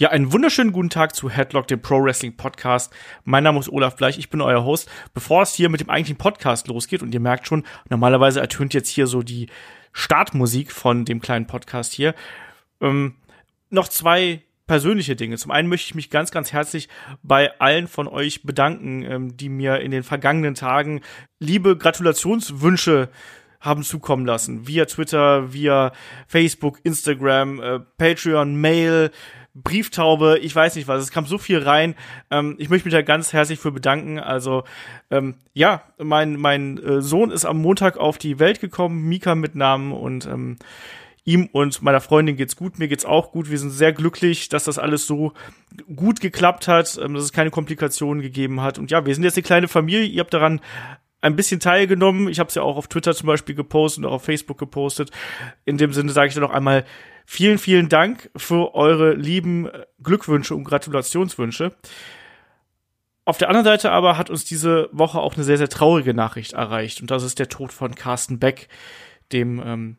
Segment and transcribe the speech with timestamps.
[0.00, 2.90] Ja, einen wunderschönen guten Tag zu Headlock, dem Pro Wrestling Podcast.
[3.24, 4.90] Mein Name ist Olaf Bleich, ich bin euer Host.
[5.12, 8.88] Bevor es hier mit dem eigentlichen Podcast losgeht, und ihr merkt schon, normalerweise ertönt jetzt
[8.88, 9.50] hier so die
[9.92, 12.14] Startmusik von dem kleinen Podcast hier,
[12.80, 13.16] ähm,
[13.68, 15.36] noch zwei persönliche Dinge.
[15.36, 16.88] Zum einen möchte ich mich ganz, ganz herzlich
[17.22, 21.02] bei allen von euch bedanken, ähm, die mir in den vergangenen Tagen
[21.40, 23.10] liebe Gratulationswünsche
[23.60, 24.66] haben zukommen lassen.
[24.66, 25.92] Via Twitter, via
[26.26, 29.10] Facebook, Instagram, äh, Patreon, Mail,
[29.54, 31.94] Brieftaube, ich weiß nicht was, es kam so viel rein.
[32.30, 34.18] Ähm, ich möchte mich da ganz herzlich für bedanken.
[34.18, 34.64] Also
[35.10, 39.54] ähm, ja, mein, mein äh, Sohn ist am Montag auf die Welt gekommen, Mika mit
[39.54, 40.56] Namen und ähm,
[41.24, 43.50] ihm und meiner Freundin geht's gut, mir geht's auch gut.
[43.50, 45.32] Wir sind sehr glücklich, dass das alles so
[45.94, 48.78] gut geklappt hat, ähm, dass es keine Komplikationen gegeben hat.
[48.78, 50.06] Und ja, wir sind jetzt eine kleine Familie.
[50.06, 50.60] Ihr habt daran
[51.22, 52.28] ein bisschen teilgenommen.
[52.28, 55.10] Ich habe es ja auch auf Twitter zum Beispiel gepostet und auch auf Facebook gepostet.
[55.64, 56.84] In dem Sinne sage ich dann noch einmal
[57.30, 59.68] vielen, vielen Dank für eure lieben
[60.02, 61.76] Glückwünsche und Gratulationswünsche.
[63.24, 66.54] Auf der anderen Seite aber hat uns diese Woche auch eine sehr, sehr traurige Nachricht
[66.54, 67.00] erreicht.
[67.00, 68.66] Und das ist der Tod von Carsten Beck,
[69.30, 69.96] dem ähm,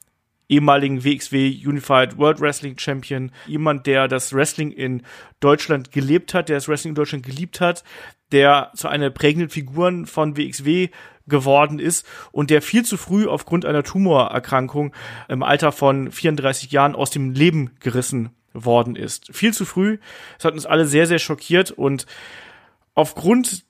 [0.49, 5.03] ehemaligen WXW Unified World Wrestling Champion, jemand, der das Wrestling in
[5.39, 7.85] Deutschland gelebt hat, der das Wrestling in Deutschland geliebt hat,
[8.33, 10.89] der zu einer prägenden Figur von WXW
[11.27, 14.93] geworden ist und der viel zu früh aufgrund einer Tumorerkrankung
[15.27, 19.33] im Alter von 34 Jahren aus dem Leben gerissen worden ist.
[19.35, 19.97] Viel zu früh.
[20.37, 22.05] Das hat uns alle sehr, sehr schockiert und
[22.93, 23.65] aufgrund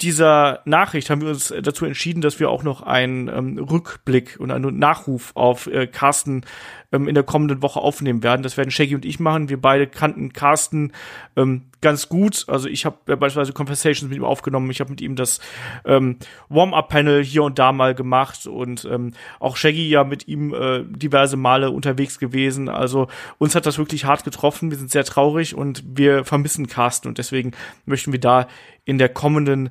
[0.00, 4.50] dieser Nachricht haben wir uns dazu entschieden, dass wir auch noch einen ähm, Rückblick und
[4.50, 6.44] einen Nachruf auf äh, Carsten
[6.92, 8.42] ähm, in der kommenden Woche aufnehmen werden.
[8.42, 9.48] Das werden Shaggy und ich machen.
[9.48, 10.92] Wir beide kannten Carsten
[11.36, 12.44] ähm, ganz gut.
[12.48, 14.70] Also ich habe beispielsweise Conversations mit ihm aufgenommen.
[14.70, 15.40] Ich habe mit ihm das
[15.84, 16.16] ähm,
[16.48, 21.36] Warm-up-Panel hier und da mal gemacht und ähm, auch Shaggy ja mit ihm äh, diverse
[21.36, 22.68] Male unterwegs gewesen.
[22.68, 23.08] Also
[23.38, 24.70] uns hat das wirklich hart getroffen.
[24.70, 27.52] Wir sind sehr traurig und wir vermissen Carsten und deswegen
[27.84, 28.48] möchten wir da
[28.84, 29.70] in der kommenden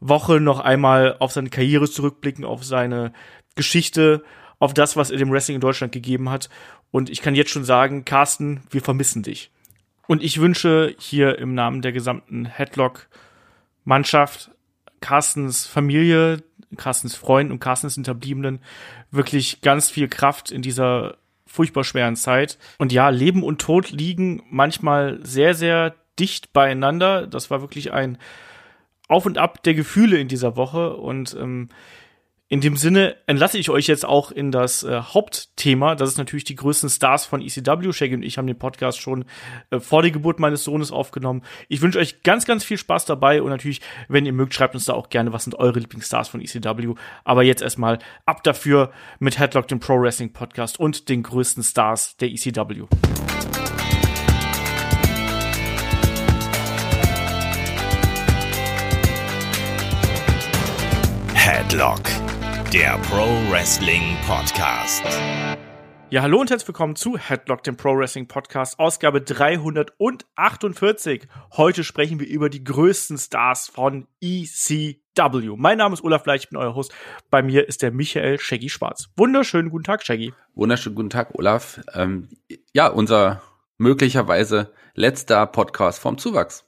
[0.00, 3.12] Woche noch einmal auf seine Karriere zurückblicken, auf seine
[3.56, 4.22] Geschichte,
[4.58, 6.48] auf das, was er dem Wrestling in Deutschland gegeben hat.
[6.90, 9.50] Und ich kann jetzt schon sagen, Carsten, wir vermissen dich.
[10.06, 14.50] Und ich wünsche hier im Namen der gesamten Headlock-Mannschaft,
[15.00, 16.42] Carstens Familie,
[16.76, 18.60] Carstens Freunden und Carstens Hinterbliebenen
[19.10, 22.58] wirklich ganz viel Kraft in dieser furchtbar schweren Zeit.
[22.78, 27.26] Und ja, Leben und Tod liegen manchmal sehr, sehr dicht beieinander.
[27.26, 28.18] Das war wirklich ein
[29.08, 31.68] auf und Ab der Gefühle in dieser Woche und ähm,
[32.50, 35.94] in dem Sinne entlasse ich euch jetzt auch in das äh, Hauptthema.
[35.94, 37.92] Das ist natürlich die größten Stars von ECW.
[37.92, 39.26] Shaggy und ich haben den Podcast schon
[39.70, 41.42] äh, vor der Geburt meines Sohnes aufgenommen.
[41.68, 44.86] Ich wünsche euch ganz, ganz viel Spaß dabei und natürlich, wenn ihr mögt, schreibt uns
[44.86, 46.94] da auch gerne, was sind eure Lieblingsstars von ECW.
[47.22, 52.16] Aber jetzt erstmal ab dafür mit Headlock, dem Pro Wrestling Podcast und den größten Stars
[52.16, 52.86] der ECW.
[61.34, 62.02] Headlock,
[62.72, 65.02] der Pro Wrestling Podcast.
[66.10, 71.26] Ja, hallo und herzlich willkommen zu Headlock, dem Pro Wrestling Podcast, Ausgabe 348.
[71.56, 75.56] Heute sprechen wir über die größten Stars von ECW.
[75.56, 76.92] Mein Name ist Olaf Bleich, ich bin euer Host.
[77.30, 79.08] Bei mir ist der Michael Shaggy Schwarz.
[79.16, 80.34] Wunderschönen guten Tag, Shaggy.
[80.54, 81.80] Wunderschönen guten Tag, Olaf.
[81.94, 82.28] Ähm,
[82.74, 83.40] ja, unser
[83.78, 86.67] möglicherweise letzter Podcast vom Zuwachs.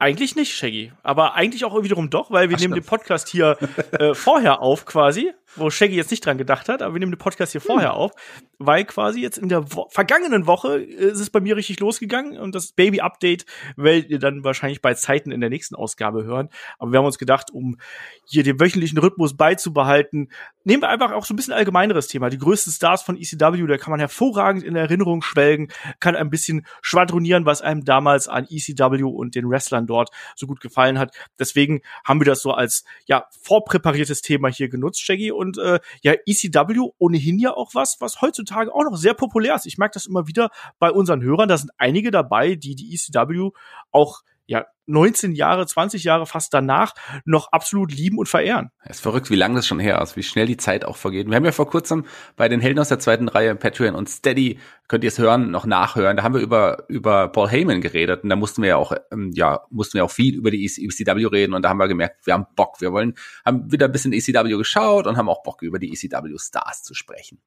[0.00, 0.92] Eigentlich nicht, Shaggy.
[1.02, 2.86] Aber eigentlich auch wiederum doch, weil wir Ach, nehmen stimmt.
[2.86, 3.58] den Podcast hier
[3.92, 7.18] äh, vorher auf quasi wo Shaggy jetzt nicht dran gedacht hat, aber wir nehmen den
[7.18, 7.96] Podcast hier vorher hm.
[7.96, 8.12] auf,
[8.58, 12.54] weil quasi jetzt in der Wo vergangenen Woche ist es bei mir richtig losgegangen und
[12.54, 13.46] das Baby-Update
[13.76, 16.50] werdet ihr dann wahrscheinlich bei Zeiten in der nächsten Ausgabe hören.
[16.78, 17.78] Aber wir haben uns gedacht, um
[18.24, 20.28] hier den wöchentlichen Rhythmus beizubehalten,
[20.64, 22.28] nehmen wir einfach auch so ein bisschen allgemeineres Thema.
[22.28, 25.68] Die größten Stars von ECW, da kann man hervorragend in Erinnerung schwelgen,
[25.98, 30.60] kann ein bisschen schwadronieren, was einem damals an ECW und den Wrestlern dort so gut
[30.60, 31.14] gefallen hat.
[31.38, 36.14] Deswegen haben wir das so als ja vorpräpariertes Thema hier genutzt, Shaggy und äh, ja,
[36.26, 39.66] ECW ohnehin ja auch was, was heutzutage auch noch sehr populär ist.
[39.66, 43.50] Ich merke das immer wieder bei unseren Hörern, da sind einige dabei, die die ECW
[43.90, 46.94] auch ja 19 Jahre, 20 Jahre fast danach
[47.24, 48.70] noch absolut lieben und verehren.
[48.84, 51.28] Es ist verrückt, wie lange das schon her ist, wie schnell die Zeit auch vergeht.
[51.28, 52.04] Wir haben ja vor kurzem
[52.36, 54.58] bei den Helden aus der zweiten Reihe, Patreon und Steady,
[54.88, 56.16] könnt ihr es hören, noch nachhören.
[56.16, 59.30] Da haben wir über, über Paul Heyman geredet und da mussten wir ja auch, ähm,
[59.34, 62.34] ja, mussten wir auch viel über die ECW reden und da haben wir gemerkt, wir
[62.34, 62.80] haben Bock.
[62.80, 63.14] Wir wollen,
[63.44, 66.94] haben wieder ein bisschen ECW geschaut und haben auch Bock, über die ECW Stars zu
[66.94, 67.40] sprechen.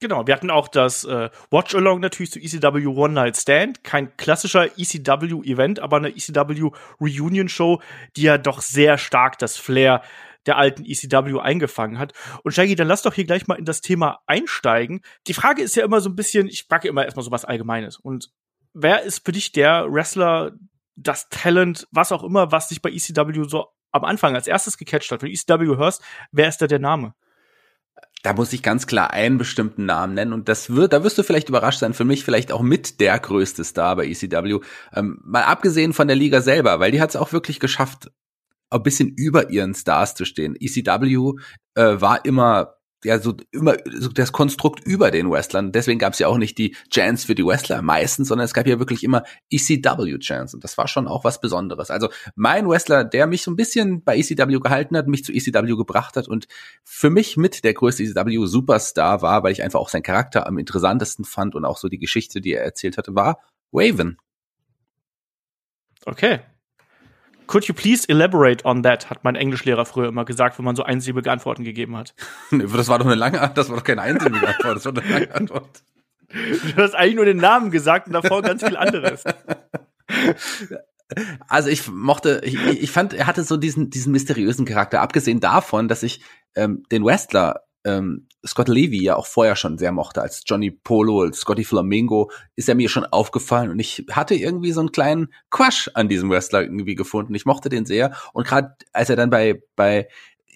[0.00, 3.82] Genau, wir hatten auch das äh, Watch-Along natürlich zu ECW One Night Stand.
[3.82, 7.82] Kein klassischer ECW-Event, aber eine ECW Reunion-Show,
[8.16, 10.02] die ja doch sehr stark das Flair
[10.46, 12.12] der alten ECW eingefangen hat.
[12.44, 15.00] Und Shaggy, dann lass doch hier gleich mal in das Thema einsteigen.
[15.26, 17.98] Die Frage ist ja immer so ein bisschen, ich frage immer erstmal so was Allgemeines.
[17.98, 18.30] Und
[18.74, 20.52] wer ist für dich der Wrestler,
[20.94, 25.10] das Talent, was auch immer, was dich bei ECW so am Anfang als erstes gecatcht
[25.10, 25.22] hat?
[25.22, 27.14] Wenn du ECW hörst, wer ist da der Name?
[28.22, 31.22] Da muss ich ganz klar einen bestimmten Namen nennen und das wird, da wirst du
[31.22, 34.58] vielleicht überrascht sein, für mich vielleicht auch mit der größte Star bei ECW.
[34.92, 38.10] Ähm, mal abgesehen von der Liga selber, weil die hat es auch wirklich geschafft,
[38.70, 40.56] ein bisschen über ihren Stars zu stehen.
[40.58, 41.32] ECW
[41.74, 45.72] äh, war immer ja so immer so das Konstrukt über den Wrestlern.
[45.72, 48.66] Deswegen gab es ja auch nicht die Chance für die Wrestler meistens, sondern es gab
[48.66, 51.90] ja wirklich immer ECW Chance und das war schon auch was Besonderes.
[51.90, 55.76] Also mein Wrestler, der mich so ein bisschen bei ECW gehalten hat, mich zu ECW
[55.76, 56.48] gebracht hat und
[56.82, 60.58] für mich mit der größte ECW Superstar war, weil ich einfach auch seinen Charakter am
[60.58, 63.38] interessantesten fand und auch so die Geschichte, die er erzählt hatte, war
[63.72, 64.18] Raven.
[66.04, 66.40] Okay,
[67.48, 69.10] Could you please elaborate on that?
[69.10, 72.14] Hat mein Englischlehrer früher immer gesagt, wenn man so einsilbige Antworten gegeben hat.
[72.50, 75.10] Das war doch eine lange Antwort, das war doch keine einsilbige Antwort, das war eine
[75.10, 75.82] lange Antwort.
[76.30, 79.24] Du hast eigentlich nur den Namen gesagt und davor ganz viel anderes.
[81.48, 85.00] Also ich mochte, ich, ich fand, er hatte so diesen, diesen mysteriösen Charakter.
[85.00, 86.20] Abgesehen davon, dass ich
[86.54, 91.22] ähm, den Wrestler ähm, Scott Levy ja auch vorher schon sehr mochte, als Johnny Polo,
[91.22, 95.32] als Scotty Flamingo, ist er mir schon aufgefallen und ich hatte irgendwie so einen kleinen
[95.50, 97.34] Quash an diesem Wrestler irgendwie gefunden.
[97.34, 100.08] Ich mochte den sehr und gerade als er dann bei bei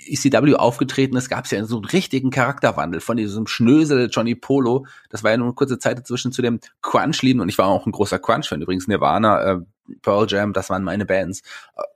[0.07, 4.87] ECW aufgetreten ist, gab es ja so einen richtigen Charakterwandel von diesem Schnösel Johnny Polo.
[5.11, 7.87] Das war ja nur eine kurze Zeit dazwischen zu dem Crunch-Lieben und ich war auch
[7.87, 8.63] ein großer Crunch-Fan.
[8.63, 9.59] Übrigens Nirvana, äh,
[10.03, 11.43] Pearl Jam, das waren meine Bands.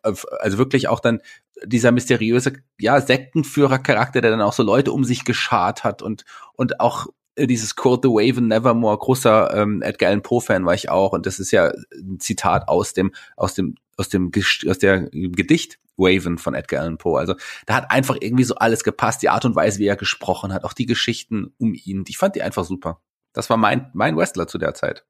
[0.03, 1.21] Äh, also wirklich auch dann
[1.65, 6.25] dieser mysteriöse, ja, Sektenführer-Charakter, der dann auch so Leute um sich geschart hat und,
[6.55, 7.07] und auch
[7.37, 11.13] äh, dieses Kurt the Waven Nevermore, großer ähm, Edgar Allan Poe Fan war ich auch
[11.13, 14.31] und das ist ja ein Zitat aus dem aus dem aus dem
[14.69, 17.19] aus der Gedicht Waven von Edgar Allan Poe.
[17.19, 20.53] Also da hat einfach irgendwie so alles gepasst, die Art und Weise, wie er gesprochen
[20.53, 22.05] hat, auch die Geschichten um ihn.
[22.09, 23.01] Ich fand die einfach super.
[23.33, 25.05] Das war mein mein Wrestler zu der Zeit.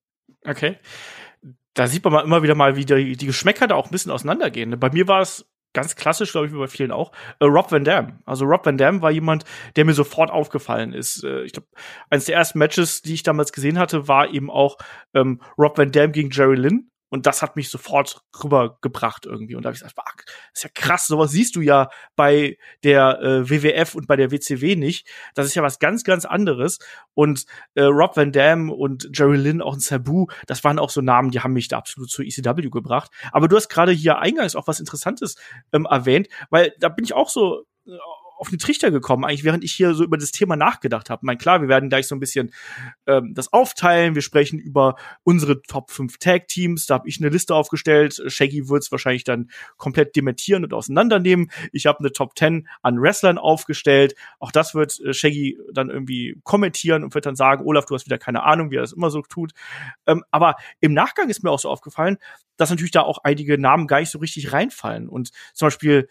[0.44, 0.78] Okay.
[1.74, 4.10] Da sieht man mal immer wieder mal, wie die, die Geschmäcker da auch ein bisschen
[4.10, 4.78] auseinandergehen.
[4.80, 5.44] Bei mir war es
[5.76, 8.18] ganz klassisch, glaube ich, wie bei vielen auch, äh, Rob Van Dam.
[8.24, 9.44] Also Rob Van Dam war jemand,
[9.76, 11.22] der mir sofort aufgefallen ist.
[11.22, 11.68] Äh, ich glaube,
[12.08, 14.78] eines der ersten Matches, die ich damals gesehen hatte, war eben auch
[15.14, 16.90] ähm, Rob Van Dam gegen Jerry Lynn.
[17.16, 19.54] Und das hat mich sofort rübergebracht irgendwie.
[19.54, 23.22] Und da habe ich gesagt, fuck, ist ja krass, sowas siehst du ja bei der
[23.22, 25.08] äh, WWF und bei der WCW nicht.
[25.34, 26.78] Das ist ja was ganz, ganz anderes.
[27.14, 31.00] Und äh, Rob Van Dam und Jerry Lynn, auch ein Sabu, das waren auch so
[31.00, 33.10] Namen, die haben mich da absolut zu ECW gebracht.
[33.32, 35.36] Aber du hast gerade hier eingangs auch was Interessantes
[35.72, 37.92] ähm, erwähnt, weil da bin ich auch so äh,
[38.36, 41.24] auf den Trichter gekommen, eigentlich während ich hier so über das Thema nachgedacht habe.
[41.24, 42.52] Mein klar, wir werden gleich so ein bisschen
[43.06, 44.14] ähm, das aufteilen.
[44.14, 46.86] Wir sprechen über unsere Top 5 Tag Teams.
[46.86, 48.22] Da habe ich eine Liste aufgestellt.
[48.26, 51.50] Shaggy wird es wahrscheinlich dann komplett dementieren und auseinandernehmen.
[51.72, 54.14] Ich habe eine Top 10 an Wrestlern aufgestellt.
[54.38, 58.06] Auch das wird äh, Shaggy dann irgendwie kommentieren und wird dann sagen, Olaf, du hast
[58.06, 59.52] wieder keine Ahnung, wie er das immer so tut.
[60.06, 62.18] Ähm, aber im Nachgang ist mir auch so aufgefallen,
[62.56, 65.08] dass natürlich da auch einige Namen gar nicht so richtig reinfallen.
[65.08, 66.08] Und zum Beispiel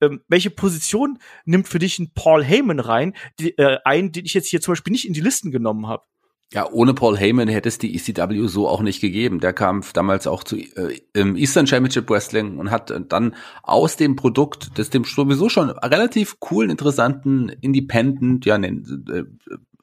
[0.00, 4.34] ähm, welche Position nimmt für dich ein Paul Heyman rein, die, äh, ein, den ich
[4.34, 6.04] jetzt hier zum Beispiel nicht in die Listen genommen habe?
[6.52, 9.40] Ja, ohne Paul Heyman hätte es die ECW so auch nicht gegeben.
[9.40, 13.34] Der kam damals auch zu äh, im Eastern Championship Wrestling und hat dann
[13.64, 19.24] aus dem Produkt, das dem sowieso schon relativ coolen, interessanten Independent, ja, nenn, äh,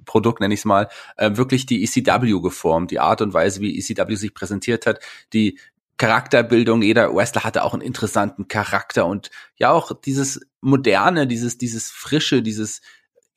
[0.05, 0.87] Produkt nenne ich es mal,
[1.17, 2.91] äh, wirklich die ECW geformt.
[2.91, 4.99] Die Art und Weise, wie ECW sich präsentiert hat,
[5.33, 5.59] die
[5.97, 11.91] Charakterbildung, jeder Wrestler hatte auch einen interessanten Charakter und ja auch dieses moderne, dieses, dieses
[11.91, 12.81] frische, dieses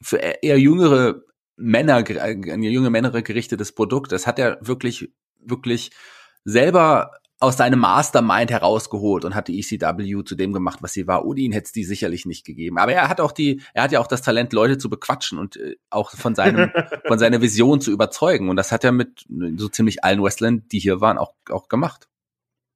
[0.00, 1.22] für eher jüngere
[1.56, 5.90] Männer, an junge Männer gerichtetes Produkt, das hat er wirklich, wirklich
[6.44, 11.26] selber aus seinem Mastermind herausgeholt und hat die ECW zu dem gemacht, was sie war.
[11.26, 12.78] Ohne ihn hätte es die sicherlich nicht gegeben.
[12.78, 15.56] Aber er hat auch die, er hat ja auch das Talent, Leute zu bequatschen und
[15.56, 16.70] äh, auch von seinem,
[17.06, 18.48] von seiner Vision zu überzeugen.
[18.48, 19.26] Und das hat er mit
[19.56, 22.08] so ziemlich allen Wrestlern, die hier waren, auch, auch gemacht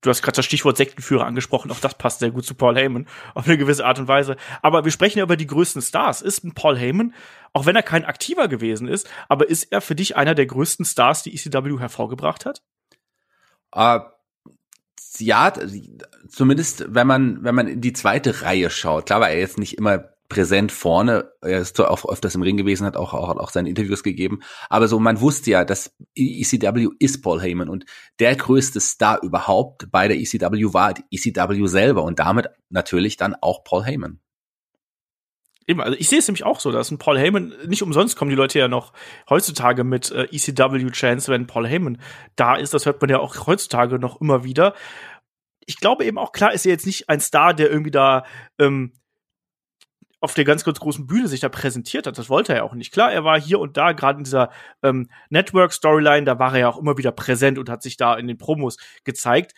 [0.00, 3.06] du hast gerade das Stichwort Sektenführer angesprochen, auch das passt sehr gut zu Paul Heyman
[3.34, 4.36] auf eine gewisse Art und Weise.
[4.62, 6.22] Aber wir sprechen ja über die größten Stars.
[6.22, 7.14] Ist ein Paul Heyman,
[7.52, 10.84] auch wenn er kein aktiver gewesen ist, aber ist er für dich einer der größten
[10.84, 12.62] Stars, die ECW hervorgebracht hat?
[13.74, 14.00] Uh,
[15.18, 15.52] ja,
[16.28, 19.06] zumindest wenn man wenn man in die zweite Reihe schaut.
[19.06, 21.30] Klar war er jetzt nicht immer präsent vorne.
[21.42, 24.40] Er ist auch öfters im Ring gewesen, hat auch, auch, auch seine Interviews gegeben.
[24.70, 27.84] Aber so, man wusste ja, dass ECW ist Paul Heyman und
[28.18, 33.62] der größte Star überhaupt bei der ECW war ECW selber und damit natürlich dann auch
[33.64, 34.20] Paul Heyman.
[35.66, 38.30] Eben, also ich sehe es nämlich auch so, dass ein Paul Heyman, nicht umsonst kommen
[38.30, 38.92] die Leute ja noch
[39.28, 42.00] heutzutage mit äh, ECW-Chance, wenn Paul Heyman
[42.34, 42.72] da ist.
[42.72, 44.74] Das hört man ja auch heutzutage noch immer wieder.
[45.66, 48.24] Ich glaube eben auch, klar ist er jetzt nicht ein Star, der irgendwie da
[48.58, 48.94] ähm,
[50.20, 52.18] auf der ganz, ganz großen Bühne sich da präsentiert hat.
[52.18, 52.92] Das wollte er ja auch nicht.
[52.92, 54.50] Klar, er war hier und da, gerade in dieser
[54.82, 58.28] ähm, Network-Storyline, da war er ja auch immer wieder präsent und hat sich da in
[58.28, 59.54] den Promos gezeigt.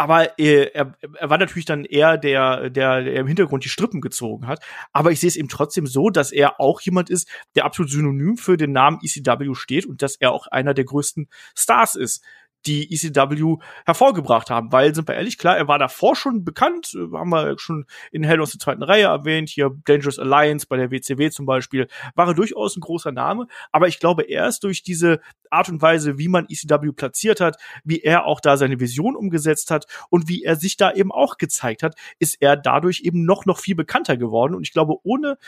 [0.00, 4.00] Aber er, er, er war natürlich dann eher der, der, der im Hintergrund die Strippen
[4.00, 4.64] gezogen hat.
[4.92, 8.36] Aber ich sehe es eben trotzdem so, dass er auch jemand ist, der absolut synonym
[8.36, 12.24] für den Namen ECW steht und dass er auch einer der größten Stars ist
[12.66, 14.72] die ECW hervorgebracht haben.
[14.72, 18.24] Weil, sind wir ehrlich, klar, er war davor schon bekannt, äh, haben wir schon in
[18.24, 22.28] Hell aus der zweiten Reihe erwähnt, hier Dangerous Alliance bei der WCW zum Beispiel, war
[22.28, 23.46] er durchaus ein großer Name.
[23.72, 28.00] Aber ich glaube, erst durch diese Art und Weise, wie man ECW platziert hat, wie
[28.00, 31.82] er auch da seine Vision umgesetzt hat und wie er sich da eben auch gezeigt
[31.82, 34.54] hat, ist er dadurch eben noch, noch viel bekannter geworden.
[34.54, 35.38] Und ich glaube, ohne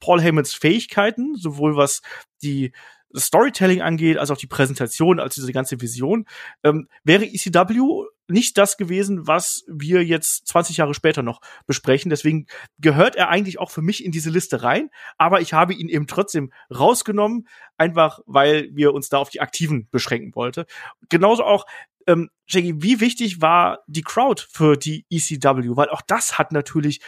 [0.00, 2.02] Paul Heymans Fähigkeiten, sowohl was
[2.42, 2.72] die
[3.14, 6.26] Storytelling angeht, als auch die Präsentation, als diese ganze Vision,
[6.62, 12.10] ähm, wäre ECW nicht das gewesen, was wir jetzt 20 Jahre später noch besprechen.
[12.10, 12.46] Deswegen
[12.78, 14.90] gehört er eigentlich auch für mich in diese Liste rein.
[15.16, 17.46] Aber ich habe ihn eben trotzdem rausgenommen,
[17.76, 20.66] einfach weil wir uns da auf die Aktiven beschränken wollte.
[21.08, 21.66] Genauso auch,
[22.06, 25.76] ähm, Jackie, wie wichtig war die Crowd für die ECW?
[25.76, 27.00] Weil auch das hat natürlich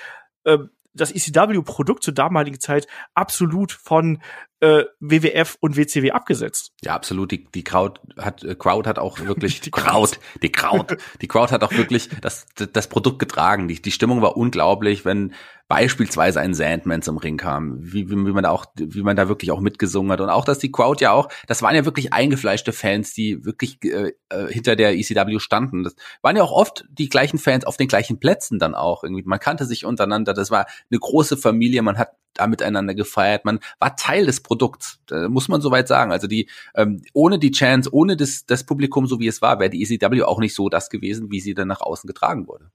[0.44, 4.20] ähm, das ECW-Produkt zur damaligen Zeit absolut von
[4.60, 6.72] äh, WWF und WCW abgesetzt.
[6.82, 7.30] Ja, absolut.
[7.30, 11.52] Die, die Crowd hat, äh, Crowd hat auch wirklich, die Crowd, die Crowd, die Crowd
[11.52, 13.68] hat auch wirklich das, das Produkt getragen.
[13.68, 15.32] Die, die Stimmung war unglaublich, wenn
[15.68, 19.28] beispielsweise ein Sandman zum Ring kam, wie, wie, wie man da auch, wie man da
[19.28, 22.14] wirklich auch mitgesungen hat und auch, dass die Crowd ja auch, das waren ja wirklich
[22.14, 25.84] eingefleischte Fans, die wirklich äh, äh hinter der ECW standen.
[25.84, 29.22] Das waren ja auch oft die gleichen Fans auf den gleichen Plätzen dann auch irgendwie.
[29.24, 30.32] Man kannte sich untereinander.
[30.32, 31.82] Das war eine große Familie.
[31.82, 33.44] Man hat da miteinander gefeiert.
[33.44, 36.12] Man war Teil des Produkts, muss man soweit sagen.
[36.12, 39.70] Also die ähm, ohne die Chance, ohne das, das Publikum, so wie es war, wäre
[39.70, 42.70] die ECW auch nicht so das gewesen, wie sie dann nach außen getragen wurde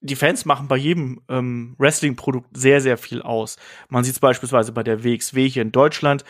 [0.00, 3.56] die Fans machen bei jedem ähm, Wrestling-Produkt sehr, sehr viel aus.
[3.88, 6.24] Man sieht es beispielsweise bei der WXW hier in Deutschland,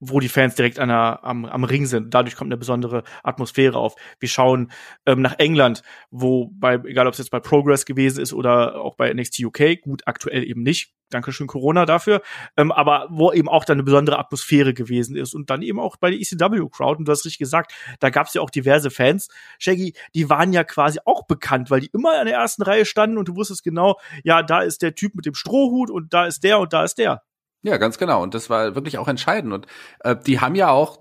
[0.00, 2.14] wo die Fans direkt an der, am, am Ring sind.
[2.14, 3.94] Dadurch kommt eine besondere Atmosphäre auf.
[4.18, 4.72] Wir schauen
[5.06, 8.96] ähm, nach England, wo bei, egal ob es jetzt bei Progress gewesen ist oder auch
[8.96, 10.94] bei NXT UK, gut, aktuell eben nicht.
[11.10, 12.22] Dankeschön Corona dafür.
[12.56, 15.34] Ähm, aber wo eben auch dann eine besondere Atmosphäre gewesen ist.
[15.34, 18.34] Und dann eben auch bei der ECW-Crowd, und du hast richtig gesagt, da gab es
[18.34, 19.28] ja auch diverse Fans.
[19.58, 23.18] Shaggy, die waren ja quasi auch bekannt, weil die immer in der ersten Reihe standen
[23.18, 26.44] und du wusstest genau, ja, da ist der Typ mit dem Strohhut und da ist
[26.44, 27.22] der und da ist der.
[27.62, 28.22] Ja, ganz genau.
[28.22, 29.52] Und das war wirklich auch entscheidend.
[29.52, 29.66] Und
[30.00, 30.98] äh, die haben ja auch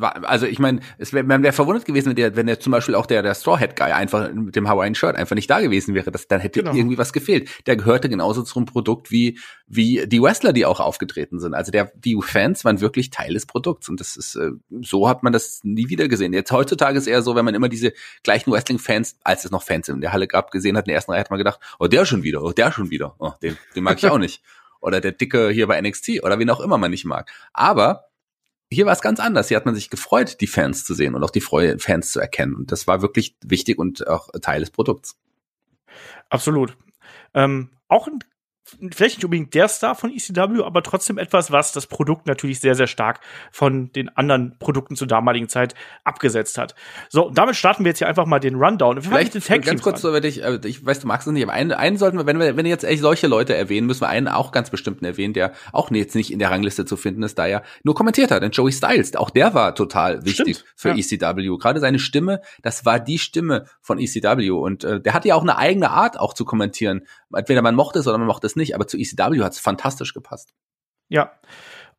[0.00, 2.94] also ich meine, es wäre man wäre verwundert gewesen, wenn der, wenn der zum Beispiel
[2.94, 5.94] auch der der Straw Hat Guy einfach mit dem Hawaiian Shirt einfach nicht da gewesen
[5.94, 6.74] wäre, das, dann hätte genau.
[6.74, 7.48] irgendwie was gefehlt.
[7.66, 11.54] Der gehörte genauso zum Produkt wie wie die Wrestler, die auch aufgetreten sind.
[11.54, 15.22] Also der die Fans waren wirklich Teil des Produkts und das ist äh, so hat
[15.22, 16.32] man das nie wieder gesehen.
[16.32, 19.62] Jetzt heutzutage ist eher so, wenn man immer diese gleichen Wrestling Fans, als es noch
[19.62, 21.86] Fans in der Halle gab, gesehen hat in der ersten Reihe, hat man gedacht, oh
[21.86, 24.42] der schon wieder, oh der schon wieder, oh den den mag ich auch nicht
[24.82, 27.30] oder der Dicke hier bei NXT oder wen auch immer man nicht mag.
[27.52, 28.11] Aber
[28.72, 29.48] hier war es ganz anders.
[29.48, 32.20] Hier hat man sich gefreut, die Fans zu sehen und auch die Freude, Fans zu
[32.20, 32.54] erkennen.
[32.54, 35.16] Und das war wirklich wichtig und auch Teil des Produkts.
[36.28, 36.76] Absolut.
[37.34, 38.20] Ähm, auch ein
[38.64, 42.74] vielleicht nicht unbedingt der Star von ECW, aber trotzdem etwas, was das Produkt natürlich sehr,
[42.74, 46.74] sehr stark von den anderen Produkten zur damaligen Zeit abgesetzt hat.
[47.08, 49.02] So, damit starten wir jetzt hier einfach mal den Rundown.
[49.02, 51.42] Vielleicht den Tag ganz kurz, so, wenn ich, äh, ich weiß, du magst es nicht,
[51.42, 54.02] aber einen, einen sollten wir, wenn wir, wenn wir jetzt echt solche Leute erwähnen, müssen
[54.02, 57.22] wir einen auch ganz bestimmten erwähnen, der auch jetzt nicht in der Rangliste zu finden
[57.22, 60.72] ist, da er nur kommentiert hat, denn Joey Styles, auch der war total wichtig Stimmt,
[60.76, 60.96] für ja.
[60.96, 61.56] ECW.
[61.58, 65.42] Gerade seine Stimme, das war die Stimme von ECW und äh, der hat ja auch
[65.42, 67.02] eine eigene Art auch zu kommentieren.
[67.34, 70.14] Entweder man mochte es oder man mochte es nicht, aber zu ECW hat es fantastisch
[70.14, 70.54] gepasst.
[71.08, 71.32] Ja.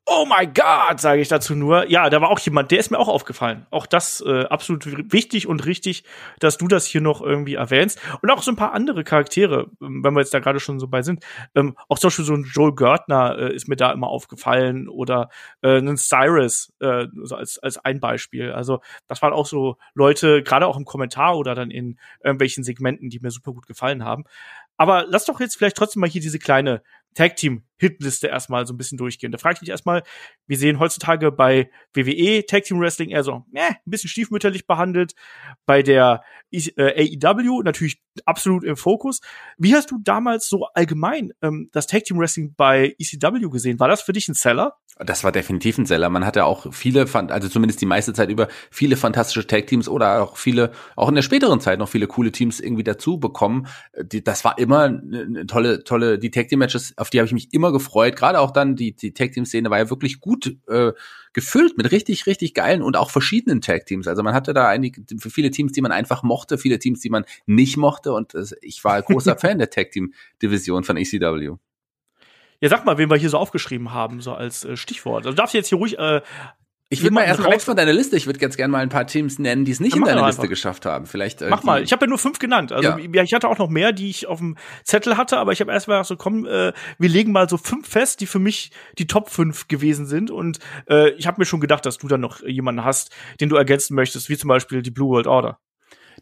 [0.06, 1.90] Oh my God, sage ich dazu nur.
[1.90, 3.66] Ja, da war auch jemand, der ist mir auch aufgefallen.
[3.72, 6.04] Auch das äh, absolut wichtig und richtig,
[6.40, 8.02] dass du das hier noch irgendwie erwähnst.
[8.22, 10.90] Und auch so ein paar andere Charaktere, ähm, wenn wir jetzt da gerade schon so
[10.90, 11.24] bei sind.
[11.56, 15.30] Ähm, auch zum Beispiel so ein Joel Görtner äh, ist mir da immer aufgefallen oder
[15.62, 18.52] äh, ein Cyrus äh, so als, als ein Beispiel.
[18.52, 23.10] Also das waren auch so Leute, gerade auch im Kommentar oder dann in irgendwelchen Segmenten,
[23.10, 24.26] die mir super gut gefallen haben.
[24.78, 26.82] Aber lass doch jetzt vielleicht trotzdem mal hier diese kleine
[27.14, 29.32] Tag Team Hitliste erstmal so ein bisschen durchgehen.
[29.32, 30.04] Da frage ich dich erstmal,
[30.48, 35.14] wir sehen heutzutage bei WWE Tag Team Wrestling eher so, äh, ein bisschen stiefmütterlich behandelt.
[35.66, 39.20] Bei der äh, AEW natürlich absolut im Fokus.
[39.58, 43.80] Wie hast du damals so allgemein ähm, das Tag Team Wrestling bei ECW gesehen?
[43.80, 44.78] War das für dich ein Seller?
[45.00, 46.10] Das war definitiv ein Seller.
[46.10, 50.22] Man hatte auch viele, also zumindest die meiste Zeit über, viele fantastische Tag Teams oder
[50.22, 53.68] auch viele, auch in der späteren Zeit noch viele coole Teams irgendwie dazu bekommen.
[53.94, 57.54] das war immer eine tolle, tolle, die Tag Team Matches, auf die habe ich mich
[57.54, 58.16] immer gefreut.
[58.16, 60.92] Gerade auch dann die, die Tag Team Szene war ja wirklich gut äh,
[61.34, 64.08] gefüllt mit richtig, richtig geilen und auch verschiedenen Tag Teams.
[64.08, 67.26] Also man hatte da einige, viele Teams, die man einfach mochte, viele Teams, die man
[67.48, 71.56] nicht mochte und ich war großer Fan der Tag Team Division von ECW.
[72.64, 75.26] Ja, sag mal, wen wir hier so aufgeschrieben haben, so als äh, Stichwort.
[75.26, 76.22] Also du darfst jetzt hier ruhig äh,
[76.88, 78.16] ich würde mal erstmal weg von deiner Liste.
[78.16, 80.28] Ich würde ganz gerne mal ein paar Teams nennen, die es nicht ja, in deiner
[80.28, 81.06] Liste geschafft haben.
[81.06, 81.42] Vielleicht.
[81.42, 81.84] Äh, mach mal.
[81.84, 82.72] Ich habe ja nur fünf genannt.
[82.72, 82.98] Also ja.
[82.98, 83.24] ja.
[83.24, 84.56] ich hatte auch noch mehr, die ich auf dem
[84.86, 88.22] Zettel hatte, aber ich habe erstmal so, komm, äh, wir legen mal so fünf fest,
[88.22, 90.32] die für mich die Top fünf gewesen sind.
[90.32, 93.58] Und äh, ich habe mir schon gedacht, dass du dann noch jemanden hast, den du
[93.58, 95.60] ergänzen möchtest, wie zum Beispiel die Blue World Order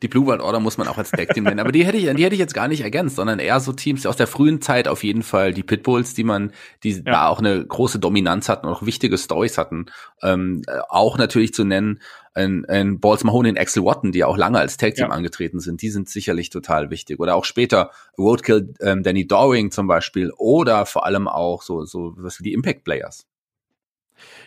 [0.01, 1.59] die Blue World Order muss man auch als Tag Team nennen.
[1.59, 4.05] Aber die hätte ich, die hätte ich jetzt gar nicht ergänzt, sondern eher so Teams
[4.05, 6.51] aus der frühen Zeit auf jeden Fall die Pitbulls, die man,
[6.83, 7.01] die ja.
[7.03, 9.85] da auch eine große Dominanz hatten und auch wichtige Stories hatten.
[10.23, 11.99] Ähm, auch natürlich zu nennen,
[12.33, 15.11] ein, ein Balls Mahoney und Axel Watton, die auch lange als Tag Team ja.
[15.11, 17.19] angetreten sind, die sind sicherlich total wichtig.
[17.19, 22.13] Oder auch später Roadkill ähm, Danny Doring zum Beispiel oder vor allem auch so, so
[22.17, 23.27] was wie die Impact Players.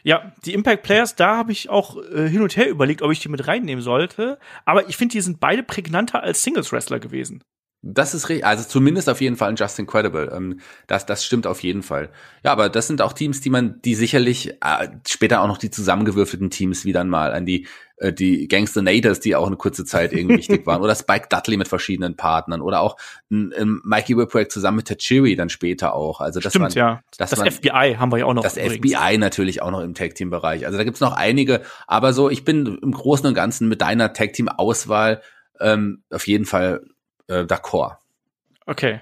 [0.02, 3.20] Ja, die Impact Players, da habe ich auch äh, hin und her überlegt, ob ich
[3.20, 4.38] die mit reinnehmen sollte.
[4.64, 7.42] Aber ich finde, die sind beide prägnanter als Singles Wrestler gewesen.
[7.86, 10.32] Das ist richtig, also zumindest auf jeden Fall ein Just Incredible.
[10.34, 12.10] Ähm, das, das stimmt auf jeden Fall.
[12.42, 15.70] Ja, aber das sind auch Teams, die man, die sicherlich äh, später auch noch die
[15.70, 17.66] zusammengewürfelten Teams wie dann mal an die
[18.04, 21.56] äh, die Gangster Naders, die auch eine kurze Zeit irgendwie wichtig waren, oder Spike Dudley
[21.56, 22.96] mit verschiedenen Partnern oder auch
[23.30, 26.20] ein, ein Mikey Whipwreck zusammen mit Tachiri dann später auch.
[26.20, 27.02] Also das Stimmt, waren, ja.
[27.16, 28.42] Das, das waren, FBI haben wir ja auch noch.
[28.42, 28.94] Das übrigens.
[28.94, 30.66] FBI natürlich auch noch im Tag Team Bereich.
[30.66, 34.12] Also da gibt's noch einige, aber so ich bin im Großen und Ganzen mit deiner
[34.12, 35.22] Tag Team Auswahl
[35.60, 36.84] ähm, auf jeden Fall
[37.28, 37.96] äh, d'accord.
[38.66, 39.00] Okay.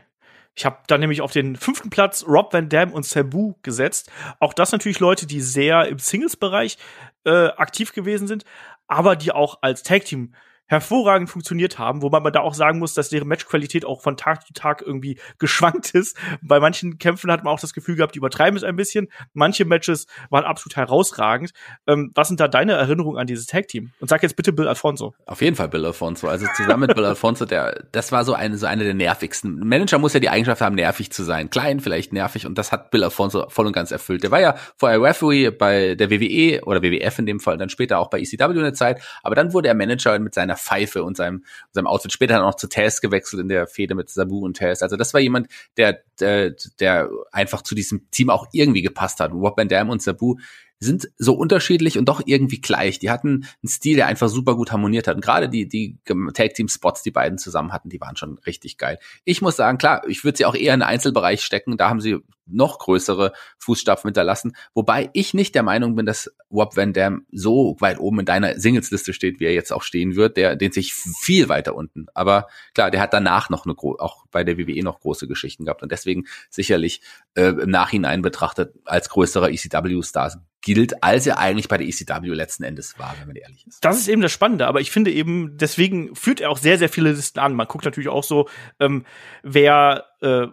[0.55, 4.11] Ich habe dann nämlich auf den fünften Platz Rob Van Dam und Sabu gesetzt.
[4.39, 6.77] Auch das natürlich Leute, die sehr im Singles-Bereich
[7.25, 8.45] äh, aktiv gewesen sind,
[8.87, 10.35] aber die auch als Tag-Team
[10.73, 14.47] hervorragend funktioniert haben, wobei man da auch sagen muss, dass deren Matchqualität auch von Tag
[14.47, 16.17] zu Tag irgendwie geschwankt ist.
[16.41, 19.09] Bei manchen Kämpfen hat man auch das Gefühl gehabt, die übertreiben es ein bisschen.
[19.35, 21.53] Manche Matches waren absolut herausragend.
[21.87, 23.93] Ähm, was sind da deine Erinnerungen an dieses Tag-Team?
[24.01, 25.15] Und sag jetzt bitte Bill Alfonso.
[25.27, 26.29] Auf jeden Fall Bill Alfonso.
[26.29, 29.69] Also zusammen mit Bill Alfonso, der, das war so eine, so eine der nervigsten.
[29.69, 31.51] Manager muss ja die Eigenschaft haben, nervig zu sein.
[31.51, 32.47] Klein, vielleicht nervig.
[32.47, 34.23] Und das hat Bill Alfonso voll und ganz erfüllt.
[34.23, 37.99] Der war ja vorher Referee bei der WWE oder WWF in dem Fall, dann später
[37.99, 39.03] auch bei ECW eine Zeit.
[39.23, 42.13] Aber dann wurde er Manager mit seiner Pfeife und seinem, seinem Outfit.
[42.13, 44.83] Später dann auch zu Taz gewechselt in der Fehde mit Sabu und Taz.
[44.83, 49.33] Also das war jemand, der, der, der einfach zu diesem Team auch irgendwie gepasst hat.
[49.33, 50.37] Rob Van Dam und Sabu
[50.83, 52.99] sind so unterschiedlich und doch irgendwie gleich.
[52.99, 55.15] Die hatten einen Stil, der einfach super gut harmoniert hat.
[55.15, 55.99] Und gerade die, die
[56.35, 58.99] Tag Team Spots, die beiden zusammen hatten, die waren schon richtig geil.
[59.25, 61.77] Ich muss sagen, klar, ich würde sie auch eher in den Einzelbereich stecken.
[61.77, 64.57] Da haben sie noch größere Fußstapfen hinterlassen.
[64.75, 68.59] Wobei ich nicht der Meinung bin, dass Rob Van Dam so weit oben in deiner
[68.59, 70.37] Singles-Liste steht, wie er jetzt auch stehen wird.
[70.37, 72.07] Der den sich viel weiter unten.
[72.15, 75.83] Aber klar, der hat danach noch eine auch bei der WWE noch große Geschichten gehabt
[75.83, 77.01] und deswegen sicherlich
[77.35, 80.31] äh, im Nachhinein betrachtet als größerer ECW-Star
[80.63, 83.85] gilt, als er eigentlich bei der ECW letzten Endes war, wenn man ehrlich ist.
[83.85, 86.89] Das ist eben das Spannende, aber ich finde eben, deswegen führt er auch sehr, sehr
[86.89, 87.55] viele Listen an.
[87.55, 89.05] Man guckt natürlich auch so, ähm,
[89.43, 90.47] wer äh,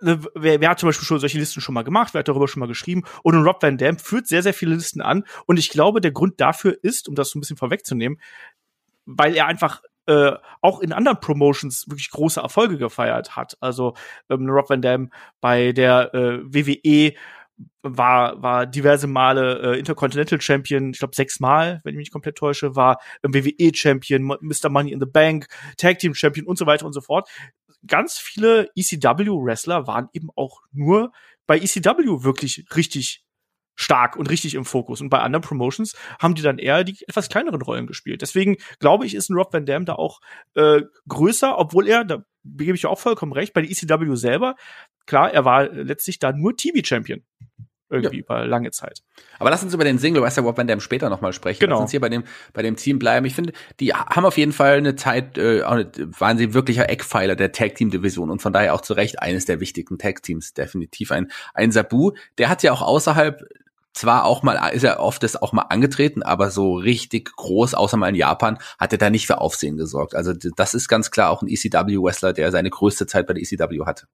[0.00, 2.60] Wer, wer hat zum Beispiel schon solche Listen schon mal gemacht, wer hat darüber schon
[2.60, 3.04] mal geschrieben?
[3.22, 5.24] Und Rob Van Dam führt sehr, sehr viele Listen an.
[5.46, 8.20] Und ich glaube, der Grund dafür ist, um das so ein bisschen vorwegzunehmen,
[9.06, 10.32] weil er einfach äh,
[10.62, 13.56] auch in anderen Promotions wirklich große Erfolge gefeiert hat.
[13.60, 13.94] Also
[14.30, 17.14] ähm, Rob Van Dam bei der äh, WWE
[17.82, 22.36] war, war diverse Male äh, Intercontinental Champion, ich glaube sechs Mal, wenn ich mich komplett
[22.36, 24.68] täusche, war ähm, WWE Champion, Mr.
[24.70, 27.28] Money in the Bank, Tag Team Champion und so weiter und so fort.
[27.86, 31.12] Ganz viele ECW Wrestler waren eben auch nur
[31.46, 33.24] bei ECW wirklich richtig
[33.76, 35.00] stark und richtig im Fokus.
[35.00, 38.22] Und bei anderen Promotions haben die dann eher die etwas kleineren Rollen gespielt.
[38.22, 40.20] Deswegen glaube ich, ist ein Rob Van Dam da auch
[40.54, 44.56] äh, größer, obwohl er, da gebe ich ja auch vollkommen recht, bei der ECW selber,
[45.06, 47.22] klar, er war letztlich da nur TV-Champion
[47.90, 48.22] irgendwie ja.
[48.22, 49.02] über lange Zeit.
[49.38, 51.60] Aber lass uns über den Single Wrestler Rob Van Dam später nochmal sprechen.
[51.60, 51.76] Genau.
[51.76, 53.26] Lass uns hier bei dem, bei dem Team bleiben.
[53.26, 57.52] Ich finde, die haben auf jeden Fall eine Zeit, äh, waren sie wirklicher Eckpfeiler der
[57.52, 60.54] Tag Team Division und von daher auch zu Recht eines der wichtigen Tag Teams.
[60.54, 62.12] Definitiv ein, ein Sabu.
[62.36, 63.42] Der hat ja auch außerhalb
[63.94, 67.96] zwar auch mal, ist er oft das auch mal angetreten, aber so richtig groß, außer
[67.96, 70.14] mal in Japan, hat er da nicht für Aufsehen gesorgt.
[70.14, 73.84] Also das ist ganz klar auch ein ECW-Wrestler, der seine größte Zeit bei der ECW
[73.86, 74.06] hatte.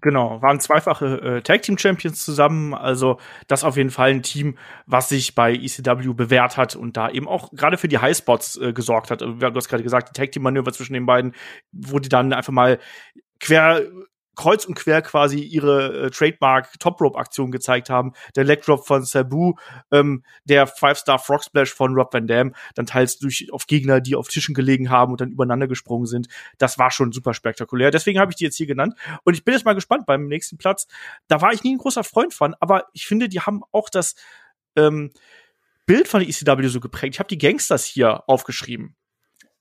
[0.00, 4.58] Genau, waren zweifache äh, Tag Team Champions zusammen, also das auf jeden Fall ein Team,
[4.86, 8.72] was sich bei ECW bewährt hat und da eben auch gerade für die Highspots äh,
[8.72, 9.20] gesorgt hat.
[9.20, 11.34] Du hast gerade gesagt, die Tag Team Manöver zwischen den beiden,
[11.72, 12.78] die dann einfach mal
[13.40, 13.82] quer
[14.38, 18.12] kreuz und quer quasi ihre äh, Trademark Top Rope Aktion gezeigt haben.
[18.36, 19.54] Der Leg Drop von Sabu,
[19.90, 24.00] ähm, der Five Star Frog Splash von Rob Van Dam, dann teils durch auf Gegner,
[24.00, 26.28] die auf Tischen gelegen haben und dann übereinander gesprungen sind.
[26.56, 27.90] Das war schon super spektakulär.
[27.90, 30.56] Deswegen habe ich die jetzt hier genannt und ich bin jetzt mal gespannt beim nächsten
[30.56, 30.86] Platz.
[31.26, 34.14] Da war ich nie ein großer Freund von, aber ich finde, die haben auch das
[34.76, 35.10] ähm,
[35.84, 37.16] Bild von der ECW so geprägt.
[37.16, 38.94] Ich habe die Gangsters hier aufgeschrieben.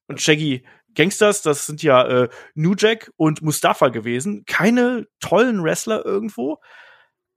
[0.07, 0.63] Und Shaggy,
[0.97, 4.43] Gangsters, das sind ja äh, New Jack und Mustafa gewesen.
[4.45, 6.57] Keine tollen Wrestler irgendwo,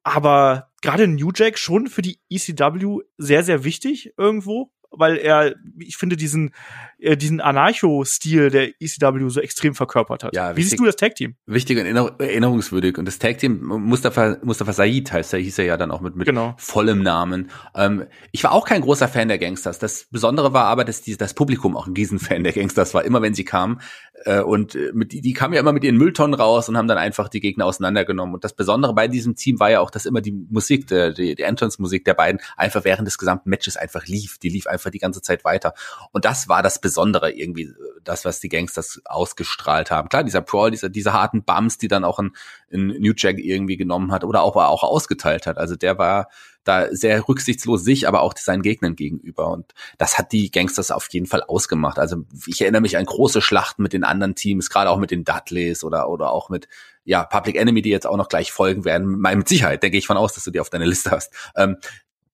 [0.02, 5.96] aber gerade New Jack schon für die ECW sehr, sehr wichtig irgendwo weil er, ich
[5.96, 6.52] finde, diesen,
[6.98, 10.34] äh, diesen Anarcho-Stil der ECW so extrem verkörpert hat.
[10.34, 11.36] Ja, Wie siehst du das Tag-Team?
[11.46, 12.98] Wichtig und erinnerungswürdig.
[12.98, 16.26] Und das Tag-Team, Mustafa, Mustafa Said heißt er, hieß er ja dann auch mit, mit
[16.26, 16.54] genau.
[16.58, 17.50] vollem Namen.
[17.74, 19.78] Ähm, ich war auch kein großer Fan der Gangsters.
[19.78, 23.22] Das Besondere war aber, dass die, das Publikum auch ein Riesenfan der Gangsters war, immer
[23.22, 23.80] wenn sie kamen.
[24.24, 26.88] Äh, und äh, mit, die, die kamen ja immer mit ihren Mülltonnen raus und haben
[26.88, 28.34] dann einfach die Gegner auseinandergenommen.
[28.34, 31.34] Und das Besondere bei diesem Team war ja auch, dass immer die Musik, der, die,
[31.34, 34.38] die Entrance-Musik der beiden einfach während des gesamten Matches einfach lief.
[34.38, 35.74] Die lief einfach die ganze Zeit weiter.
[36.12, 40.08] Und das war das Besondere irgendwie, das, was die Gangsters ausgestrahlt haben.
[40.08, 42.32] Klar, dieser Brawl, diese, diese harten Bums, die dann auch ein,
[42.72, 45.58] ein New Jack irgendwie genommen hat oder auch, auch ausgeteilt hat.
[45.58, 46.28] Also der war
[46.64, 49.50] da sehr rücksichtslos sich, aber auch seinen Gegnern gegenüber.
[49.50, 51.98] Und das hat die Gangsters auf jeden Fall ausgemacht.
[51.98, 55.24] Also ich erinnere mich an große Schlachten mit den anderen Teams, gerade auch mit den
[55.24, 56.68] Dudleys oder, oder auch mit,
[57.04, 59.20] ja, Public Enemy, die jetzt auch noch gleich folgen werden.
[59.20, 61.32] Mit Sicherheit, denke ich von aus, dass du die auf deiner Liste hast.
[61.56, 61.76] Ähm,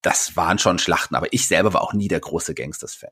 [0.07, 3.11] das waren schon Schlachten, aber ich selber war auch nie der große Gangsters-Fan.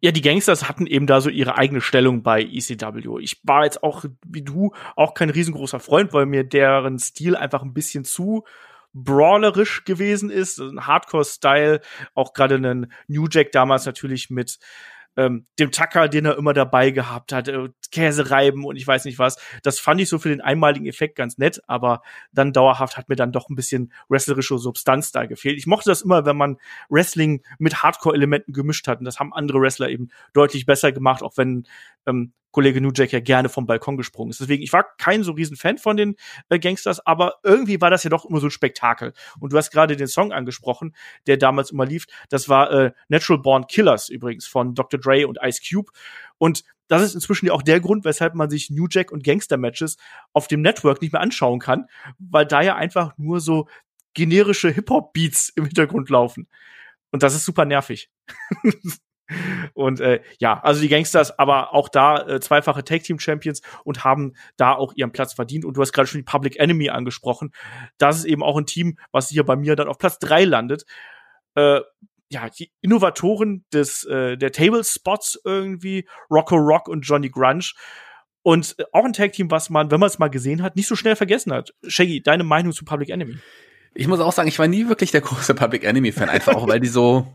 [0.00, 3.18] Ja, die Gangsters hatten eben da so ihre eigene Stellung bei ECW.
[3.20, 7.62] Ich war jetzt auch, wie du, auch kein riesengroßer Freund, weil mir deren Stil einfach
[7.62, 8.44] ein bisschen zu
[8.92, 11.80] brawlerisch gewesen ist, ein Hardcore-Style,
[12.14, 14.60] auch gerade ein New Jack damals natürlich mit
[15.16, 19.04] ähm, dem Tacker, den er immer dabei gehabt hat, äh, Käse reiben und ich weiß
[19.04, 19.38] nicht was.
[19.62, 22.02] Das fand ich so für den einmaligen Effekt ganz nett, aber
[22.32, 25.58] dann dauerhaft hat mir dann doch ein bisschen wrestlerische Substanz da gefehlt.
[25.58, 29.60] Ich mochte das immer, wenn man Wrestling mit Hardcore-Elementen gemischt hat und das haben andere
[29.60, 31.66] Wrestler eben deutlich besser gemacht, auch wenn
[32.06, 34.40] ähm, Kollege Jack ja gerne vom Balkon gesprungen ist.
[34.40, 36.16] Deswegen, ich war kein so riesen Fan von den
[36.48, 39.12] äh, Gangsters, aber irgendwie war das ja doch immer so ein Spektakel.
[39.40, 42.06] Und du hast gerade den Song angesprochen, der damals immer lief.
[42.30, 44.98] Das war äh, Natural Born Killers übrigens von Dr.
[44.98, 45.92] Dre und Ice Cube.
[46.38, 49.58] Und das ist inzwischen ja auch der Grund, weshalb man sich New Jack und Gangster
[49.58, 49.98] Matches
[50.32, 51.84] auf dem Network nicht mehr anschauen kann,
[52.18, 53.68] weil da ja einfach nur so
[54.14, 56.48] generische Hip-Hop-Beats im Hintergrund laufen.
[57.10, 58.08] Und das ist super nervig.
[59.74, 64.04] Und äh, ja, also die Gangsters, aber auch da äh, zweifache Tag Team Champions und
[64.04, 65.64] haben da auch ihren Platz verdient.
[65.64, 67.52] Und du hast gerade schon die Public Enemy angesprochen.
[67.98, 70.84] Das ist eben auch ein Team, was hier bei mir dann auf Platz drei landet.
[71.54, 71.80] Äh,
[72.28, 77.72] ja, die Innovatoren des äh, der Table Spots irgendwie, Rocco Rock und Johnny Grunge.
[78.42, 80.88] Und äh, auch ein Tag Team, was man, wenn man es mal gesehen hat, nicht
[80.88, 81.74] so schnell vergessen hat.
[81.86, 83.36] Shaggy, deine Meinung zu Public Enemy?
[83.94, 86.68] Ich muss auch sagen, ich war nie wirklich der große Public Enemy Fan, einfach auch
[86.68, 87.26] weil die so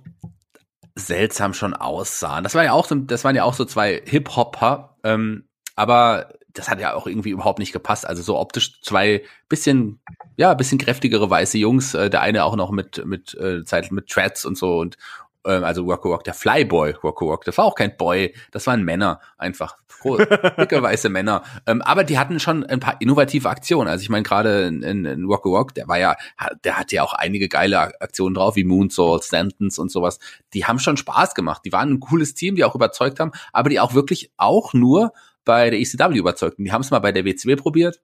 [0.96, 2.44] seltsam schon aussahen.
[2.44, 6.70] Das war ja auch so, das waren ja auch so zwei Hip-Hopper, ähm, aber das
[6.70, 8.06] hat ja auch irgendwie überhaupt nicht gepasst.
[8.06, 10.02] Also so optisch zwei bisschen,
[10.36, 11.94] ja, bisschen kräftigere weiße Jungs.
[11.94, 14.98] Äh, der eine auch noch mit mit äh, Zeit mit Treads und so und
[15.46, 18.84] ähm, also Rocco Rock, der Flyboy Rocco Rock, das war auch kein Boy, das waren
[18.84, 21.44] Männer einfach, dicke weiße Männer.
[21.68, 23.88] Ähm, aber die hatten schon ein paar innovative Aktionen.
[23.88, 26.16] Also ich meine gerade in, in, in Rocco Rock, der war ja,
[26.64, 30.20] der hatte ja auch einige geile Aktionen drauf, wie Moonsault, Stanton's und sowas.
[30.54, 31.62] Die haben schon Spaß gemacht.
[31.66, 35.14] Die waren ein cooles Team, die auch überzeugt haben, aber die auch wirklich auch nur
[35.46, 36.64] bei der ECW überzeugten.
[36.64, 38.02] Die haben es mal bei der WCW probiert,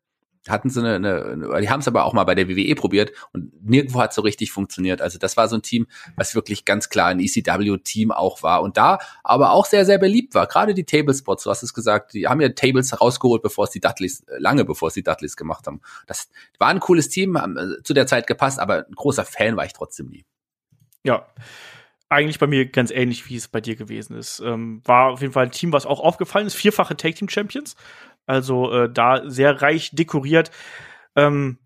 [0.49, 3.51] hatten sie eine, eine die haben es aber auch mal bei der WWE probiert und
[3.63, 5.01] nirgendwo hat so richtig funktioniert.
[5.01, 8.77] Also das war so ein Team, was wirklich ganz klar ein ECW-Team auch war und
[8.77, 10.47] da aber auch sehr, sehr beliebt war.
[10.47, 13.79] Gerade die Tablespots, du hast es gesagt, die haben ja Tables rausgeholt, bevor es die
[13.79, 15.81] Dudleys, lange bevor es die Dudleys gemacht haben.
[16.05, 16.29] Das
[16.59, 19.65] war ein cooles Team, haben äh, zu der Zeit gepasst, aber ein großer Fan war
[19.65, 20.25] ich trotzdem nie.
[21.03, 21.25] Ja
[22.09, 24.39] eigentlich bei mir ganz ähnlich, wie es bei dir gewesen ist.
[24.39, 26.55] Ähm, war auf jeden Fall ein Team, was auch aufgefallen ist.
[26.55, 27.75] Vierfache Tag Team Champions.
[28.27, 30.51] Also äh, da sehr reich dekoriert.
[31.15, 31.57] Ähm,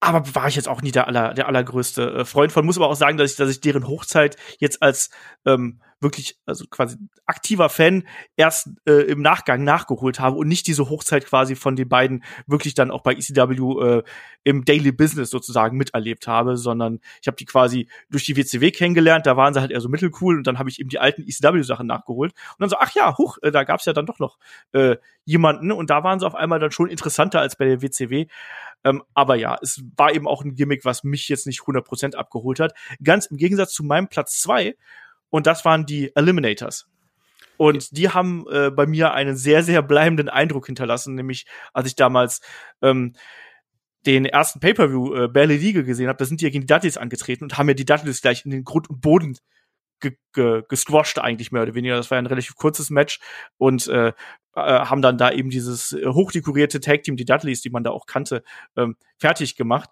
[0.00, 2.66] aber war ich jetzt auch nie der, aller, der allergrößte äh, Freund von.
[2.66, 5.10] Muss aber auch sagen, dass ich, dass ich deren Hochzeit jetzt als
[5.46, 8.04] ähm, wirklich, also quasi aktiver Fan
[8.36, 12.74] erst äh, im Nachgang nachgeholt habe und nicht diese Hochzeit quasi von den beiden wirklich
[12.74, 14.02] dann auch bei ECW äh,
[14.44, 19.26] im Daily Business sozusagen miterlebt habe, sondern ich habe die quasi durch die WCW kennengelernt,
[19.26, 21.86] da waren sie halt eher so mittelcool und dann habe ich eben die alten ECW-Sachen
[21.86, 24.38] nachgeholt und dann so, ach ja, huch, äh, da gab's ja dann doch noch
[24.72, 28.26] äh, jemanden und da waren sie auf einmal dann schon interessanter als bei der WCW.
[28.84, 32.60] Ähm, aber ja, es war eben auch ein Gimmick, was mich jetzt nicht 100% abgeholt
[32.60, 32.74] hat.
[33.02, 34.76] Ganz im Gegensatz zu meinem Platz zwei
[35.36, 36.88] und das waren die Eliminators.
[37.58, 41.44] Und die haben äh, bei mir einen sehr, sehr bleibenden Eindruck hinterlassen, nämlich
[41.74, 42.40] als ich damals
[42.80, 43.12] ähm,
[44.06, 46.96] den ersten Pay-Per-View äh, Barely Legal gesehen habe, da sind die ja gegen die Dudleys
[46.96, 49.36] angetreten und haben ja die Dudleys gleich in den Grund und Boden
[50.00, 51.96] ge ge gesquasht eigentlich mehr oder weniger.
[51.96, 53.20] Das war ein relativ kurzes Match
[53.58, 54.14] und äh, äh,
[54.54, 58.42] haben dann da eben dieses äh, hochdekorierte Tag-Team, die Dudleys, die man da auch kannte,
[58.74, 59.90] ähm, fertig gemacht.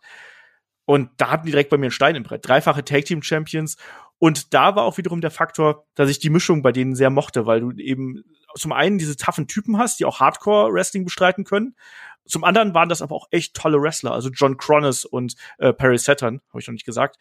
[0.86, 2.48] Und da hatten die direkt bei mir einen Stein im Brett.
[2.48, 3.76] Dreifache Tag-Team-Champions
[4.18, 7.46] und da war auch wiederum der Faktor, dass ich die Mischung bei denen sehr mochte,
[7.46, 8.24] weil du eben
[8.56, 11.74] zum einen diese taffen Typen hast, die auch Hardcore-Wrestling bestreiten können
[12.26, 15.98] zum anderen waren das aber auch echt tolle Wrestler, also John Cronus und äh, Perry
[15.98, 17.16] Saturn, habe ich noch nicht gesagt.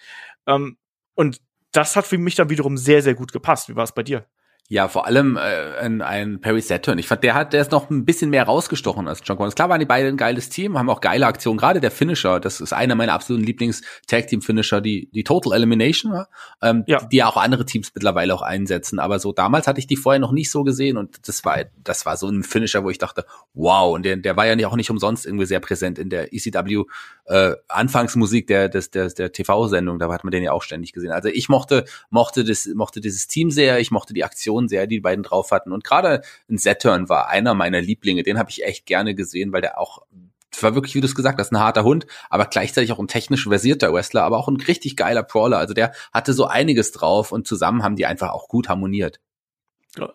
[0.47, 0.77] Ähm,
[1.15, 3.69] und das hat für mich dann wiederum sehr, sehr gut gepasst.
[3.69, 4.25] Wie war es bei dir?
[4.69, 6.97] Ja, vor allem äh, ein, ein Perry Saturn.
[6.97, 9.55] Ich fand, der hat, der ist noch ein bisschen mehr rausgestochen als John Connors.
[9.55, 11.57] Klar waren die beiden ein geiles Team, haben auch geile Aktionen.
[11.57, 16.25] Gerade der Finisher, das ist einer meiner absoluten Lieblings-Tag-Team-Finisher, die, die Total Elimination
[16.61, 17.03] ähm, ja.
[17.03, 18.99] die ja auch andere Teams mittlerweile auch einsetzen.
[18.99, 22.05] Aber so damals hatte ich die vorher noch nicht so gesehen und das war, das
[22.05, 23.93] war so ein Finisher, wo ich dachte, wow.
[23.93, 26.83] Und der, der war ja auch nicht umsonst irgendwie sehr präsent in der ECW
[27.25, 29.99] äh, Anfangsmusik der, des, der, der TV-Sendung.
[29.99, 31.11] Da hat man den ja auch ständig gesehen.
[31.11, 33.79] Also ich mochte, mochte das, mochte dieses Team sehr.
[33.79, 35.71] Ich mochte die Aktion Aktion sehr, die, die beiden drauf hatten.
[35.71, 38.23] Und gerade ein Saturn war einer meiner Lieblinge.
[38.23, 40.03] Den habe ich echt gerne gesehen, weil der auch
[40.61, 43.45] war wirklich, wie du es gesagt hast, ein harter Hund, aber gleichzeitig auch ein technisch
[43.45, 45.57] versierter Wrestler, aber auch ein richtig geiler Brawler.
[45.57, 49.19] Also der hatte so einiges drauf und zusammen haben die einfach auch gut harmoniert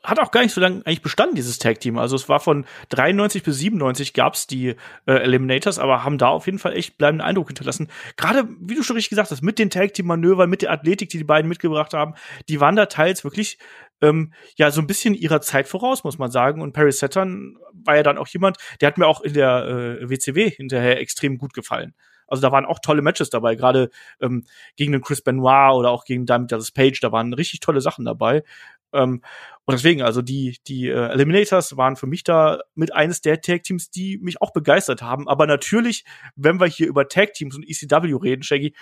[0.03, 1.99] hat auch gar nicht so lange eigentlich bestanden, dieses Tag-Team.
[1.99, 4.75] Also es war von 93 bis 97 gab's die
[5.07, 7.89] äh, Eliminators, aber haben da auf jeden Fall echt bleibenden Eindruck hinterlassen.
[8.17, 11.25] Gerade, wie du schon richtig gesagt hast, mit den Tag-Team-Manövern, mit der Athletik, die die
[11.25, 12.15] beiden mitgebracht haben,
[12.49, 13.59] die waren da teils wirklich
[14.01, 16.63] ähm, ja so ein bisschen ihrer Zeit voraus, muss man sagen.
[16.63, 20.11] Und Perry Saturn war ja dann auch jemand, der hat mir auch in der äh,
[20.11, 21.95] WCW hinterher extrem gut gefallen.
[22.29, 23.89] Also da waren auch tolle Matches dabei, gerade
[24.21, 24.45] ähm,
[24.77, 28.05] gegen den Chris Benoit oder auch gegen Diamond Dallas Page, da waren richtig tolle Sachen
[28.05, 28.45] dabei.
[28.93, 29.23] Ähm,
[29.65, 33.91] und deswegen, also die, die äh, Eliminators waren für mich da mit eines der Tag-Teams,
[33.91, 35.29] die mich auch begeistert haben.
[35.29, 36.05] Aber natürlich,
[36.37, 38.75] wenn wir hier über Tag-Teams und ECW reden, Shaggy,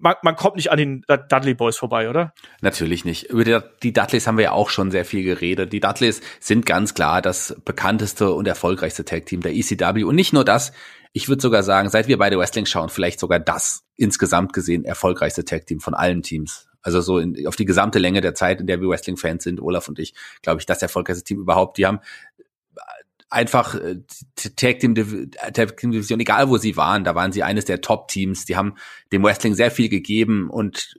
[0.00, 2.32] man, man kommt nicht an den Dudley Boys vorbei, oder?
[2.60, 3.30] Natürlich nicht.
[3.30, 5.72] Über die, Dudleys haben wir ja auch schon sehr viel geredet.
[5.72, 10.04] Die Dudleys sind ganz klar das bekannteste und erfolgreichste Tag-Team der ECW.
[10.04, 10.72] Und nicht nur das,
[11.12, 15.44] ich würde sogar sagen, seit wir beide Wrestling schauen, vielleicht sogar das insgesamt gesehen erfolgreichste
[15.44, 16.68] Tag-Team von allen Teams.
[16.80, 19.88] Also so in, auf die gesamte Länge der Zeit, in der wir Wrestling-Fans sind, Olaf
[19.88, 21.76] und ich, glaube ich, das erfolgreichste Team überhaupt.
[21.76, 22.00] Die haben
[23.30, 23.96] einfach äh,
[24.56, 28.44] Tag Team Division, egal wo sie waren, da waren sie eines der Top Teams.
[28.44, 28.74] Die haben
[29.12, 30.96] dem Wrestling sehr viel gegeben und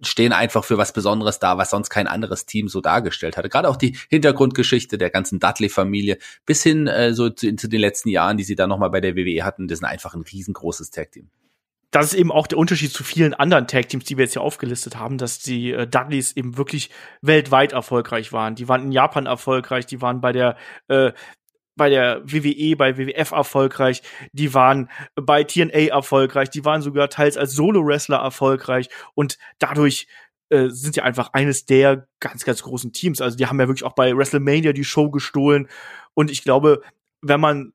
[0.00, 3.48] stehen einfach für was Besonderes da, was sonst kein anderes Team so dargestellt hatte.
[3.48, 8.08] Gerade auch die Hintergrundgeschichte der ganzen Dudley-Familie bis hin äh, so zu, zu, den letzten
[8.08, 11.30] Jahren, die sie da nochmal bei der WWE hatten, das ist einfach ein riesengroßes Tag-Team
[11.90, 14.96] das ist eben auch der Unterschied zu vielen anderen Tag-Teams, die wir jetzt hier aufgelistet
[14.96, 16.90] haben, dass die äh, Dudleys eben wirklich
[17.22, 18.54] weltweit erfolgreich waren.
[18.54, 20.56] Die waren in Japan erfolgreich, die waren bei der
[20.88, 21.12] äh,
[21.78, 27.38] bei der WWE, bei WWF erfolgreich, die waren bei TNA erfolgreich, die waren sogar teils
[27.38, 30.06] als Solo-Wrestler erfolgreich und dadurch
[30.50, 33.22] äh, sind sie einfach eines der ganz, ganz großen Teams.
[33.22, 35.68] Also die haben ja wirklich auch bei WrestleMania die Show gestohlen
[36.12, 36.82] und ich glaube,
[37.22, 37.72] wenn man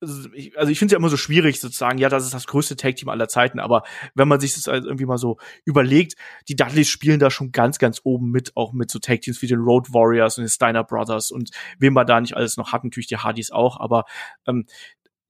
[0.00, 3.08] also ich, finde es ja immer so schwierig sozusagen, ja, das ist das größte Tag-Team
[3.08, 3.82] aller Zeiten, aber
[4.14, 6.14] wenn man sich das also irgendwie mal so überlegt,
[6.48, 9.60] die Dudleys spielen da schon ganz, ganz oben mit, auch mit so Tag-Teams wie den
[9.60, 13.06] Road Warriors und den Steiner Brothers und wem wir da nicht alles noch hatten, natürlich
[13.06, 14.04] die Hardys auch, aber
[14.46, 14.66] ähm,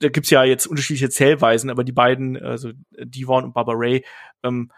[0.01, 4.05] da gibt's ja jetzt unterschiedliche Zählweisen, aber die beiden, also Devon und Baba Ray,
[4.43, 4.71] ähm,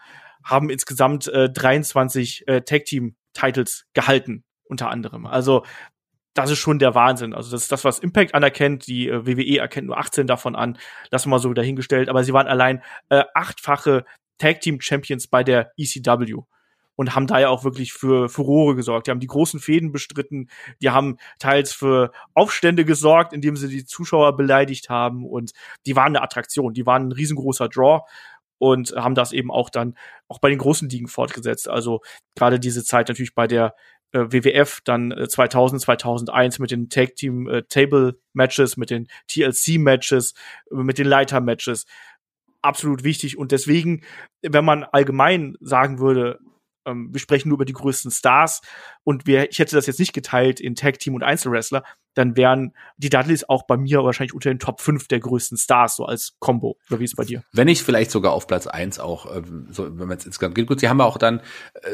[0.43, 5.25] haben insgesamt äh, 23 äh, Tag-Team-Titles gehalten unter anderem.
[5.25, 5.63] Also
[6.37, 7.33] das ist schon der Wahnsinn.
[7.33, 8.85] Also das ist das, was Impact anerkennt.
[8.85, 10.77] Die äh, WWE erkennt nur 18 davon an.
[11.09, 12.09] Das mal so dahingestellt.
[12.09, 14.05] Aber sie waren allein äh, achtfache
[14.37, 16.35] Tag Team Champions bei der ECW
[16.95, 19.07] und haben da ja auch wirklich für Furore gesorgt.
[19.07, 23.85] Die haben die großen Fäden bestritten, die haben teils für Aufstände gesorgt, indem sie die
[23.85, 25.51] Zuschauer beleidigt haben und
[25.85, 28.01] die waren eine Attraktion, die waren ein riesengroßer Draw
[28.59, 29.95] und haben das eben auch dann
[30.27, 31.69] auch bei den großen Ligen fortgesetzt.
[31.69, 32.01] Also
[32.35, 33.75] gerade diese Zeit natürlich bei der
[34.11, 39.07] äh, WWF dann äh, 2000, 2001 mit den Tag Team äh, Table Matches, mit den
[39.27, 40.33] TLC Matches,
[40.71, 41.85] äh, mit den Leiter Matches
[42.61, 44.03] absolut wichtig und deswegen,
[44.41, 46.39] wenn man allgemein sagen würde,
[46.87, 48.61] ähm, wir sprechen nur über die größten Stars
[49.03, 52.73] und wir, ich hätte das jetzt nicht geteilt in Tag Team und Einzelwrestler, dann wären
[52.97, 56.35] die Dudleys auch bei mir wahrscheinlich unter den Top 5 der größten Stars, so als
[56.39, 56.77] Combo.
[56.89, 57.43] Oder wie ist es bei dir?
[57.51, 60.67] Wenn nicht vielleicht sogar auf Platz 1 auch, äh, so, wenn man es insgesamt geht.
[60.67, 61.41] Gut, sie haben auch dann,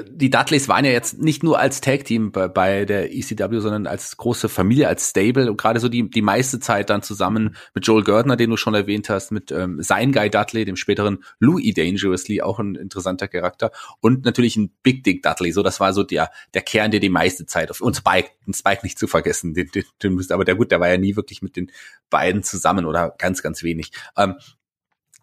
[0.08, 4.16] die Dudleys waren ja jetzt nicht nur als Tag-Team bei, bei der ECW, sondern als
[4.18, 8.04] große Familie, als Stable und gerade so die, die meiste Zeit dann zusammen mit Joel
[8.04, 12.42] Gardner, den du schon erwähnt hast, mit ähm, sein Guy Dudley, dem späteren Louis Dangerously,
[12.42, 15.52] auch ein interessanter Charakter und natürlich ein Big Dick Dudley.
[15.52, 18.54] So, das war so der, der Kern, der die meiste Zeit auf, und Spike, den
[18.54, 21.16] Spike nicht zu vergessen, den, den, den müsst, aber der gut, der war ja nie
[21.16, 21.72] wirklich mit den
[22.10, 23.92] beiden zusammen oder ganz, ganz wenig.
[24.16, 24.36] Ähm,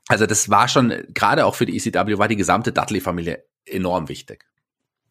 [0.09, 4.50] also das war schon, gerade auch für die ECW war die gesamte Dudley-Familie enorm wichtig.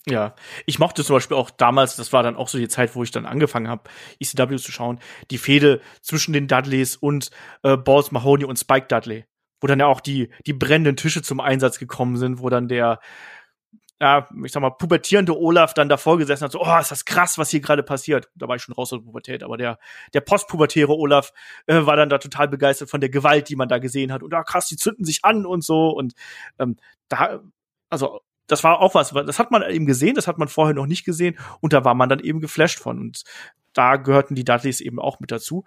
[0.08, 0.34] Ja,
[0.66, 3.12] ich mochte zum Beispiel auch damals, das war dann auch so die Zeit, wo ich
[3.12, 7.32] dann angefangen habe, ECW zu schauen, die Fehde zwischen den Dudleys und
[7.64, 9.26] äh, Balls Mahoney und Spike Dudley,
[9.60, 13.00] wo dann ja auch die, die brennenden Tische zum Einsatz gekommen sind, wo dann der
[14.02, 17.38] ja, ich sag mal, pubertierende Olaf dann davor gesessen hat, so, oh, ist das krass,
[17.38, 18.30] was hier gerade passiert.
[18.34, 19.78] Da war ich schon raus aus der Pubertät, aber der,
[20.14, 21.34] der postpubertäre Olaf
[21.68, 24.24] äh, war dann da total begeistert von der Gewalt, die man da gesehen hat.
[24.24, 25.90] Und ah, krass, die zünden sich an und so.
[25.90, 26.14] Und
[26.60, 26.78] ähm,
[27.10, 27.42] da,
[27.90, 30.88] also das war auch was, das hat man eben gesehen, das hat man vorher noch
[30.88, 33.00] nicht gesehen und da war man dann eben geflasht von.
[33.00, 33.24] Und
[33.74, 35.64] da gehörten die Dudleys eben auch mit dazu.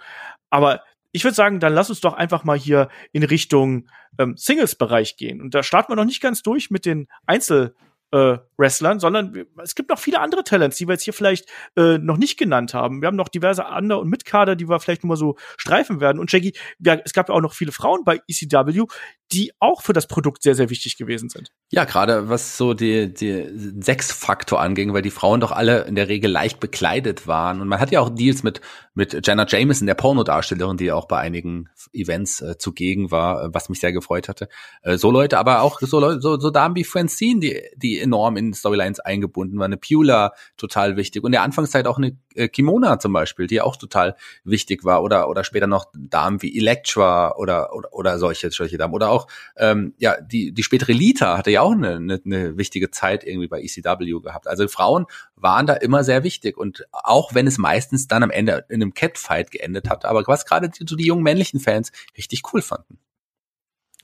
[0.50, 5.16] Aber ich würde sagen, dann lass uns doch einfach mal hier in Richtung ähm, Singles-Bereich
[5.16, 5.40] gehen.
[5.40, 7.74] Und da starten wir noch nicht ganz durch mit den Einzel-
[8.12, 11.96] äh, Wrestlern, sondern es gibt noch viele andere Talents, die wir jetzt hier vielleicht äh,
[11.96, 13.00] noch nicht genannt haben.
[13.00, 16.18] Wir haben noch diverse Under- und Mitkader, die wir vielleicht nur mal so streifen werden.
[16.18, 18.84] Und Jackie, ja, es gab ja auch noch viele Frauen bei ECW,
[19.32, 21.50] die auch für das Produkt sehr, sehr wichtig gewesen sind.
[21.70, 23.46] Ja, gerade was so die, die
[23.80, 27.60] Sexfaktor anging, weil die Frauen doch alle in der Regel leicht bekleidet waren.
[27.60, 28.60] Und man hat ja auch Deals mit,
[28.94, 33.68] mit Jenna Jameson, der Pornodarstellerin, die auch bei einigen Events äh, zugegen war, äh, was
[33.68, 34.48] mich sehr gefreut hatte.
[34.82, 38.36] Äh, so Leute, aber auch so Leute, so, so Damen wie Francine, die, die enorm
[38.36, 39.64] in Storylines eingebunden war.
[39.64, 41.24] Eine Pula total wichtig.
[41.24, 45.02] Und der Anfangszeit auch eine äh, Kimona zum Beispiel, die auch total wichtig war.
[45.02, 48.94] Oder, oder später noch Damen wie Electra oder, oder, oder solche, solche Damen.
[48.94, 49.21] Oder auch,
[49.56, 53.48] ähm, ja, die, die spätere Lita hatte ja auch eine, eine, eine wichtige Zeit irgendwie
[53.48, 54.48] bei ECW gehabt.
[54.48, 55.06] Also Frauen
[55.36, 56.56] waren da immer sehr wichtig.
[56.56, 60.46] Und auch wenn es meistens dann am Ende in einem Catfight geendet hat, aber was
[60.46, 62.98] gerade so die jungen männlichen Fans richtig cool fanden.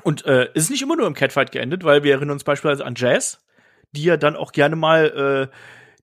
[0.03, 2.95] Und äh, ist nicht immer nur im Catfight geendet, weil wir erinnern uns beispielsweise an
[2.97, 3.41] Jazz,
[3.93, 5.55] die ja dann auch gerne mal äh,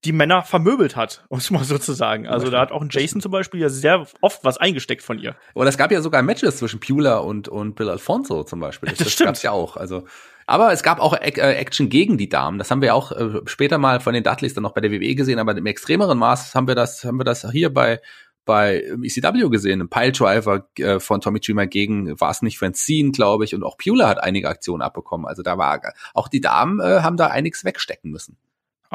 [0.05, 2.27] die Männer vermöbelt hat, um es mal so zu sagen.
[2.27, 5.35] Also da hat auch ein Jason zum Beispiel ja sehr oft was eingesteckt von ihr.
[5.53, 8.89] Und es gab ja sogar Matches zwischen Pula und, und Bill Alfonso zum Beispiel.
[8.89, 9.75] Das, das, das gab's ja auch.
[9.77, 10.05] Also,
[10.47, 12.59] aber es gab auch äh, Action gegen die Damen.
[12.59, 15.15] Das haben wir auch äh, später mal von den Dudleys dann noch bei der WWE
[15.15, 17.99] gesehen, aber im extremeren Maß haben wir das, haben wir das hier bei
[18.45, 23.43] bei ECW gesehen, ein Piledriver äh, von Tommy Dreamer gegen, war es nicht Francine, glaube
[23.43, 25.25] ich, und auch Pula hat einige Aktionen abbekommen.
[25.25, 25.81] Also da war,
[26.13, 28.37] auch die Damen äh, haben da einiges wegstecken müssen.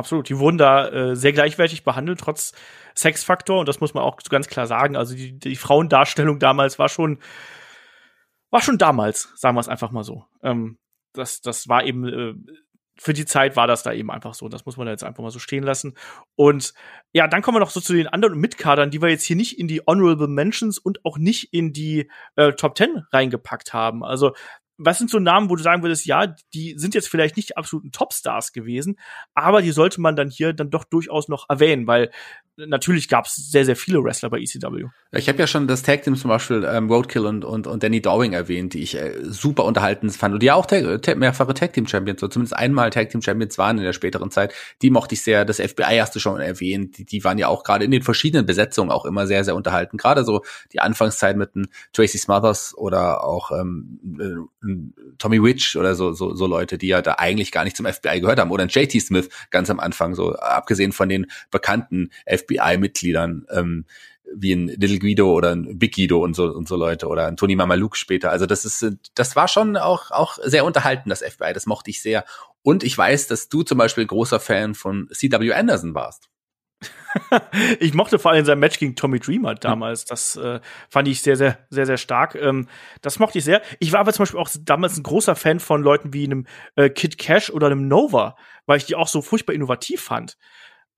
[0.01, 2.55] Absolut, die wurden da äh, sehr gleichwertig behandelt, trotz
[2.97, 4.97] Sexfaktor, und das muss man auch ganz klar sagen.
[4.97, 7.19] Also die, die Frauendarstellung damals war schon,
[8.49, 10.25] war schon damals, sagen wir es einfach mal so.
[10.43, 10.79] Ähm,
[11.13, 12.35] das, das war eben äh,
[12.97, 14.49] für die Zeit war das da eben einfach so.
[14.49, 15.95] Das muss man da jetzt einfach mal so stehen lassen.
[16.35, 16.73] Und
[17.13, 19.59] ja, dann kommen wir noch so zu den anderen Mitkadern, die wir jetzt hier nicht
[19.59, 24.03] in die Honorable Mentions und auch nicht in die äh, Top Ten reingepackt haben.
[24.03, 24.33] Also
[24.83, 27.57] was sind so Namen, wo du sagen würdest, ja, die sind jetzt vielleicht nicht die
[27.57, 28.99] absoluten Topstars gewesen,
[29.35, 32.11] aber die sollte man dann hier dann doch durchaus noch erwähnen, weil
[32.57, 34.87] natürlich gab es sehr, sehr viele Wrestler bei ECW.
[35.13, 38.01] Ich habe ja schon das Tag Team zum Beispiel ähm, Roadkill und, und, und Danny
[38.01, 41.73] Dowing erwähnt, die ich äh, super unterhalten fand und die auch Tag, Tag, mehrfache Tag
[41.73, 44.55] Team Champions, so zumindest einmal Tag Team Champions waren in der späteren Zeit.
[44.83, 45.45] Die mochte ich sehr.
[45.45, 46.99] Das FBI hast du schon erwähnt.
[46.99, 49.97] Die, die waren ja auch gerade in den verschiedenen Besetzungen auch immer sehr, sehr unterhalten.
[49.97, 54.67] Gerade so die Anfangszeit mit einem Tracy Smothers oder auch ähm, äh,
[55.19, 58.21] Tommy Witch oder so, so, so Leute, die ja da eigentlich gar nicht zum FBI
[58.21, 58.51] gehört haben.
[58.51, 63.47] Oder ein JT Smith ganz am Anfang, so abgesehen von den bekannten FBI-Mitgliedern.
[63.51, 63.85] Ähm,
[64.33, 67.37] wie ein Little Guido oder ein Big Guido und so und so Leute oder ein
[67.37, 68.31] Tony Mamaluk später.
[68.31, 71.53] Also das ist, das war schon auch auch sehr unterhalten das FBI.
[71.53, 72.25] Das mochte ich sehr.
[72.63, 75.53] Und ich weiß, dass du zum Beispiel großer Fan von C.W.
[75.53, 76.30] Anderson warst.
[77.81, 80.05] ich mochte vor allem sein Match gegen Tommy Dreamer damals.
[80.05, 82.35] Das äh, fand ich sehr, sehr, sehr, sehr stark.
[82.35, 82.69] Ähm,
[83.03, 83.63] das mochte ich sehr.
[83.79, 86.47] Ich war aber zum Beispiel auch damals ein großer Fan von Leuten wie einem
[86.77, 90.37] äh, Kid Cash oder einem Nova, weil ich die auch so furchtbar innovativ fand.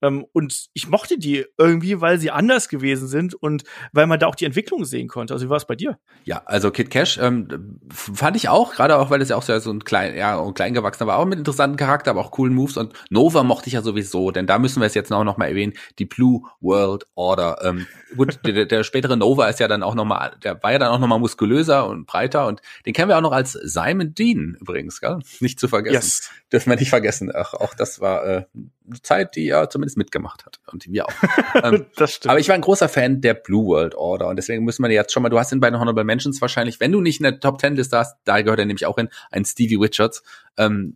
[0.03, 3.63] Ähm, und ich mochte die irgendwie, weil sie anders gewesen sind und
[3.93, 5.33] weil man da auch die Entwicklung sehen konnte.
[5.33, 5.97] Also wie war es bei dir?
[6.25, 9.57] Ja, also Kid Cash ähm, fand ich auch, gerade auch, weil es ja auch so,
[9.59, 12.53] so ein klein, ja, ein klein gewachsener war, auch mit interessanten Charakter, aber auch coolen
[12.53, 12.75] Moves.
[12.75, 15.47] Und Nova mochte ich ja sowieso, denn da müssen wir es jetzt auch noch mal
[15.47, 17.59] erwähnen, die Blue World Order.
[17.63, 17.87] Ähm,
[18.17, 20.89] gut, der, der spätere Nova ist ja dann auch noch mal, der war ja dann
[20.89, 24.57] auch noch mal muskulöser und breiter und den kennen wir auch noch als Simon Dean
[24.59, 25.19] übrigens, gell?
[25.39, 25.95] Nicht zu vergessen.
[25.95, 26.29] Yes.
[26.51, 27.31] Dürfen wir nicht vergessen.
[27.33, 28.45] Ach, auch das war äh,
[29.01, 31.13] Zeit, die er zumindest mitgemacht hat und wir auch.
[31.63, 32.31] ähm, das stimmt.
[32.31, 35.13] Aber ich war ein großer Fan der Blue World Order und deswegen müssen wir jetzt
[35.13, 37.39] schon mal, du hast ihn bei den Honorable Mentions wahrscheinlich, wenn du nicht in der
[37.39, 40.23] Top Ten Liste hast, da gehört er nämlich auch hin, ein Stevie Richards.
[40.57, 40.95] Ähm,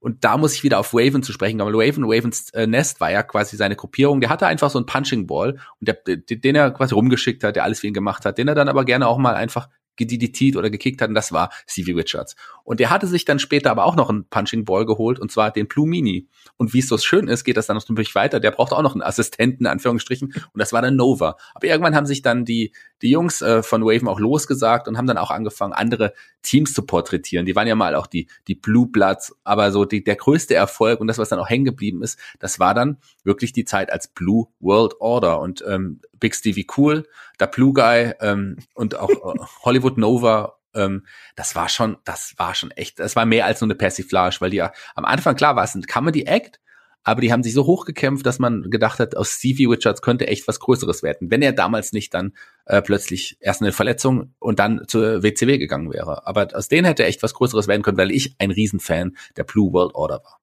[0.00, 1.74] und da muss ich wieder auf Raven zu sprechen kommen.
[1.74, 4.20] Raven, Ravens äh, Nest war ja quasi seine Gruppierung.
[4.20, 7.64] Der hatte einfach so einen Punching Ball und der, den er quasi rumgeschickt hat, der
[7.64, 10.70] alles für ihn gemacht hat, den er dann aber gerne auch mal einfach gediditiert oder
[10.70, 12.36] gekickt hat und das war Stevie Richards.
[12.64, 15.50] Und der hatte sich dann später aber auch noch einen Punching Ball geholt und zwar
[15.50, 16.28] den Blue Mini.
[16.56, 18.40] Und wie es so schön ist, geht das dann natürlich weiter.
[18.40, 20.28] Der braucht auch noch einen Assistenten, in Anführungsstrichen.
[20.28, 21.36] Und das war dann Nova.
[21.54, 25.06] Aber irgendwann haben sich dann die, die Jungs äh, von Waven auch losgesagt und haben
[25.06, 27.46] dann auch angefangen, andere Teams zu porträtieren.
[27.46, 29.34] Die waren ja mal auch die, die Blue Bloods.
[29.44, 32.58] Aber so die, der größte Erfolg und das, was dann auch hängen geblieben ist, das
[32.58, 35.40] war dann wirklich die Zeit als Blue World Order.
[35.40, 37.06] Und ähm, Big Stevie Cool,
[37.38, 41.04] der Blue Guy ähm, und auch äh, Hollywood Nova ähm,
[41.36, 44.50] das war schon, das war schon echt, das war mehr als nur eine Persiflage, weil
[44.50, 46.60] die ja am Anfang, klar war es ein Comedy-Act,
[47.04, 50.46] aber die haben sich so hochgekämpft, dass man gedacht hat, aus Stevie Richards könnte echt
[50.46, 52.32] was Größeres werden, wenn er damals nicht dann
[52.64, 56.26] äh, plötzlich erst eine Verletzung und dann zur WCW gegangen wäre.
[56.26, 59.72] Aber aus denen hätte echt was Größeres werden können, weil ich ein Riesenfan der Blue
[59.72, 60.41] World Order war.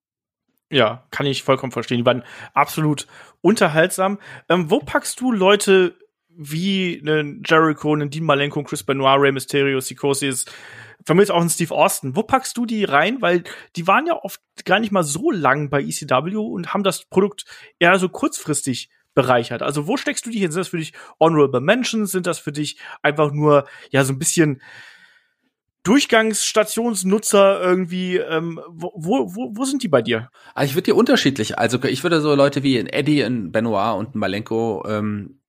[0.70, 1.98] Ja, kann ich vollkommen verstehen.
[1.98, 2.22] Die waren
[2.54, 3.06] absolut
[3.40, 4.18] unterhaltsam.
[4.48, 5.96] Ähm, wo packst du Leute
[6.28, 10.46] wie einen Jericho, einen Dean Malenko, Chris Benoit, Rey Mysterio, Psychosis,
[11.04, 12.14] vermutlich auch einen Steve Austin.
[12.14, 13.20] Wo packst du die rein?
[13.20, 13.44] Weil
[13.76, 17.44] die waren ja oft gar nicht mal so lang bei ECW und haben das Produkt
[17.78, 19.62] eher so kurzfristig bereichert.
[19.62, 20.52] Also wo steckst du die hin?
[20.52, 22.12] Sind das für dich Honorable Mentions?
[22.12, 24.62] Sind das für dich einfach nur, ja, so ein bisschen
[25.82, 30.28] Durchgangsstationsnutzer irgendwie, ähm, wo, wo, wo sind die bei dir?
[30.54, 33.98] Also ich würde dir unterschiedlich, also ich würde so Leute wie in Eddie, in Benoit
[33.98, 35.39] und in Malenko ähm,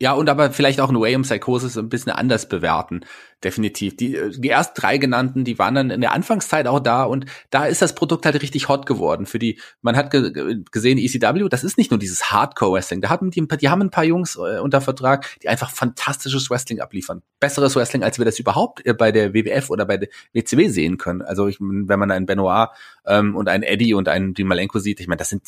[0.00, 3.00] ja, und aber vielleicht auch in Way um Psychosis ein bisschen anders bewerten.
[3.42, 3.96] Definitiv.
[3.96, 7.66] Die, die ersten drei genannten, die waren dann in der Anfangszeit auch da und da
[7.66, 9.26] ist das Produkt halt richtig hot geworden.
[9.26, 13.00] Für die, man hat ge gesehen, ECW, das ist nicht nur dieses Hardcore-Wrestling.
[13.00, 16.80] Da haben die, die haben ein paar Jungs äh, unter Vertrag, die einfach fantastisches Wrestling
[16.80, 17.22] abliefern.
[17.40, 20.98] Besseres Wrestling, als wir das überhaupt äh, bei der WWF oder bei der WCW sehen
[20.98, 21.22] können.
[21.22, 22.68] Also ich, wenn man einen Benoit
[23.04, 25.46] ähm, und einen Eddie und einen Di Malenko sieht, ich meine, das sind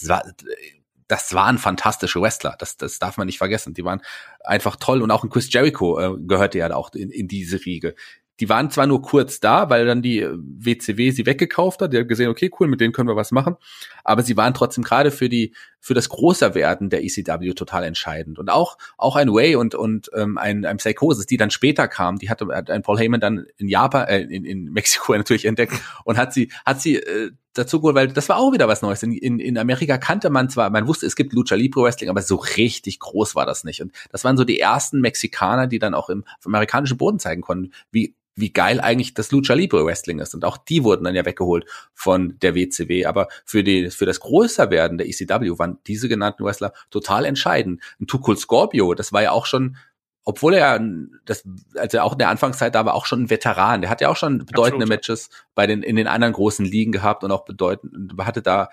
[1.10, 2.54] das waren fantastische Wrestler.
[2.58, 3.74] Das, das darf man nicht vergessen.
[3.74, 4.00] Die waren
[4.44, 7.94] einfach toll und auch ein Chris Jericho äh, gehörte ja auch in, in diese Riege.
[8.38, 11.92] Die waren zwar nur kurz da, weil dann die WCW sie weggekauft hat.
[11.92, 13.56] Die hat gesehen, okay, cool, mit denen können wir was machen.
[14.02, 18.38] Aber sie waren trotzdem gerade für die, für das Großerwerden der ECW total entscheidend.
[18.38, 22.16] Und auch, auch ein Way und, und ähm, ein, ein Psychosis, die dann später kam,
[22.16, 25.74] die hatte hat ein Paul Heyman dann in Japan, äh, in, in Mexiko natürlich entdeckt
[26.04, 29.02] und hat sie, hat sie äh, dazu geholt, weil das war auch wieder was Neues.
[29.02, 32.22] In, in, in Amerika kannte man zwar, man wusste, es gibt Lucha Libre Wrestling, aber
[32.22, 33.82] so richtig groß war das nicht.
[33.82, 37.72] Und das waren so die ersten Mexikaner, die dann auch im amerikanischen Boden zeigen konnten,
[37.90, 40.34] wie wie geil eigentlich das Lucha Libre Wrestling ist.
[40.34, 43.06] Und auch die wurden dann ja weggeholt von der WCW.
[43.06, 47.82] Aber für die, für das Größerwerden der ECW waren diese genannten Wrestler total entscheidend.
[48.00, 49.76] Ein Tukul Scorpio, das war ja auch schon,
[50.24, 50.80] obwohl er
[51.24, 51.44] das,
[51.76, 53.80] also auch in der Anfangszeit da war auch schon ein Veteran.
[53.80, 54.88] Der hat ja auch schon bedeutende Absolut.
[54.88, 58.68] Matches bei den, in den anderen großen Ligen gehabt und auch bedeutend, hatte da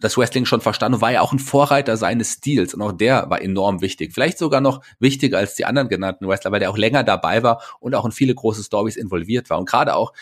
[0.00, 3.28] das Wrestling schon verstanden und war ja auch ein Vorreiter seines Stils und auch der
[3.30, 4.12] war enorm wichtig.
[4.14, 7.62] Vielleicht sogar noch wichtiger als die anderen genannten Wrestler, weil der auch länger dabei war
[7.80, 9.58] und auch in viele große Stories involviert war.
[9.58, 10.12] Und gerade auch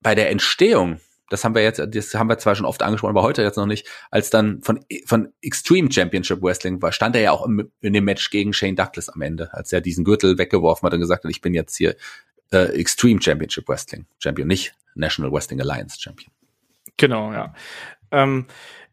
[0.00, 1.00] bei der Entstehung,
[1.30, 3.66] das haben wir jetzt, das haben wir zwar schon oft angesprochen, aber heute jetzt noch
[3.66, 7.92] nicht, als dann von, von Extreme Championship Wrestling war, stand er ja auch im, in
[7.92, 11.24] dem Match gegen Shane Douglas am Ende, als er diesen Gürtel weggeworfen hat und gesagt
[11.24, 11.96] hat, ich bin jetzt hier
[12.52, 16.32] äh, Extreme Championship Wrestling Champion, nicht National Wrestling Alliance Champion.
[16.96, 17.54] Genau, ja.
[18.10, 18.46] Ähm,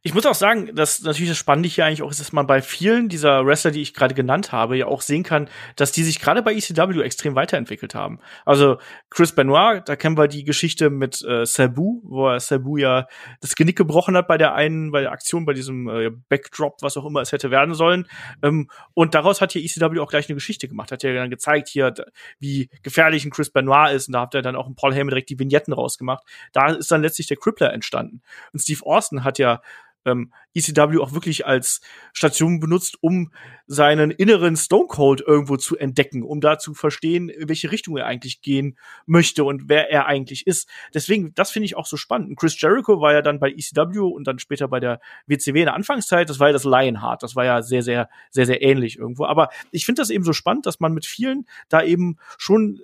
[0.05, 2.61] ich muss auch sagen, dass natürlich das Spannende hier eigentlich auch ist, dass man bei
[2.61, 6.19] vielen dieser Wrestler, die ich gerade genannt habe, ja auch sehen kann, dass die sich
[6.19, 8.19] gerade bei ECW extrem weiterentwickelt haben.
[8.45, 8.77] Also
[9.09, 13.07] Chris Benoit, da kennen wir die Geschichte mit äh, Sabu, wo er Sabu ja
[13.41, 16.97] das Genick gebrochen hat bei der einen, bei der Aktion, bei diesem äh, Backdrop, was
[16.97, 18.07] auch immer es hätte werden sollen.
[18.43, 20.91] Ähm, und daraus hat hier ECW auch gleich eine Geschichte gemacht.
[20.91, 21.95] Hat ja dann gezeigt hier,
[22.37, 24.07] wie gefährlich ein Chris Benoit ist.
[24.07, 26.23] Und da hat er dann auch ein Paul Heyman direkt die Vignetten rausgemacht.
[26.53, 28.21] Da ist dann letztlich der Crippler entstanden.
[28.53, 29.63] Und Steve Austin hat ja
[30.05, 31.81] ähm, ECW auch wirklich als
[32.13, 33.31] Station benutzt, um
[33.67, 38.05] seinen inneren Stone Cold irgendwo zu entdecken, um da zu verstehen, in welche Richtung er
[38.05, 40.69] eigentlich gehen möchte und wer er eigentlich ist.
[40.93, 42.37] Deswegen, das finde ich auch so spannend.
[42.37, 45.73] Chris Jericho war ja dann bei ECW und dann später bei der WCW in der
[45.73, 49.25] Anfangszeit, das war ja das Lionheart, das war ja sehr, sehr, sehr, sehr ähnlich irgendwo.
[49.25, 52.79] Aber ich finde das eben so spannend, dass man mit vielen da eben schon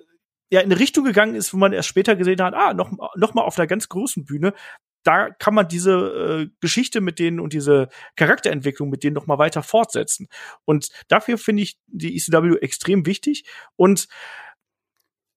[0.50, 3.32] ja in eine Richtung gegangen ist, wo man erst später gesehen hat, ah, noch, noch
[3.32, 4.52] mal auf einer ganz großen Bühne,
[5.02, 9.38] da kann man diese äh, Geschichte mit denen und diese Charakterentwicklung mit denen noch mal
[9.38, 10.28] weiter fortsetzen.
[10.64, 13.44] Und dafür finde ich die ECW extrem wichtig
[13.76, 14.08] und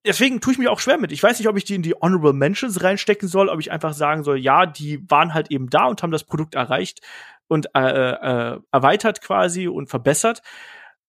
[0.05, 1.11] deswegen tue ich mich auch schwer mit.
[1.11, 3.93] Ich weiß nicht, ob ich die in die Honorable Mentions reinstecken soll, ob ich einfach
[3.93, 7.01] sagen soll, ja, die waren halt eben da und haben das Produkt erreicht
[7.47, 10.41] und äh, äh, erweitert quasi und verbessert.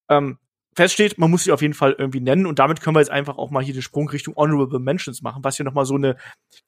[0.09, 0.39] Ähm,
[0.75, 3.39] feststeht, man muss sie auf jeden Fall irgendwie nennen und damit können wir jetzt einfach
[3.39, 6.17] auch mal hier den Sprung Richtung Honorable Mentions machen, was hier noch mal so eine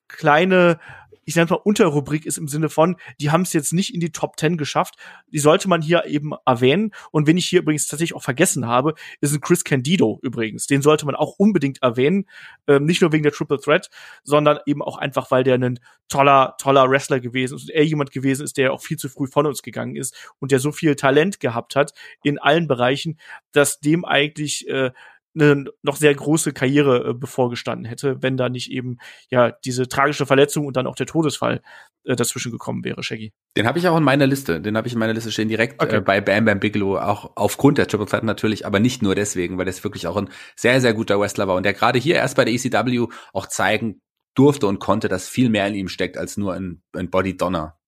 [0.08, 0.80] kleine
[1.28, 4.12] ich sag mal, Unterrubrik ist im Sinne von, die haben es jetzt nicht in die
[4.12, 4.94] Top 10 geschafft.
[5.30, 6.92] Die sollte man hier eben erwähnen.
[7.10, 10.66] Und wenn ich hier übrigens tatsächlich auch vergessen habe, ist ein Chris Candido übrigens.
[10.66, 12.24] Den sollte man auch unbedingt erwähnen.
[12.66, 13.90] Ähm, nicht nur wegen der Triple Threat,
[14.24, 18.10] sondern eben auch einfach, weil der ein toller, toller Wrestler gewesen ist und er jemand
[18.10, 20.96] gewesen ist, der auch viel zu früh von uns gegangen ist und der so viel
[20.96, 23.18] Talent gehabt hat in allen Bereichen,
[23.52, 24.92] dass dem eigentlich äh,
[25.34, 28.98] eine noch sehr große Karriere äh, bevorgestanden hätte, wenn da nicht eben
[29.30, 31.62] ja diese tragische Verletzung und dann auch der Todesfall
[32.04, 33.32] äh, dazwischen gekommen wäre, Shaggy.
[33.56, 34.60] Den habe ich auch in meiner Liste.
[34.60, 35.96] Den habe ich in meiner Liste stehen direkt okay.
[35.96, 39.58] äh, bei Bam Bam Bigelow, auch aufgrund der Triple Threat natürlich, aber nicht nur deswegen,
[39.58, 42.36] weil das wirklich auch ein sehr, sehr guter Wrestler war und der gerade hier erst
[42.36, 44.00] bei der ECW auch zeigen
[44.34, 47.78] durfte und konnte, dass viel mehr in ihm steckt als nur ein, ein Body Donner.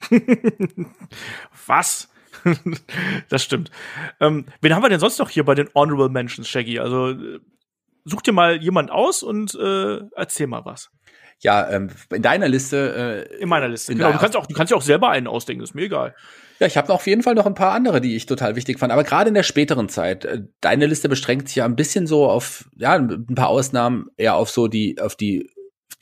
[1.66, 2.09] Was?
[3.28, 3.70] Das stimmt.
[4.20, 6.78] Ähm, wen haben wir denn sonst noch hier bei den Honorable Mentions, Shaggy?
[6.78, 7.14] Also
[8.04, 10.90] such dir mal jemand aus und äh, erzähl mal was.
[11.42, 13.26] Ja, ähm, in deiner Liste.
[13.30, 13.92] Äh, in meiner Liste.
[13.92, 14.12] In genau.
[14.12, 15.64] Du kannst auch, du kannst ja auch selber einen ausdenken.
[15.64, 16.14] Ist mir egal.
[16.58, 18.92] Ja, ich habe auf jeden Fall noch ein paar andere, die ich total wichtig fand.
[18.92, 22.28] Aber gerade in der späteren Zeit, äh, deine Liste beschränkt sich ja ein bisschen so
[22.28, 25.50] auf, ja, ein paar Ausnahmen eher auf so die, auf die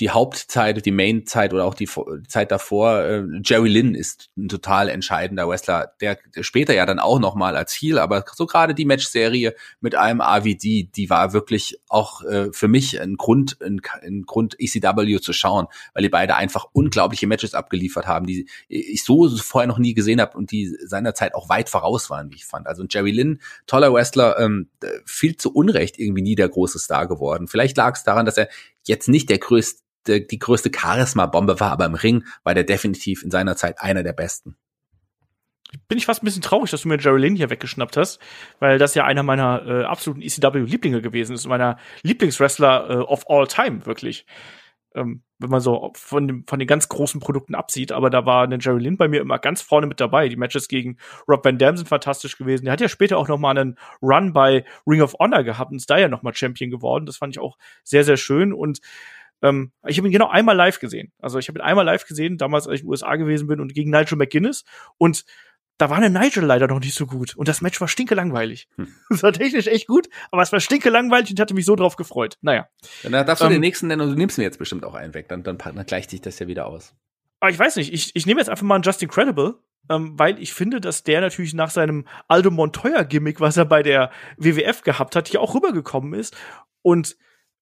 [0.01, 1.89] die Hauptzeit, die Main-Zeit oder auch die
[2.29, 7.01] Zeit davor, äh, Jerry Lynn ist ein total entscheidender Wrestler, der, der später ja dann
[7.01, 11.81] auch nochmal als Heel, aber so gerade die Match-Serie mit einem AVD, die war wirklich
[11.89, 16.37] auch äh, für mich ein Grund, ein, ein Grund ECW zu schauen, weil die beide
[16.37, 20.77] einfach unglaubliche Matches abgeliefert haben, die ich so vorher noch nie gesehen habe und die
[20.85, 22.69] seinerzeit auch weit voraus waren, wie ich fand.
[22.69, 24.69] Also Jerry Lynn, toller Wrestler, ähm,
[25.05, 27.49] viel zu Unrecht irgendwie nie der große Star geworden.
[27.49, 28.49] Vielleicht lag es daran, dass er
[28.85, 33.31] jetzt nicht der größte die größte Charisma-Bombe war, aber im Ring war der definitiv in
[33.31, 34.57] seiner Zeit einer der besten.
[35.87, 38.21] Bin ich fast ein bisschen traurig, dass du mir Jerry Lynn hier weggeschnappt hast,
[38.59, 43.47] weil das ja einer meiner äh, absoluten ECW-Lieblinge gewesen ist, meiner Lieblingswrestler äh, of all
[43.47, 44.25] time, wirklich.
[44.95, 48.45] Ähm, wenn man so von, dem, von den ganz großen Produkten absieht, aber da war
[48.45, 50.29] ein Jerry Lynn bei mir immer ganz vorne mit dabei.
[50.29, 50.97] Die Matches gegen
[51.29, 52.65] Rob Van Dam sind fantastisch gewesen.
[52.65, 55.77] Der hat ja später auch noch mal einen Run bei Ring of Honor gehabt und
[55.77, 57.05] ist da ja noch mal Champion geworden.
[57.05, 58.81] Das fand ich auch sehr, sehr schön und
[59.43, 61.13] ähm, ich habe ihn genau einmal live gesehen.
[61.19, 63.61] Also ich habe ihn einmal live gesehen, damals als ich in den USA gewesen bin
[63.61, 64.65] und gegen Nigel McGuinness.
[64.97, 65.25] Und
[65.79, 67.37] da war der Nigel leider noch nicht so gut.
[67.37, 68.69] Und das Match war stinke langweilig.
[68.77, 68.89] Hm.
[69.11, 71.77] Es war technisch echt gut, aber es war stinke langweilig und ich hatte mich so
[71.77, 72.37] drauf gefreut.
[72.43, 72.69] Naja.
[73.05, 75.15] Dann darfst du ähm, den nächsten nennen und du nimmst mir jetzt bestimmt auch einen
[75.15, 75.29] weg.
[75.29, 76.95] Dann, dann, dann gleicht sich das ja wieder aus.
[77.41, 79.55] Aber ich weiß nicht, ich, ich nehme jetzt einfach mal einen Justin Credible,
[79.89, 84.11] ähm, weil ich finde, dass der natürlich nach seinem Aldo Montoya-Gimmick, was er bei der
[84.37, 86.37] WWF gehabt hat, hier auch rübergekommen ist.
[86.83, 87.17] Und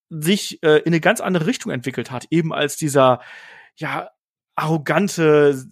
[0.08, 3.20] sich äh, in eine ganz andere Richtung entwickelt hat, eben als dieser
[3.76, 4.10] ja
[4.54, 5.64] arrogante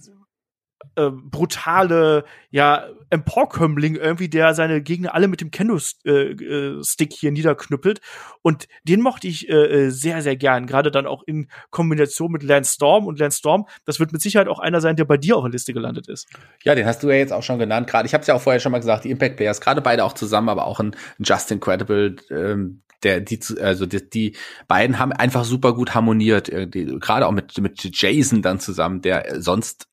[0.96, 8.00] äh, brutale, ja, Emporkömmling irgendwie, der seine Gegner alle mit dem Kendo-Stick äh, hier niederknüppelt.
[8.42, 10.66] Und den mochte ich äh, sehr, sehr gern.
[10.66, 13.06] Gerade dann auch in Kombination mit Lance Storm.
[13.06, 15.52] Und Lance Storm, das wird mit Sicherheit auch einer sein, der bei dir auf der
[15.52, 16.26] Liste gelandet ist.
[16.64, 17.86] Ja, den hast du ja jetzt auch schon genannt.
[17.86, 20.04] Gerade, ich habe es ja auch vorher schon mal gesagt, die Impact Players, gerade beide
[20.04, 25.12] auch zusammen, aber auch ein Justin Credible, ähm, der, die, also die, die beiden haben
[25.12, 29.88] einfach super gut harmoniert, gerade auch mit, mit Jason dann zusammen, der sonst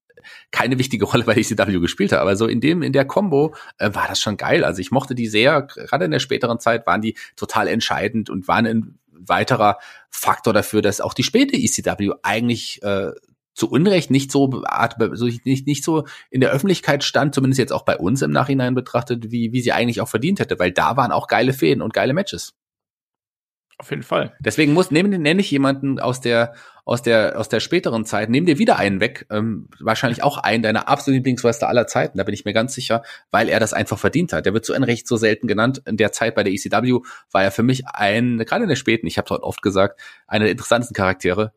[0.52, 2.20] keine wichtige Rolle bei ECW gespielt hat.
[2.20, 4.64] Aber so in dem, in der Combo äh, war das schon geil.
[4.64, 8.48] Also ich mochte die sehr, gerade in der späteren Zeit waren die total entscheidend und
[8.48, 9.78] waren ein weiterer
[10.10, 13.12] Faktor dafür, dass auch die späte ECW eigentlich äh,
[13.54, 14.64] zu Unrecht nicht so,
[15.12, 18.76] so nicht, nicht so in der Öffentlichkeit stand, zumindest jetzt auch bei uns im Nachhinein
[18.76, 21.94] betrachtet, wie, wie sie eigentlich auch verdient hätte, weil da waren auch geile Fäden und
[21.94, 22.54] geile Matches.
[23.82, 24.36] Auf jeden Fall.
[24.40, 26.54] Deswegen muss, nehme, nenne ich jemanden aus der,
[26.86, 30.62] aus der, aus der späteren Zeit, nehm dir wieder einen weg, ähm, wahrscheinlich auch einen
[30.62, 33.02] deiner absoluten Lieblingswrestler aller Zeiten, da bin ich mir ganz sicher,
[33.32, 34.46] weil er das einfach verdient hat.
[34.46, 35.82] Der wird zu Unrecht so selten genannt.
[35.88, 37.00] In der Zeit bei der ECW
[37.32, 40.00] war er für mich ein, gerade in der späten, ich habe es heute oft gesagt,
[40.28, 41.52] einer der interessantesten Charaktere.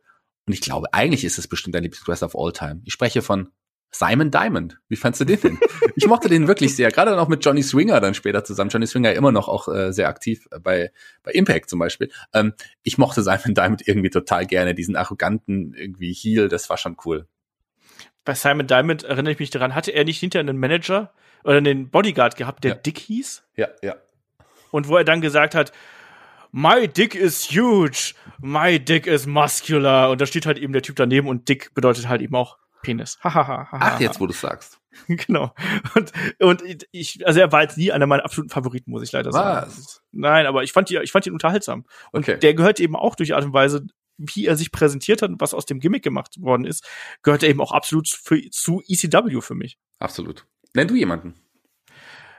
[0.46, 2.80] Und ich glaube, eigentlich ist es bestimmt dein Lieblingswrestler of all time.
[2.86, 3.50] Ich spreche von
[3.94, 4.80] Simon Diamond.
[4.88, 5.58] Wie fandst du den denn?
[5.94, 8.70] ich mochte den wirklich sehr, gerade noch mit Johnny Swinger dann später zusammen.
[8.70, 10.90] Johnny Swinger immer noch auch äh, sehr aktiv bei,
[11.22, 12.10] bei Impact zum Beispiel.
[12.32, 16.96] Ähm, ich mochte Simon Diamond irgendwie total gerne, diesen arroganten irgendwie Heel, das war schon
[17.04, 17.28] cool.
[18.24, 21.12] Bei Simon Diamond erinnere ich mich daran, hatte er nicht hinter einen Manager
[21.44, 22.76] oder einen Bodyguard gehabt, der ja.
[22.76, 23.44] Dick hieß?
[23.56, 23.94] Ja, ja.
[24.72, 25.70] Und wo er dann gesagt hat,
[26.50, 30.10] My dick is huge, my dick is muscular.
[30.10, 33.18] Und da steht halt eben der Typ daneben und dick bedeutet halt eben auch Penis.
[33.22, 34.80] Ach, jetzt, wo du sagst.
[35.08, 35.52] genau.
[35.94, 36.62] Und, und
[36.92, 39.66] ich, also er war jetzt nie einer meiner absoluten Favoriten, muss ich leider sagen.
[39.66, 40.02] Was?
[40.12, 41.84] Nein, aber ich fand, die, ich fand ihn unterhaltsam.
[42.12, 42.38] Und okay.
[42.38, 45.40] der gehört eben auch durch die Art und Weise, wie er sich präsentiert hat und
[45.40, 46.86] was aus dem Gimmick gemacht worden ist,
[47.22, 49.78] gehört er eben auch absolut für, zu ECW für mich.
[49.98, 50.46] Absolut.
[50.74, 51.34] Nenn du jemanden.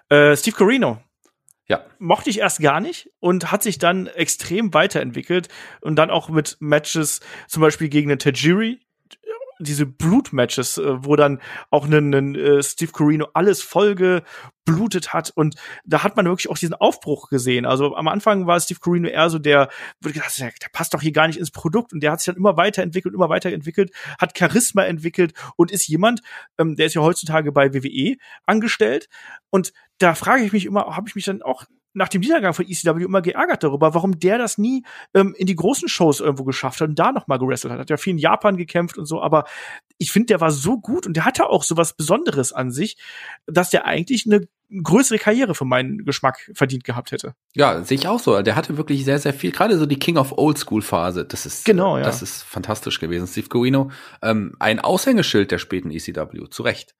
[0.09, 1.01] Äh, Steve Corino.
[1.67, 1.83] Ja.
[1.97, 5.49] Mochte ich erst gar nicht und hat sich dann extrem weiterentwickelt
[5.81, 8.84] und dann auch mit Matches, zum Beispiel gegen den Tajiri,
[9.59, 15.31] diese Blutmatches, äh, wo dann auch ein, ein äh, Steve Corino alles voll geblutet hat.
[15.35, 17.65] Und da hat man wirklich auch diesen Aufbruch gesehen.
[17.65, 19.69] Also am Anfang war Steve Corino eher so der,
[20.03, 21.93] der, der passt doch hier gar nicht ins Produkt.
[21.93, 26.21] Und der hat sich dann immer weiterentwickelt, immer weiterentwickelt, hat Charisma entwickelt und ist jemand,
[26.57, 29.07] ähm, der ist ja heutzutage bei WWE angestellt.
[29.49, 32.65] Und da frage ich mich immer, habe ich mich dann auch nach dem Niedergang von
[32.67, 34.83] ECW immer geärgert darüber, warum der das nie
[35.13, 37.79] ähm, in die großen Shows irgendwo geschafft hat und da noch mal gewrestelt hat.
[37.79, 39.45] Hat ja viel in Japan gekämpft und so, aber
[39.97, 42.97] ich finde, der war so gut und der hatte auch so was Besonderes an sich,
[43.47, 44.47] dass der eigentlich eine
[44.83, 47.35] größere Karriere für meinen Geschmack verdient gehabt hätte.
[47.53, 48.41] Ja, sehe ich auch so.
[48.41, 51.23] Der hatte wirklich sehr, sehr viel, gerade so die King of Old School Phase.
[51.23, 52.03] Das ist, genau, ja.
[52.03, 53.27] das ist fantastisch gewesen.
[53.27, 53.91] Steve Guino,
[54.21, 56.95] ähm, ein Aushängeschild der späten ECW, zu Recht.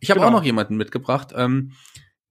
[0.00, 0.30] Ich habe genau.
[0.30, 1.72] auch noch jemanden mitgebracht, ähm,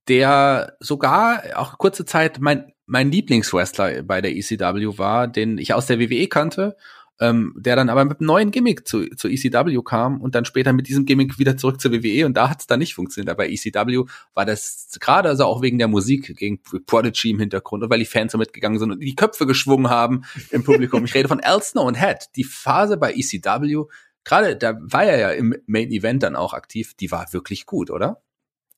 [0.07, 5.85] der sogar auch kurze Zeit mein, mein Lieblingswrestler bei der ECW war, den ich aus
[5.85, 6.75] der WWE kannte,
[7.21, 10.73] ähm, der dann aber mit einem neuen Gimmick zu, zu ECW kam und dann später
[10.73, 13.29] mit diesem Gimmick wieder zurück zur WWE und da hat es dann nicht funktioniert.
[13.29, 17.91] Aber ECW war das gerade also auch wegen der Musik, gegen Prodigy im Hintergrund und
[17.91, 21.05] weil die Fans so mitgegangen sind und die Köpfe geschwungen haben im Publikum.
[21.05, 22.29] ich rede von Al und Head.
[22.35, 23.83] Die Phase bei ECW,
[24.23, 27.91] gerade da war er ja im Main Event dann auch aktiv, die war wirklich gut,
[27.91, 28.23] oder?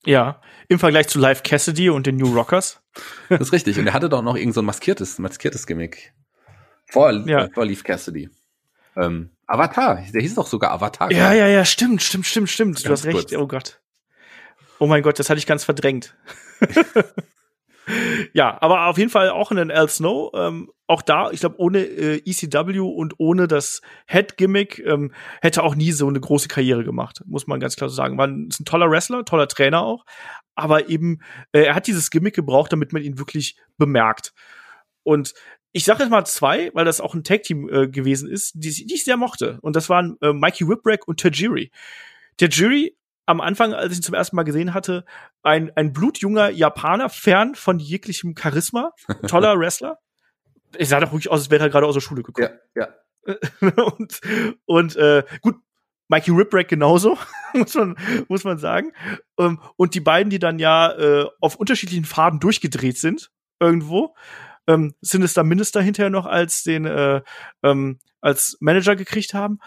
[0.06, 2.82] Ja, im Vergleich zu Live Cassidy und den New Rockers.
[3.30, 3.80] Das ist richtig.
[3.80, 6.14] Und er hatte doch noch irgend so ein maskiertes, maskiertes Gimmick.
[6.88, 7.50] Vor, ja.
[7.54, 8.30] vor Leaf Cassidy.
[8.96, 11.12] Ähm, Avatar, der hieß doch sogar Avatar.
[11.12, 12.76] Ja, ja, ja, stimmt, stimmt, stimmt, stimmt.
[12.76, 13.30] Ganz du hast recht.
[13.30, 13.34] Kurz.
[13.34, 13.82] Oh Gott.
[14.80, 16.16] Oh mein Gott, das hatte ich ganz verdrängt.
[18.34, 20.32] ja, aber auf jeden Fall auch in den Al Snow.
[20.34, 25.76] Ähm, auch da, ich glaube, ohne äh, ECW und ohne das Head-Gimmick ähm, hätte auch
[25.76, 28.18] nie so eine große Karriere gemacht, muss man ganz klar so sagen.
[28.18, 30.06] War ein, ist ein toller Wrestler, toller Trainer auch,
[30.56, 31.20] aber eben,
[31.52, 34.34] äh, er hat dieses Gimmick gebraucht, damit man ihn wirklich bemerkt.
[35.04, 35.34] Und
[35.72, 38.94] ich sage jetzt mal zwei, weil das auch ein Tag-Team äh, gewesen ist, die, die
[38.94, 39.58] ich sehr mochte.
[39.62, 41.72] Und das waren äh, Mikey Whipwreck und Tajiri.
[42.38, 42.96] Tajiri
[43.26, 45.06] am Anfang, als ich ihn zum ersten Mal gesehen hatte,
[45.44, 48.92] ein, ein blutjunger Japaner, fern von jeglichem Charisma,
[49.28, 50.00] toller Wrestler.
[50.78, 52.50] Ich sah doch wirklich aus, als wäre er gerade aus der Schule gekommen.
[52.76, 52.94] Ja, ja.
[53.96, 54.20] und
[54.66, 55.56] und äh, gut,
[56.10, 57.18] Mikey Ripwreck genauso,
[57.54, 57.98] muss man,
[58.28, 58.92] muss man sagen.
[59.40, 64.16] Ähm, und die beiden, die dann ja äh, auf unterschiedlichen Faden durchgedreht sind, irgendwo,
[64.68, 67.22] ähm, Sinister Minister hinterher noch als den äh,
[67.64, 69.60] ähm, als Manager gekriegt haben.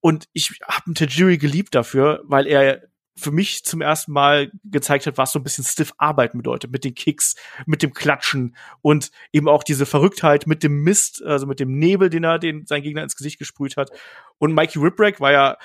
[0.00, 2.82] Und ich habe Tajiri geliebt dafür, weil er
[3.20, 6.84] für mich zum ersten Mal gezeigt hat, was so ein bisschen stiff arbeiten bedeutet, mit
[6.84, 11.60] den Kicks, mit dem Klatschen und eben auch diese Verrücktheit mit dem Mist, also mit
[11.60, 13.90] dem Nebel, den er den sein Gegner ins Gesicht gesprüht hat.
[14.38, 15.58] Und Mikey Ripwreck war ja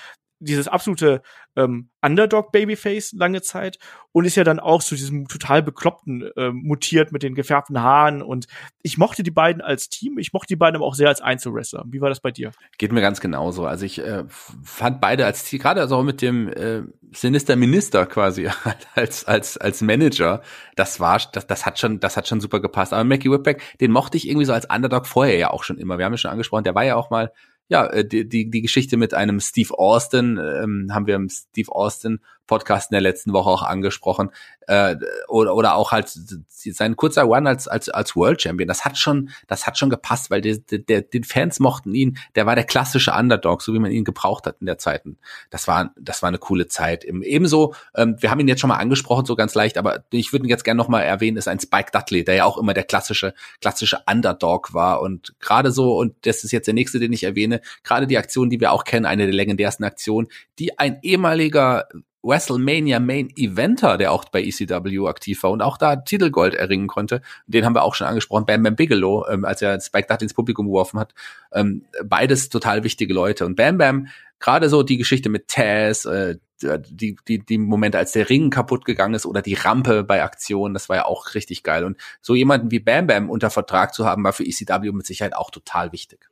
[0.45, 1.21] dieses absolute
[1.55, 3.79] ähm, Underdog-Babyface lange Zeit
[4.11, 8.21] und ist ja dann auch zu diesem total bekloppten äh, mutiert mit den gefärbten Haaren
[8.21, 8.47] und
[8.81, 11.85] ich mochte die beiden als Team, ich mochte die beiden aber auch sehr als Einzelwrestler.
[11.87, 12.51] Wie war das bei dir?
[12.77, 13.65] Geht mir ganz genauso.
[13.65, 18.05] Also ich äh, fand beide als Team, gerade also auch mit dem äh, Sinister Minister
[18.05, 18.49] quasi
[18.95, 20.41] als als als Manager,
[20.75, 22.93] das war das, das hat schon das hat schon super gepasst.
[22.93, 25.97] Aber Mackie Whipback, den mochte ich irgendwie so als Underdog vorher ja auch schon immer.
[25.97, 27.31] Wir haben ja schon angesprochen, der war ja auch mal
[27.67, 32.19] ja, äh, die, die, die Geschichte mit einem Steve Austin, ähm, haben wir Steve Austin
[32.47, 34.31] Podcast in der letzten Woche auch angesprochen,
[34.67, 34.95] äh,
[35.27, 36.11] oder, oder auch halt
[36.47, 40.31] sein kurzer Run als, als, als World Champion, das hat schon, das hat schon gepasst,
[40.31, 43.91] weil der, der, den Fans mochten ihn, der war der klassische Underdog, so wie man
[43.91, 45.03] ihn gebraucht hat in der Zeit.
[45.49, 47.03] Das war, das war eine coole Zeit.
[47.03, 50.45] Ebenso, ähm, wir haben ihn jetzt schon mal angesprochen, so ganz leicht, aber ich würde
[50.45, 53.33] ihn jetzt gerne nochmal erwähnen, ist ein Spike Dudley, der ja auch immer der klassische,
[53.61, 57.61] klassische Underdog war und gerade so, und das ist jetzt der nächste, den ich erwähne,
[57.83, 60.27] gerade die Aktion, die wir auch kennen, eine der legendärsten Aktionen,
[60.57, 61.87] die ein ehemaliger
[62.25, 67.21] WrestleMania Main Eventer, der auch bei ECW aktiv war und auch da Titelgold erringen konnte.
[67.47, 70.33] Den haben wir auch schon angesprochen, Bam Bam Bigelow, ähm, als er Spike Dutt ins
[70.33, 71.13] Publikum geworfen hat.
[71.53, 73.45] Ähm, beides total wichtige Leute.
[73.45, 74.07] Und Bam Bam,
[74.39, 78.85] gerade so die Geschichte mit Taz, äh, die, die, die Momente, als der Ring kaputt
[78.85, 81.83] gegangen ist oder die Rampe bei Aktionen, das war ja auch richtig geil.
[81.83, 85.35] Und so jemanden wie Bam Bam unter Vertrag zu haben, war für ECW mit Sicherheit
[85.35, 86.29] auch total wichtig.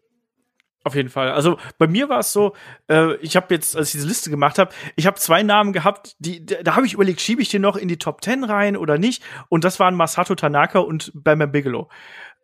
[0.86, 1.32] Auf jeden Fall.
[1.32, 2.54] Also bei mir war es so,
[2.90, 6.16] äh, ich habe jetzt, als ich diese Liste gemacht habe, ich habe zwei Namen gehabt,
[6.20, 8.98] die da, habe ich überlegt, schiebe ich den noch in die Top 10 rein oder
[8.98, 9.24] nicht?
[9.48, 11.88] Und das waren Masato Tanaka und Bam Bigelow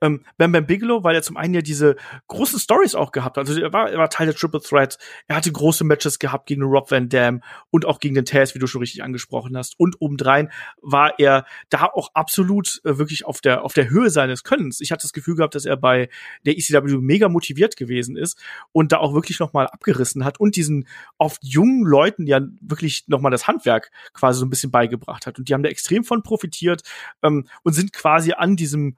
[0.02, 1.96] ähm, Bam Bam Bigelow, weil er zum einen ja diese
[2.28, 3.48] großen Stories auch gehabt hat.
[3.48, 4.98] Also er war, er war Teil der Triple Threat.
[5.28, 8.60] Er hatte große Matches gehabt gegen Rob Van Dam und auch gegen den Taz, wie
[8.60, 9.80] du schon richtig angesprochen hast.
[9.80, 14.44] Und obendrein war er da auch absolut äh, wirklich auf der, auf der Höhe seines
[14.44, 14.82] Könnens.
[14.82, 16.10] Ich hatte das Gefühl gehabt, dass er bei
[16.46, 18.38] der ECW mega motiviert gewesen ist
[18.72, 20.88] und da auch wirklich nochmal abgerissen hat und diesen
[21.18, 25.38] oft jungen Leuten ja wirklich nochmal das Handwerk quasi so ein bisschen beigebracht hat.
[25.38, 26.84] Und die haben da extrem von profitiert
[27.24, 28.98] ähm, und sind quasi an diesem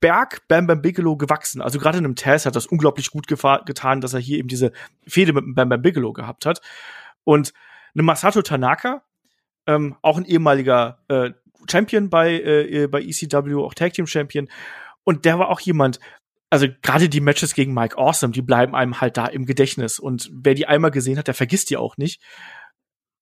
[0.00, 1.60] Berg Bam Bam Bigelow gewachsen.
[1.60, 4.72] Also gerade in einem Test hat das unglaublich gut getan, dass er hier eben diese
[5.06, 6.60] Fehde mit Bam Bam Bigelow gehabt hat.
[7.24, 7.52] Und
[7.94, 9.02] eine Masato Tanaka,
[9.66, 11.30] ähm, auch ein ehemaliger äh,
[11.70, 14.48] Champion bei, äh, bei ECW, auch Tag Team Champion.
[15.04, 16.00] Und der war auch jemand,
[16.50, 19.98] also gerade die Matches gegen Mike Awesome, die bleiben einem halt da im Gedächtnis.
[19.98, 22.22] Und wer die einmal gesehen hat, der vergisst die auch nicht.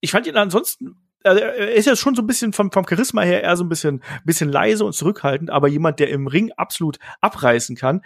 [0.00, 3.22] Ich fand ihn ansonsten also er ist ja schon so ein bisschen vom, vom Charisma
[3.22, 6.98] her eher so ein bisschen, bisschen leise und zurückhaltend, aber jemand, der im Ring absolut
[7.20, 8.02] abreißen kann.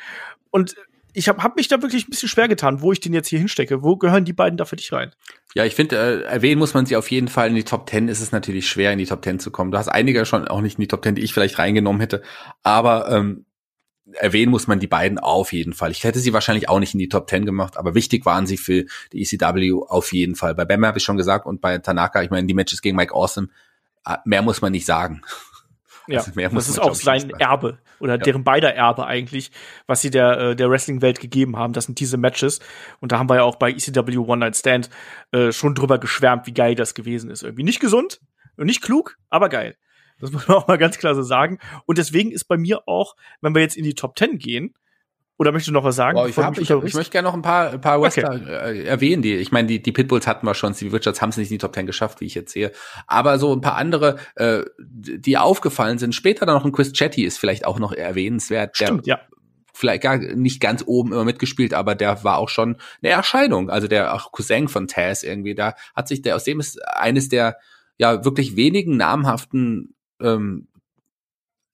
[0.51, 0.75] Und
[1.13, 3.39] ich habe hab mich da wirklich ein bisschen schwer getan, wo ich den jetzt hier
[3.39, 3.83] hinstecke.
[3.83, 5.11] Wo gehören die beiden da für dich rein?
[5.55, 7.49] Ja, ich finde, äh, erwähnen muss man sie auf jeden Fall.
[7.49, 9.73] In die Top Ten ist es natürlich schwer, in die Top Ten zu kommen.
[9.73, 12.23] Du hast einige schon auch nicht in die Top Ten, die ich vielleicht reingenommen hätte.
[12.63, 13.45] Aber ähm,
[14.15, 15.91] erwähnen muss man die beiden auf jeden Fall.
[15.91, 18.57] Ich hätte sie wahrscheinlich auch nicht in die Top Ten gemacht, aber wichtig waren sie
[18.57, 20.55] für die ECW auf jeden Fall.
[20.55, 23.15] Bei Bam habe ich schon gesagt und bei Tanaka, ich meine, die Matches gegen Mike
[23.15, 23.49] Awesome,
[24.07, 25.23] äh, mehr muss man nicht sagen.
[26.07, 28.19] Ja, also das ist auch sein Erbe oder ja.
[28.19, 29.53] deren beider Erbe eigentlich,
[29.87, 31.73] was sie der, äh, der Wrestling-Welt gegeben haben.
[31.73, 32.59] Das sind diese Matches.
[32.99, 34.91] Und da haben wir ja auch bei ECW One Night Stand
[35.31, 37.43] äh, schon drüber geschwärmt, wie geil das gewesen ist.
[37.43, 38.21] Irgendwie nicht gesund
[38.57, 39.77] und nicht klug, aber geil.
[40.21, 41.59] Das muss man auch mal ganz klar so sagen.
[41.87, 44.75] Und deswegen ist bei mir auch, wenn wir jetzt in die Top Ten gehen,
[45.41, 46.17] oder möchtest du noch was sagen?
[46.17, 48.81] Boah, ich, hab, ich, ich, möchte gerne noch ein paar, ein paar Wrestler okay.
[48.83, 49.23] äh, erwähnen.
[49.23, 51.55] Die, ich meine, die, die Pitbulls hatten wir schon, Stevie Richards haben es nicht in
[51.55, 52.73] die Top Ten geschafft, wie ich jetzt sehe.
[53.07, 56.15] Aber so ein paar andere, äh, die aufgefallen sind.
[56.15, 58.77] Später dann noch ein Chris Chetty ist vielleicht auch noch erwähnenswert.
[58.77, 59.19] Stimmt, ja
[59.73, 63.71] vielleicht gar nicht ganz oben immer mitgespielt, aber der war auch schon eine Erscheinung.
[63.71, 67.31] Also der auch Cousin von Taz irgendwie, da hat sich der, aus dem ist eines
[67.31, 67.57] der
[67.97, 70.69] ja wirklich wenigen namhaften ähm,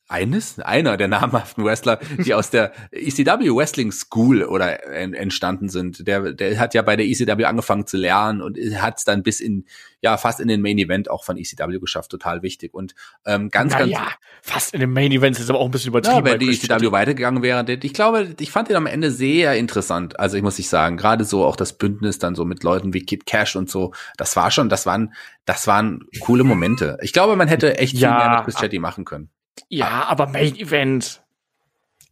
[0.09, 6.07] eines, einer der namhaften Wrestler, die aus der ECW Wrestling School oder entstanden sind.
[6.07, 9.41] Der, der hat ja bei der ECW angefangen zu lernen und hat es dann bis
[9.41, 9.65] in,
[10.01, 12.11] ja, fast in den Main Event auch von ECW geschafft.
[12.11, 12.73] Total wichtig.
[12.73, 12.95] Und
[13.25, 13.91] ähm, ganz, Na ganz.
[13.91, 14.09] Ja,
[14.43, 16.25] fast in den Main Event ist aber auch ein bisschen übertrieben.
[16.25, 17.65] Ja, wenn die ECW weitergegangen wäre.
[17.83, 20.21] Ich glaube, ich fand den am Ende sehr interessant.
[20.21, 23.05] Also ich muss nicht sagen, gerade so auch das Bündnis dann so mit Leuten wie
[23.05, 23.93] Kid Cash und so.
[24.17, 25.15] Das war schon, das waren,
[25.47, 26.97] das waren coole Momente.
[27.03, 29.31] Ich glaube, man hätte echt ja, viel mehr mit Chris Chetty machen können.
[29.69, 31.23] Ja, aber Main Event.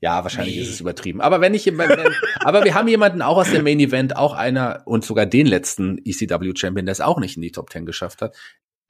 [0.04, 0.60] Ja, wahrscheinlich nee.
[0.60, 1.22] ist es übertrieben.
[1.22, 1.90] Aber wenn ich, wenn,
[2.40, 5.96] aber wir haben jemanden auch aus dem Main Event, auch einer und sogar den letzten
[6.04, 8.36] ECW Champion, der es auch nicht in die Top Ten geschafft hat.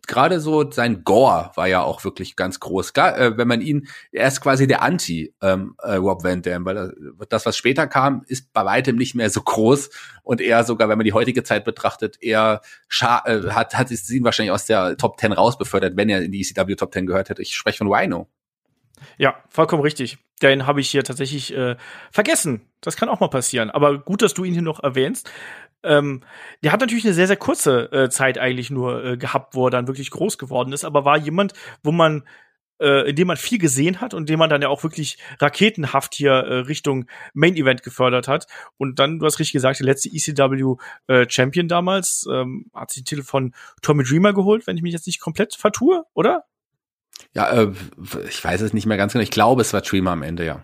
[0.08, 2.94] Gerade so sein Gore war ja auch wirklich ganz groß.
[2.94, 6.64] Klar, äh, wenn man ihn, er ist quasi der Anti ähm, äh, Rob Van Dam,
[6.64, 6.92] weil
[7.28, 9.90] das, was später kam, ist bei weitem nicht mehr so groß
[10.24, 12.60] und eher sogar, wenn man die heutige Zeit betrachtet, eher
[13.00, 16.40] äh, hat hat es ihn wahrscheinlich aus der Top Ten rausbefördert, wenn er in die
[16.40, 17.40] ECW Top Ten gehört hätte.
[17.40, 18.28] Ich spreche von Rhino.
[19.18, 20.18] Ja, vollkommen richtig.
[20.42, 21.76] Den habe ich hier tatsächlich äh,
[22.10, 22.62] vergessen.
[22.80, 23.70] Das kann auch mal passieren.
[23.70, 25.30] Aber gut, dass du ihn hier noch erwähnst.
[25.82, 26.22] Ähm,
[26.62, 29.70] der hat natürlich eine sehr, sehr kurze äh, Zeit eigentlich nur äh, gehabt, wo er
[29.70, 31.52] dann wirklich groß geworden ist, aber war jemand,
[31.82, 32.24] wo man
[32.80, 36.14] äh, in dem man viel gesehen hat und dem man dann ja auch wirklich raketenhaft
[36.14, 38.46] hier äh, Richtung Main Event gefördert hat.
[38.76, 40.76] Und dann, du hast richtig gesagt, der letzte ECW
[41.06, 44.92] äh, Champion damals ähm, hat sich den Titel von Tommy Dreamer geholt, wenn ich mich
[44.92, 46.44] jetzt nicht komplett vertue, oder?
[47.34, 47.72] Ja, äh,
[48.28, 49.22] ich weiß es nicht mehr ganz genau.
[49.22, 50.62] Ich glaube, es war Dreamer am Ende, ja.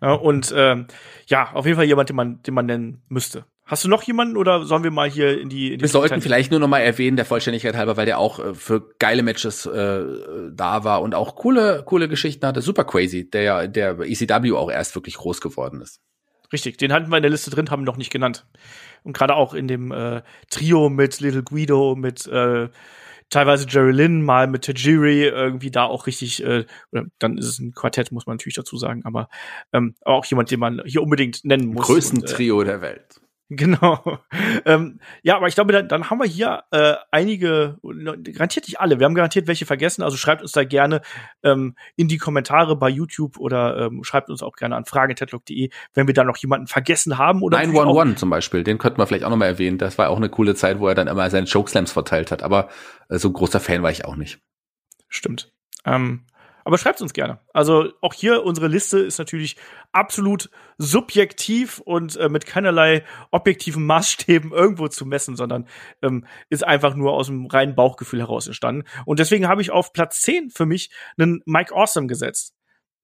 [0.00, 0.86] ja und ähm,
[1.26, 3.44] ja, auf jeden Fall jemand, den man, den man nennen müsste.
[3.64, 6.20] Hast du noch jemanden oder sollen wir mal hier in die in die Wir sollten
[6.20, 9.64] vielleicht nur noch mal erwähnen, der Vollständigkeit halber, weil der auch äh, für geile Matches
[9.66, 10.04] äh,
[10.52, 12.60] da war und auch coole coole Geschichten hatte.
[12.60, 16.00] Super crazy, der ja der ECW auch erst wirklich groß geworden ist.
[16.52, 18.46] Richtig, den hatten wir in der Liste drin, haben wir noch nicht genannt.
[19.04, 22.68] Und gerade auch in dem äh, Trio mit Little Guido, mit äh,
[23.32, 26.64] teilweise Jerry Lynn, mal mit Tajiri, irgendwie da auch richtig, äh,
[27.18, 29.28] dann ist es ein Quartett, muss man natürlich dazu sagen, aber
[29.72, 31.86] ähm, auch jemand, den man hier unbedingt nennen muss.
[31.86, 33.21] Größten und, äh, Trio der Welt.
[33.56, 34.18] Genau.
[34.64, 38.98] ähm, ja, aber ich glaube, dann, dann haben wir hier äh, einige, garantiert nicht alle,
[38.98, 41.02] wir haben garantiert welche vergessen, also schreibt uns da gerne
[41.42, 46.06] ähm, in die Kommentare bei YouTube oder ähm, schreibt uns auch gerne an fragetedlock.de, wenn
[46.06, 47.42] wir da noch jemanden vergessen haben.
[47.42, 49.78] oder 911 zum Beispiel, den könnten wir vielleicht auch nochmal erwähnen.
[49.78, 52.68] Das war auch eine coole Zeit, wo er dann immer seine Chokeslams verteilt hat, aber
[53.10, 54.40] äh, so großer Fan war ich auch nicht.
[55.08, 55.52] Stimmt.
[55.84, 56.24] Ähm,
[56.64, 57.40] aber schreibt uns gerne.
[57.52, 59.56] Also auch hier unsere Liste ist natürlich
[59.92, 65.66] absolut subjektiv und äh, mit keinerlei objektiven Maßstäben irgendwo zu messen, sondern
[66.02, 68.84] ähm, ist einfach nur aus dem reinen Bauchgefühl heraus entstanden.
[69.04, 72.54] Und deswegen habe ich auf Platz 10 für mich einen Mike Awesome gesetzt.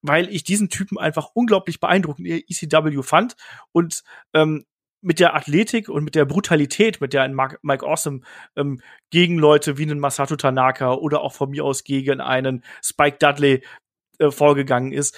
[0.00, 3.34] Weil ich diesen Typen einfach unglaublich beeindruckend in ECW fand
[3.72, 4.64] und ähm,
[5.00, 8.20] mit der Athletik und mit der Brutalität, mit der ein Mike Awesome
[8.56, 8.80] ähm,
[9.10, 13.62] gegen Leute wie einen Masato Tanaka oder auch von mir aus gegen einen Spike Dudley
[14.18, 15.16] äh, vorgegangen ist,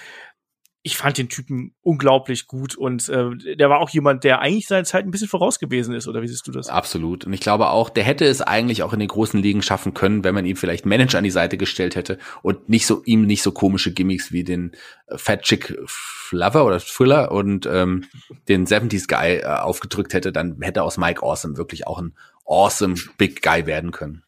[0.82, 4.84] ich fand den Typen unglaublich gut und äh, der war auch jemand, der eigentlich seine
[4.84, 6.68] Zeit ein bisschen voraus gewesen ist, oder wie siehst du das?
[6.68, 7.26] Absolut.
[7.26, 10.24] Und ich glaube auch, der hätte es eigentlich auch in den großen Ligen schaffen können,
[10.24, 13.42] wenn man ihm vielleicht Manager an die Seite gestellt hätte und nicht so ihm nicht
[13.42, 14.72] so komische Gimmicks wie den
[15.08, 18.06] äh, Fat Chick Flover oder Thriller und ähm,
[18.48, 22.14] den 70s Guy äh, aufgedrückt hätte, dann hätte aus Mike Awesome wirklich auch ein
[22.46, 24.24] awesome Big Guy werden können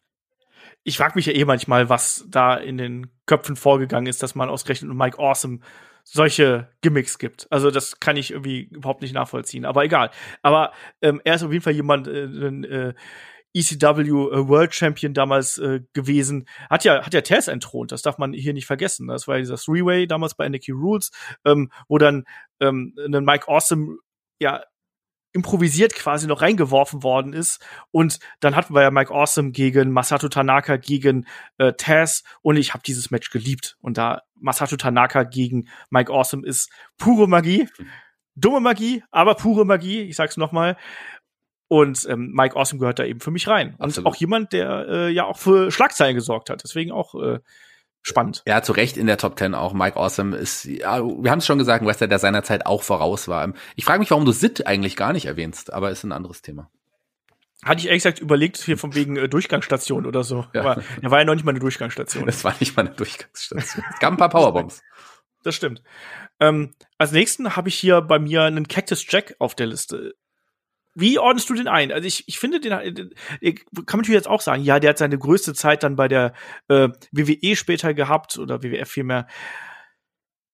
[0.85, 4.49] ich frage mich ja eh manchmal, was da in den Köpfen vorgegangen ist, dass man
[4.49, 5.59] ausgerechnet Mike Awesome
[6.03, 7.47] solche Gimmicks gibt.
[7.49, 9.65] Also das kann ich irgendwie überhaupt nicht nachvollziehen.
[9.65, 10.11] Aber egal.
[10.41, 12.93] Aber ähm, er ist auf jeden Fall jemand, äh, äh,
[13.53, 16.47] ECW äh, World Champion damals äh, gewesen.
[16.69, 19.07] Hat ja, hat ja Taz entthront, das darf man hier nicht vergessen.
[19.07, 21.11] Das war dieser Three-Way damals bei NXT Rules,
[21.45, 22.25] ähm, wo dann
[22.59, 23.97] ähm, ein Mike Awesome
[24.39, 24.63] ja
[25.33, 27.59] improvisiert quasi noch reingeworfen worden ist.
[27.91, 31.25] Und dann hatten wir ja Mike Awesome gegen Masato Tanaka gegen
[31.57, 33.77] äh, Taz und ich habe dieses Match geliebt.
[33.81, 37.67] Und da Masato Tanaka gegen Mike Awesome ist pure Magie.
[38.35, 40.01] Dumme Magie, aber pure Magie.
[40.01, 40.77] Ich sag's noch mal.
[41.67, 43.75] Und ähm, Mike Awesome gehört da eben für mich rein.
[43.79, 43.97] Absolut.
[43.97, 46.63] Und auch jemand, der äh, ja auch für Schlagzeilen gesorgt hat.
[46.63, 47.39] Deswegen auch äh,
[48.03, 48.43] spannend.
[48.45, 49.73] Ja, zu Recht in der Top 10 auch.
[49.73, 53.27] Mike Awesome ist, ja, wir haben es schon gesagt, ein Wrestler, der seinerzeit auch voraus
[53.27, 53.53] war.
[53.75, 56.69] Ich frage mich, warum du Sid eigentlich gar nicht erwähnst, aber ist ein anderes Thema.
[57.63, 60.45] Hatte ich ehrlich gesagt überlegt, hier von wegen äh, Durchgangsstation oder so.
[60.53, 60.61] Ja.
[60.61, 62.25] Aber er war ja noch nicht mal eine Durchgangsstation.
[62.25, 63.85] Das war nicht mal eine Durchgangsstation.
[63.93, 64.81] Es gab ein paar Powerbombs.
[65.43, 65.81] Das stimmt.
[66.39, 70.13] Ähm, als nächsten habe ich hier bei mir einen Cactus Jack auf der Liste.
[70.95, 71.91] Wie ordnest du den ein?
[71.91, 74.97] Also ich, ich finde den, den kann man natürlich jetzt auch sagen, ja, der hat
[74.97, 76.33] seine größte Zeit dann bei der
[76.67, 79.27] äh, WWE später gehabt oder WWF vielmehr.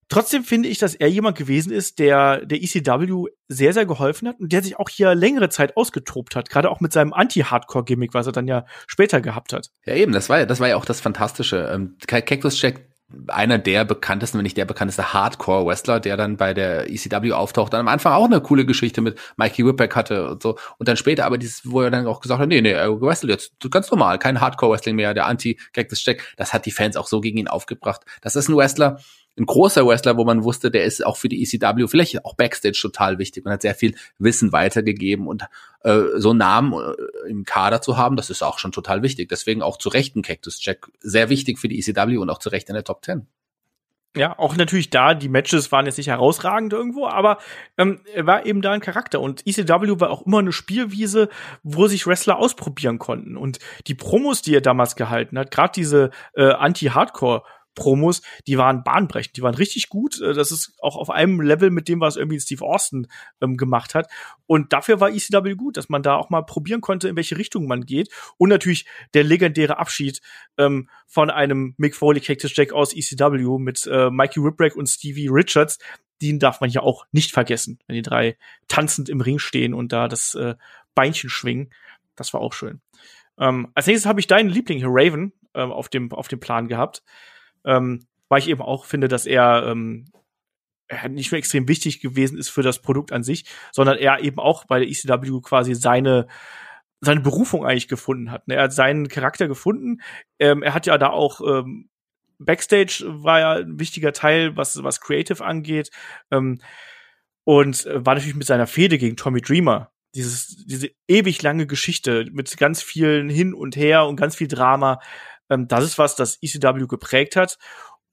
[0.10, 4.40] Trotzdem finde ich, dass er jemand gewesen ist, der der ECW sehr, sehr geholfen hat
[4.40, 8.26] und der sich auch hier längere Zeit ausgetobt hat, gerade auch mit seinem Anti-Hardcore-Gimmick, was
[8.26, 9.70] er dann ja später gehabt hat.
[9.86, 11.70] Ja, eben, das war ja, das war ja auch das Fantastische.
[11.72, 12.89] Ähm, Cactus Jack
[13.28, 17.82] einer der bekanntesten, wenn nicht der bekannteste Hardcore-Wrestler, der dann bei der ECW auftaucht, dann
[17.82, 20.58] am Anfang auch eine coole Geschichte mit Mikey Whipback hatte und so.
[20.78, 23.32] Und dann später aber dieses, wo er dann auch gesagt hat, nee, nee, er wrestelt
[23.32, 26.34] jetzt ganz normal, kein Hardcore-Wrestling mehr, der Anti-Cactus Jack.
[26.38, 28.02] Das hat die Fans auch so gegen ihn aufgebracht.
[28.22, 29.00] Das ist ein Wrestler,
[29.40, 32.80] ein großer Wrestler, wo man wusste, der ist auch für die ECW vielleicht auch Backstage
[32.82, 35.44] total wichtig und hat sehr viel Wissen weitergegeben und
[35.84, 39.30] äh, so Namen äh, im Kader zu haben, das ist auch schon total wichtig.
[39.30, 42.50] Deswegen auch zu Recht ein Cactus Jack sehr wichtig für die ECW und auch zu
[42.50, 43.28] Recht in der Top 10.
[44.16, 47.38] Ja, auch natürlich da, die Matches waren jetzt nicht herausragend irgendwo, aber
[47.78, 49.22] ähm, er war eben da ein Charakter.
[49.22, 51.30] Und ECW war auch immer eine Spielwiese,
[51.62, 53.38] wo sich Wrestler ausprobieren konnten.
[53.38, 57.44] Und die Promos, die er damals gehalten hat, gerade diese äh, Anti-Hardcore-
[57.76, 60.20] Promos, die waren bahnbrechend, die waren richtig gut.
[60.22, 63.08] Äh, das ist auch auf einem Level mit dem, was irgendwie Steve Austin
[63.42, 64.10] ähm, gemacht hat.
[64.46, 67.68] Und dafür war ECW gut, dass man da auch mal probieren konnte, in welche Richtung
[67.68, 68.10] man geht.
[68.38, 70.22] Und natürlich der legendäre Abschied
[70.58, 75.30] ähm, von einem Mick Foley Cactus Jack aus ECW mit äh, Mikey Whipwreck und Stevie
[75.30, 75.80] Richards.
[76.22, 79.94] Den darf man ja auch nicht vergessen, wenn die drei tanzend im Ring stehen und
[79.94, 80.56] da das äh,
[80.96, 81.72] Beinchen schwingen.
[82.16, 82.82] Das war auch schön.
[83.40, 87.04] Ähm, als nächstes habe ich deinen Liebling Raven, ähm, auf, dem, auf dem Plan gehabt
[87.66, 90.06] ähm, weil ich eben auch finde, dass er ähm,
[91.10, 94.66] nicht nur extrem wichtig gewesen ist für das Produkt an sich, sondern er eben auch
[94.66, 96.28] bei der ECW quasi seine
[97.02, 98.48] seine Berufung eigentlich gefunden hat.
[98.48, 98.56] Ne?
[98.56, 100.02] Er hat seinen Charakter gefunden.
[100.38, 101.90] Ähm, er hat ja da auch ähm,
[102.40, 105.92] Backstage war ja ein wichtiger Teil, was was Creative angeht.
[106.32, 106.60] Ähm,
[107.46, 112.26] und äh, war natürlich mit seiner Fehde gegen Tommy Dreamer dieses diese ewig lange Geschichte
[112.32, 115.00] mit ganz vielen hin und her und ganz viel Drama
[115.50, 117.58] ähm, das ist was, das ECW geprägt hat.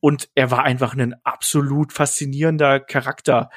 [0.00, 3.50] Und er war einfach ein absolut faszinierender Charakter.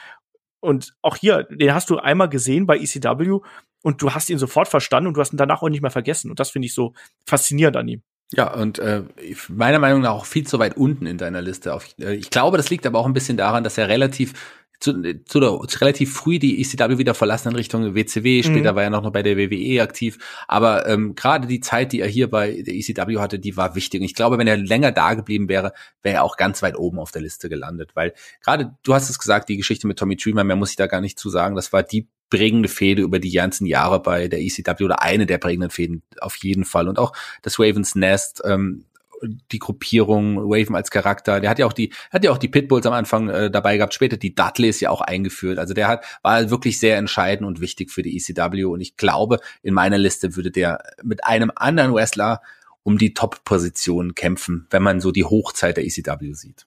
[0.62, 3.40] Und auch hier, den hast du einmal gesehen bei ECW
[3.84, 6.30] und du hast ihn sofort verstanden und du hast ihn danach auch nicht mehr vergessen.
[6.30, 6.94] Und das finde ich so
[7.26, 8.04] faszinierend an ihm.
[8.32, 9.04] Ja, und äh,
[9.48, 11.78] meiner Meinung nach auch viel zu weit unten in deiner Liste.
[12.00, 14.34] Äh, ich glaube, das liegt aber auch ein bisschen daran, dass er relativ
[14.80, 14.94] zu,
[15.26, 18.44] zu, der, relativ früh die ECW wieder verlassen in Richtung WCW.
[18.44, 18.76] Später mhm.
[18.76, 20.18] war er noch bei der WWE aktiv.
[20.48, 24.00] Aber ähm, gerade die Zeit, die er hier bei der ECW hatte, die war wichtig.
[24.00, 27.00] Und ich glaube, wenn er länger da geblieben wäre, wäre er auch ganz weit oben
[27.00, 27.92] auf der Liste gelandet.
[27.96, 28.14] Weil
[28.44, 31.02] gerade, du hast es gesagt, die Geschichte mit Tommy Dreamer, mehr muss ich da gar
[31.02, 31.56] nicht zu sagen.
[31.56, 35.40] Das war die prägende Fehde über die ganzen Jahre bei der ECW oder eine der
[35.40, 36.88] prägenden Fäden auf jeden Fall.
[36.88, 38.86] Und auch das Ravens Nest, ähm,
[39.24, 41.40] die Gruppierung, Raven als Charakter.
[41.40, 43.94] Der hat ja auch die, hat ja auch die Pitbulls am Anfang äh, dabei gehabt,
[43.94, 45.60] später die Dudleys ja auch eingeführt.
[45.60, 48.66] Also der hat, war wirklich sehr entscheidend und wichtig für die ECW.
[48.66, 52.42] Und ich glaube, in meiner Liste würde der mit einem anderen Wrestler
[52.84, 56.66] um die Top-Position kämpfen, wenn man so die Hochzeit der ECW sieht.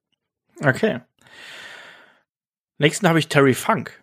[0.61, 1.01] Okay.
[2.79, 4.03] Nächsten habe ich Terry Funk.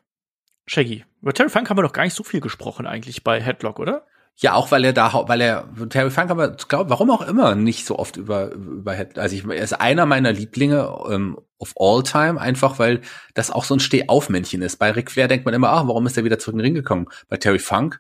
[0.66, 1.06] Shaggy.
[1.22, 4.06] Über Terry Funk haben wir noch gar nicht so viel gesprochen eigentlich bei Headlock, oder?
[4.38, 7.86] Ja, auch weil er da, weil er Terry Funk aber glaube, warum auch immer nicht
[7.86, 12.40] so oft über über also ich er ist einer meiner Lieblinge ähm, of all time,
[12.40, 13.02] einfach weil
[13.34, 14.78] das auch so ein Stehaufmännchen ist.
[14.78, 16.74] Bei Ric Flair denkt man immer, ach, warum ist er wieder zurück in den Ring
[16.74, 17.08] gekommen?
[17.28, 18.00] Bei Terry Funk,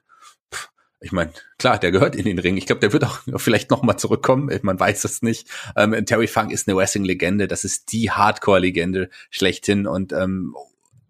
[0.53, 0.69] pff,
[1.01, 2.55] ich meine, klar, der gehört in den Ring.
[2.55, 4.49] Ich glaube, der wird auch vielleicht noch mal zurückkommen.
[4.61, 5.47] Man weiß es nicht.
[5.75, 7.49] Ähm, Terry Funk ist eine Wrestling-Legende.
[7.49, 10.55] Das ist die Hardcore-Legende schlechthin und ähm,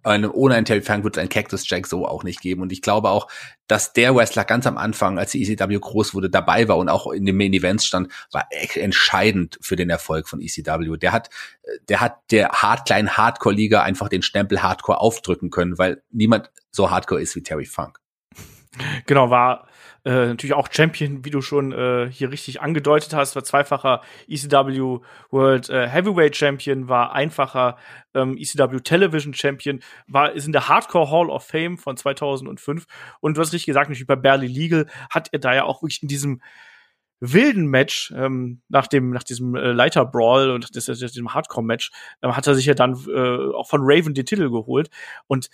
[0.03, 2.61] ohne einen Terry Funk wird es einen Cactus Jack so auch nicht geben.
[2.61, 3.27] Und ich glaube auch,
[3.67, 7.11] dass der Wrestler ganz am Anfang, als die ECW groß wurde, dabei war und auch
[7.11, 10.97] in den Main Events stand, war entscheidend für den Erfolg von ECW.
[10.97, 11.29] Der hat,
[11.87, 16.89] der hat der hart kleinen Hardcore-Liga einfach den Stempel Hardcore aufdrücken können, weil niemand so
[16.89, 17.99] Hardcore ist wie Terry Funk.
[19.05, 19.67] Genau, war
[20.05, 24.99] äh, natürlich auch Champion, wie du schon äh, hier richtig angedeutet hast, war zweifacher ECW
[25.31, 27.77] World äh, Heavyweight Champion, war einfacher
[28.13, 32.85] ähm, ECW Television Champion, war ist in der Hardcore Hall of Fame von 2005
[33.19, 36.01] und du hast richtig gesagt, natürlich bei Barely Legal hat er da ja auch wirklich
[36.01, 36.41] in diesem
[37.19, 41.65] wilden Match ähm, nach dem nach diesem äh, Leiter Brawl und das, das, diesem Hardcore
[41.65, 41.91] Match
[42.21, 44.89] äh, hat er sich ja dann äh, auch von Raven den Titel geholt.
[45.27, 45.49] Und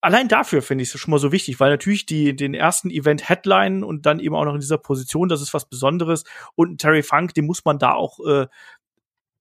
[0.00, 3.28] allein dafür finde ich es schon mal so wichtig, weil natürlich die den ersten Event
[3.28, 6.24] Headline und dann eben auch noch in dieser Position, das ist was Besonderes.
[6.54, 8.46] Und Terry Funk, den muss man da auch äh,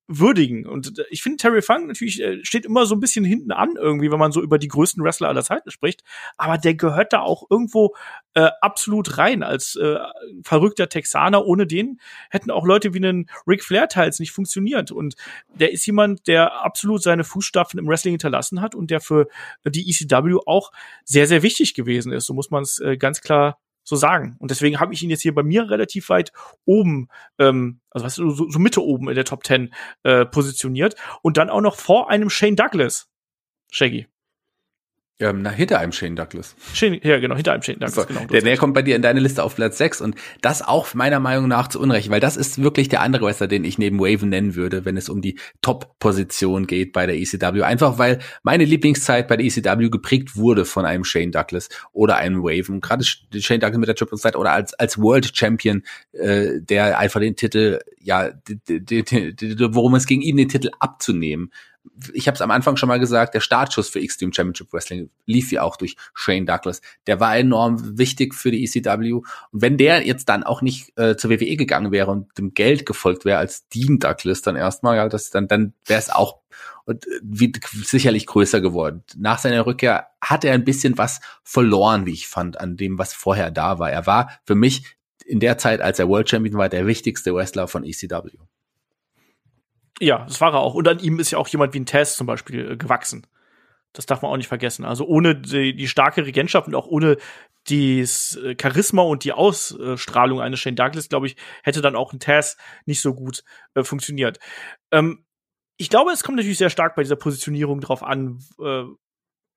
[0.07, 0.67] würdigen.
[0.67, 4.11] Und ich finde, Terry Funk natürlich äh, steht immer so ein bisschen hinten an, irgendwie,
[4.11, 6.03] wenn man so über die größten Wrestler aller Zeiten spricht.
[6.37, 7.95] Aber der gehört da auch irgendwo
[8.35, 9.97] äh, absolut rein als äh,
[10.43, 11.45] verrückter Texaner.
[11.45, 11.99] Ohne den
[12.29, 14.91] hätten auch Leute wie einen Ric Flair teils nicht funktioniert.
[14.91, 15.15] Und
[15.55, 19.27] der ist jemand, der absolut seine Fußstapfen im Wrestling hinterlassen hat und der für
[19.65, 20.71] die ECW auch
[21.03, 22.25] sehr, sehr wichtig gewesen ist.
[22.27, 24.35] So muss man es äh, ganz klar so sagen.
[24.39, 26.33] Und deswegen habe ich ihn jetzt hier bei mir relativ weit
[26.65, 27.07] oben,
[27.39, 29.73] ähm, also was so, so Mitte oben in der Top 10
[30.03, 33.07] äh, positioniert und dann auch noch vor einem Shane Douglas.
[33.71, 34.07] Shaggy.
[35.17, 36.57] Ähm, na, hinter einem Shane Douglas.
[36.73, 37.95] Shane, ja, genau, hinter einem Shane Douglas.
[37.95, 40.61] So, genau, der, der kommt bei dir in deine Liste auf Platz 6 und das
[40.61, 43.77] auch meiner Meinung nach zu Unrecht, weil das ist wirklich der andere Wrestler, den ich
[43.77, 47.61] neben Waven nennen würde, wenn es um die Top-Position geht bei der ECW.
[47.63, 52.43] Einfach weil meine Lieblingszeit bei der ECW geprägt wurde von einem Shane Douglas oder einem
[52.43, 52.81] Waven.
[52.81, 57.21] Gerade Shane Douglas mit der Triple Threat oder als, als World Champion, äh, der einfach
[57.21, 58.31] den Titel, ja,
[58.67, 61.51] worum es ging, ihm den Titel abzunehmen
[62.13, 65.51] ich habe es am Anfang schon mal gesagt, der Startschuss für Extreme Championship Wrestling lief
[65.51, 66.81] ja auch durch Shane Douglas.
[67.07, 69.13] Der war enorm wichtig für die ECW.
[69.13, 72.85] Und wenn der jetzt dann auch nicht äh, zur WWE gegangen wäre und dem Geld
[72.85, 76.39] gefolgt wäre als Dean Douglas dann erstmal, ja, das dann dann wäre es auch
[76.85, 77.51] und äh, wie,
[77.83, 79.03] sicherlich größer geworden.
[79.17, 83.13] Nach seiner Rückkehr hat er ein bisschen was verloren, wie ich fand, an dem, was
[83.13, 83.91] vorher da war.
[83.91, 87.67] Er war für mich in der Zeit, als er World Champion war, der wichtigste Wrestler
[87.67, 88.29] von ECW.
[89.99, 90.73] Ja, das war er auch.
[90.75, 93.25] Und an ihm ist ja auch jemand wie ein Tess zum Beispiel äh, gewachsen.
[93.93, 94.83] Das darf man auch nicht vergessen.
[94.83, 97.17] Also ohne die, die starke Regentschaft und auch ohne
[97.69, 102.19] das äh, Charisma und die Ausstrahlung eines Shane Douglas, glaube ich, hätte dann auch ein
[102.19, 103.43] Tess nicht so gut
[103.73, 104.39] äh, funktioniert.
[104.91, 105.25] Ähm,
[105.77, 108.83] ich glaube, es kommt natürlich sehr stark bei dieser Positionierung drauf an, äh,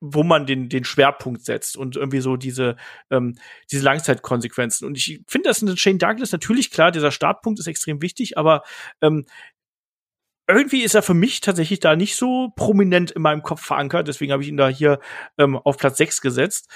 [0.00, 2.76] wo man den, den Schwerpunkt setzt und irgendwie so diese,
[3.10, 3.36] ähm,
[3.70, 4.86] diese Langzeitkonsequenzen.
[4.86, 8.62] Und ich finde, dass ein Shane Douglas natürlich klar, dieser Startpunkt ist extrem wichtig, aber
[9.02, 9.26] ähm,
[10.48, 14.08] irgendwie ist er für mich tatsächlich da nicht so prominent in meinem Kopf verankert.
[14.08, 14.98] Deswegen habe ich ihn da hier
[15.36, 16.70] ähm, auf Platz 6 gesetzt.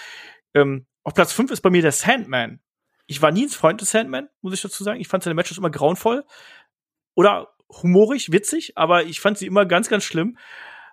[0.54, 2.60] Ähm, auf Platz 5 ist bei mir der Sandman.
[3.06, 5.00] Ich war nie ein Freund des Sandman, muss ich dazu sagen.
[5.00, 6.24] Ich fand seine Matches immer grauenvoll.
[7.14, 7.48] Oder
[7.82, 10.36] humorig, witzig, aber ich fand sie immer ganz, ganz schlimm.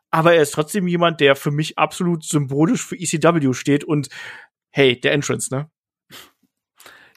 [0.10, 4.10] Aber er ist trotzdem jemand, der für mich absolut symbolisch für ECW steht und
[4.72, 5.70] hey, der Entrance, ne?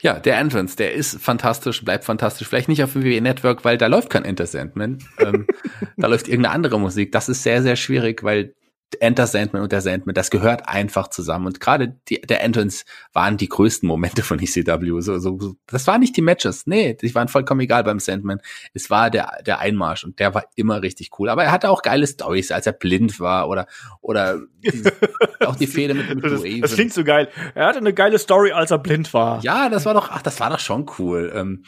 [0.02, 2.48] Ja, der Entrance, der ist fantastisch, bleibt fantastisch.
[2.48, 4.98] Vielleicht nicht auf WWE Network, weil da läuft kein Enter Sandman.
[5.20, 5.46] ähm,
[5.96, 7.12] da läuft irgendeine andere Musik.
[7.12, 8.52] Das ist sehr, sehr schwierig, weil
[9.00, 11.46] Enter Sandman und der Sandman, das gehört einfach zusammen.
[11.46, 15.00] Und gerade die, der Entrance waren die größten Momente von ECW.
[15.00, 16.66] So, so, so, das waren nicht die Matches.
[16.66, 18.40] Nee, die waren vollkommen egal beim Sandman.
[18.74, 21.28] Es war der, der Einmarsch und der war immer richtig cool.
[21.28, 23.66] Aber er hatte auch geile Stories, als er blind war oder,
[24.00, 24.82] oder die,
[25.40, 27.28] auch die Fehde mit, mit das, das klingt so geil.
[27.54, 29.42] Er hatte eine geile Story, als er blind war.
[29.42, 31.32] Ja, das war doch, ach, das war doch schon cool.
[31.34, 31.64] Ähm,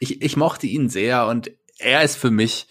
[0.00, 2.66] ich, ich mochte ihn sehr und er ist für mich,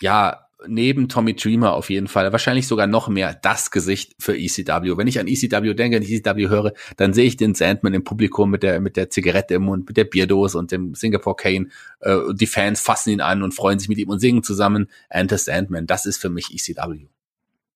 [0.00, 4.96] ja, neben Tommy Dreamer auf jeden Fall, wahrscheinlich sogar noch mehr das Gesicht für ECW.
[4.96, 8.50] Wenn ich an ECW denke, an ECW höre, dann sehe ich den Sandman im Publikum
[8.50, 11.68] mit der, mit der Zigarette im Mund, mit der Bierdose und dem Singapore Cane.
[12.00, 15.38] Äh, die Fans fassen ihn an und freuen sich mit ihm und singen zusammen Enter
[15.38, 15.86] Sandman.
[15.86, 17.06] Das ist für mich ECW.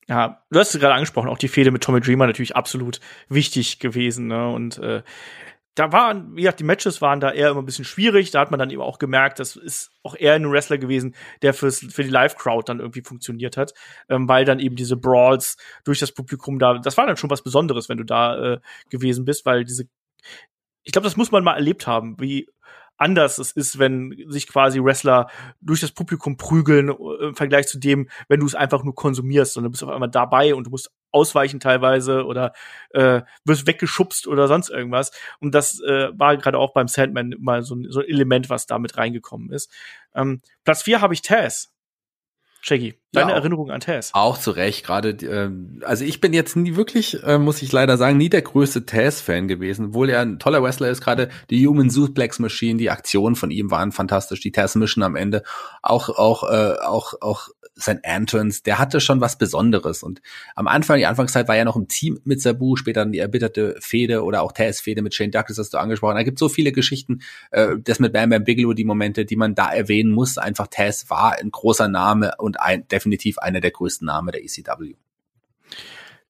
[0.08, 3.78] Ja, du hast es gerade angesprochen, auch die Fehde mit Tommy Dreamer natürlich absolut wichtig
[3.78, 4.26] gewesen.
[4.26, 4.50] Ne?
[4.50, 5.02] Und äh,
[5.74, 8.30] da waren, wie gesagt, die Matches waren da eher immer ein bisschen schwierig.
[8.30, 11.54] Da hat man dann eben auch gemerkt, das ist auch eher ein Wrestler gewesen, der
[11.54, 13.72] fürs, für die Live-Crowd dann irgendwie funktioniert hat,
[14.08, 17.42] ähm, weil dann eben diese Brawls durch das Publikum da, das war dann schon was
[17.42, 18.60] Besonderes, wenn du da äh,
[18.90, 19.84] gewesen bist, weil diese,
[20.82, 22.48] ich glaube, das muss man mal erlebt haben, wie
[22.96, 25.28] anders es ist, wenn sich quasi Wrestler
[25.60, 29.54] durch das Publikum prügeln äh, im Vergleich zu dem, wenn du es einfach nur konsumierst,
[29.54, 32.52] sondern du bist auf einmal dabei und du musst ausweichen teilweise oder
[32.90, 35.12] äh, wirst weggeschubst oder sonst irgendwas.
[35.40, 38.78] Und das äh, war gerade auch beim Sandman mal so, so ein Element, was da
[38.78, 39.70] mit reingekommen ist.
[40.14, 41.72] Ähm, Platz vier habe ich Taz.
[42.62, 42.94] Shaggy.
[43.12, 44.10] Deine Ja, Erinnerung an Taz?
[44.12, 47.96] Auch zu Recht, gerade, ähm, also ich bin jetzt nie wirklich, äh, muss ich leider
[47.96, 51.90] sagen, nie der größte Taz-Fan gewesen, obwohl er ein toller Wrestler ist, gerade die Human
[51.90, 55.42] Suplex Machine, die Aktionen von ihm waren fantastisch, die Taz Mission am Ende,
[55.82, 60.02] auch, auch, äh, auch, auch sein Entrance, der hatte schon was Besonderes.
[60.02, 60.20] Und
[60.54, 63.76] am Anfang, die Anfangszeit war ja noch im Team mit Sabu, später dann die erbitterte
[63.80, 67.20] Fehde oder auch Taz-Fehde mit Shane Douglas, hast du angesprochen, da gibt so viele Geschichten,
[67.50, 71.08] äh, das mit Bam Bam Bigelow, die Momente, die man da erwähnen muss, einfach Taz
[71.08, 74.94] war ein großer Name und ein, definitiv einer der größten Namen der ECW.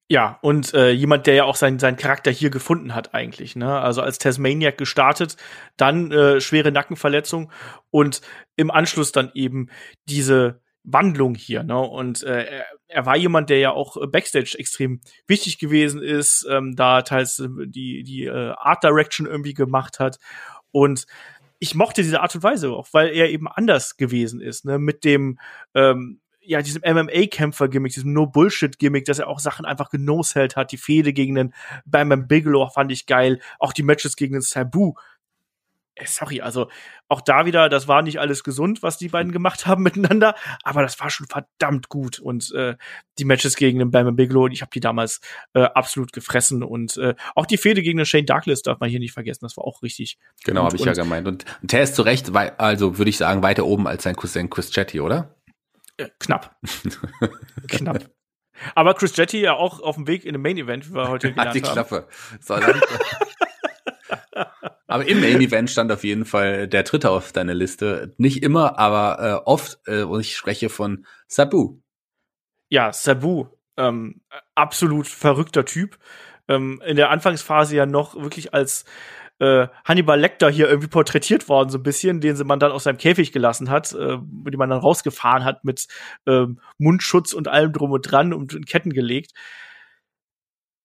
[0.09, 3.55] Ja, und äh, jemand, der ja auch seinen seinen Charakter hier gefunden hat eigentlich.
[3.55, 3.79] Ne?
[3.79, 5.37] Also als Tasmaniac gestartet,
[5.77, 7.53] dann äh, schwere Nackenverletzung
[7.91, 8.21] und
[8.57, 9.69] im Anschluss dann eben
[10.09, 11.63] diese Wandlung hier.
[11.63, 11.79] Ne?
[11.79, 16.45] Und äh, er, er war jemand, der ja auch äh, backstage extrem wichtig gewesen ist,
[16.51, 20.19] ähm, da teils äh, die die äh, Art Direction irgendwie gemacht hat
[20.73, 21.07] und
[21.61, 24.79] ich mochte diese Art und Weise auch, weil er eben anders gewesen ist, ne?
[24.79, 25.39] Mit dem
[25.75, 30.73] ähm, ja, diesem MMA-Kämpfer-Gimmick, diesem No-Bullshit-Gimmick, dass er auch Sachen einfach genoselt hat.
[30.73, 33.41] Die Fehde gegen den Bam Bam Bigelow fand ich geil.
[33.59, 34.95] Auch die Matches gegen den Sabu.
[36.03, 36.69] Sorry, also
[37.09, 40.81] auch da wieder, das war nicht alles gesund, was die beiden gemacht haben miteinander, aber
[40.81, 42.19] das war schon verdammt gut.
[42.19, 42.77] Und äh,
[43.19, 45.21] die Matches gegen den Bam Bam Bigelow, ich habe die damals
[45.53, 46.63] äh, absolut gefressen.
[46.63, 49.59] Und äh, auch die Fehde gegen den Shane Douglas darf man hier nicht vergessen, das
[49.59, 50.17] war auch richtig.
[50.45, 51.29] Genau, habe ich ja Und, gemeint.
[51.29, 55.01] Und Taz zu Recht, also würde ich sagen, weiter oben als sein Cousin Chris Chetty,
[55.01, 55.35] oder?
[56.01, 56.57] Äh, knapp.
[57.69, 58.11] knapp.
[58.75, 61.29] Aber Chris Jetty ja auch auf dem Weg in den Main Event, wie wir heute
[61.37, 61.73] Hat gelernt die haben.
[61.73, 62.09] Klappe.
[62.47, 62.81] Dann-
[64.87, 68.15] aber im Main Event stand auf jeden Fall der dritte auf deiner Liste.
[68.19, 69.79] Nicht immer, aber äh, oft.
[69.87, 71.79] Äh, und ich spreche von Sabu.
[72.69, 73.47] Ja, Sabu,
[73.77, 74.21] ähm,
[74.55, 75.99] absolut verrückter Typ.
[76.49, 78.85] Ähm, in der Anfangsphase ja noch wirklich als
[79.41, 82.85] äh, Hannibal Lecter hier irgendwie porträtiert worden, so ein bisschen, den sie man dann aus
[82.85, 85.89] seinem Käfig gelassen hat, äh, die man dann rausgefahren hat mit
[86.27, 89.33] ähm, Mundschutz und allem drum und dran und in Ketten gelegt.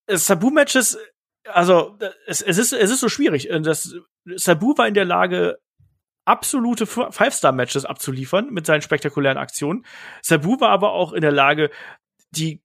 [0.08, 0.98] Äh, Sabu-Matches,
[1.44, 3.50] also äh, es, es, ist, es ist so schwierig.
[3.50, 3.94] Äh, Das,
[4.36, 5.60] Sabu war in der Lage,
[6.26, 9.86] absolute Five-Star-Matches abzuliefern mit seinen spektakulären Aktionen.
[10.22, 11.70] Sabu war aber auch in der Lage,
[12.32, 12.62] die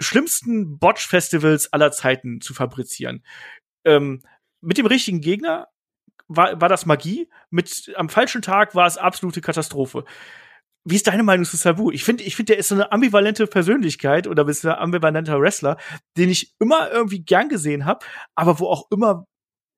[0.00, 3.22] schlimmsten Botch-Festivals aller Zeiten zu fabrizieren.
[3.84, 4.22] Ähm,
[4.60, 5.68] mit dem richtigen Gegner
[6.28, 10.04] war, war das Magie, mit am falschen Tag war es absolute Katastrophe.
[10.84, 11.90] Wie ist deine Meinung zu Sabu?
[11.90, 15.76] Ich finde, ich finde, der ist so eine ambivalente Persönlichkeit oder bist ein ambivalenter Wrestler,
[16.16, 19.26] den ich immer irgendwie gern gesehen habe, aber wo auch immer,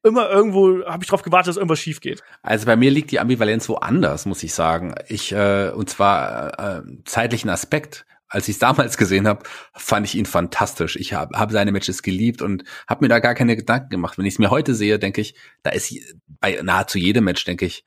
[0.05, 2.23] immer irgendwo habe ich drauf gewartet, dass irgendwas schief geht.
[2.43, 4.95] Also bei mir liegt die Ambivalenz woanders, muss ich sagen.
[5.09, 8.07] Ich äh, und zwar äh, zeitlichen Aspekt.
[8.31, 9.43] Als ich es damals gesehen habe,
[9.75, 10.97] fand ich ihn fantastisch.
[10.97, 14.17] Ich habe hab seine Matches geliebt und habe mir da gar keine Gedanken gemacht.
[14.17, 15.93] Wenn ich es mir heute sehe, denke ich, da ist
[16.41, 17.85] bei nahezu jedem Match denke ich,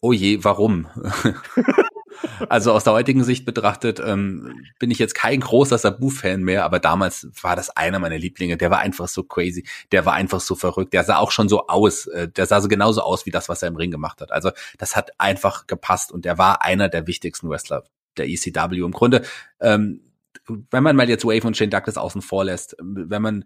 [0.00, 0.86] oh je, warum?
[2.48, 6.78] also aus der heutigen Sicht betrachtet ähm, bin ich jetzt kein großer Sabu-Fan mehr, aber
[6.78, 8.56] damals war das einer meiner Lieblinge.
[8.56, 11.66] Der war einfach so crazy, der war einfach so verrückt, der sah auch schon so
[11.66, 14.32] aus, äh, der sah so genauso aus wie das, was er im Ring gemacht hat.
[14.32, 17.84] Also das hat einfach gepasst und der war einer der wichtigsten Wrestler
[18.16, 18.78] der ECW.
[18.78, 19.22] Im Grunde,
[19.60, 20.00] ähm,
[20.70, 23.44] wenn man mal jetzt Wave und Shane Douglas außen vor lässt, wenn man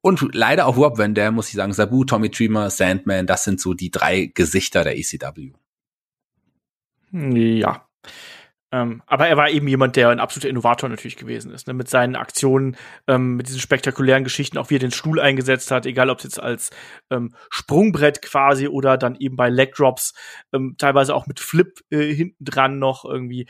[0.00, 3.60] und leider auch Rob Van Dam, muss ich sagen, Sabu, Tommy Dreamer, Sandman, das sind
[3.60, 5.52] so die drei Gesichter der ECW.
[7.12, 7.86] Ja.
[8.72, 11.74] Ähm, aber er war eben jemand, der ein absoluter Innovator natürlich gewesen ist, ne?
[11.74, 12.76] mit seinen Aktionen,
[13.06, 16.24] ähm, mit diesen spektakulären Geschichten, auch wie er den Stuhl eingesetzt hat, egal ob es
[16.24, 16.70] jetzt als
[17.10, 20.14] ähm, Sprungbrett quasi oder dann eben bei Leg Drops,
[20.52, 23.46] ähm, teilweise auch mit Flip äh, hinten dran noch irgendwie.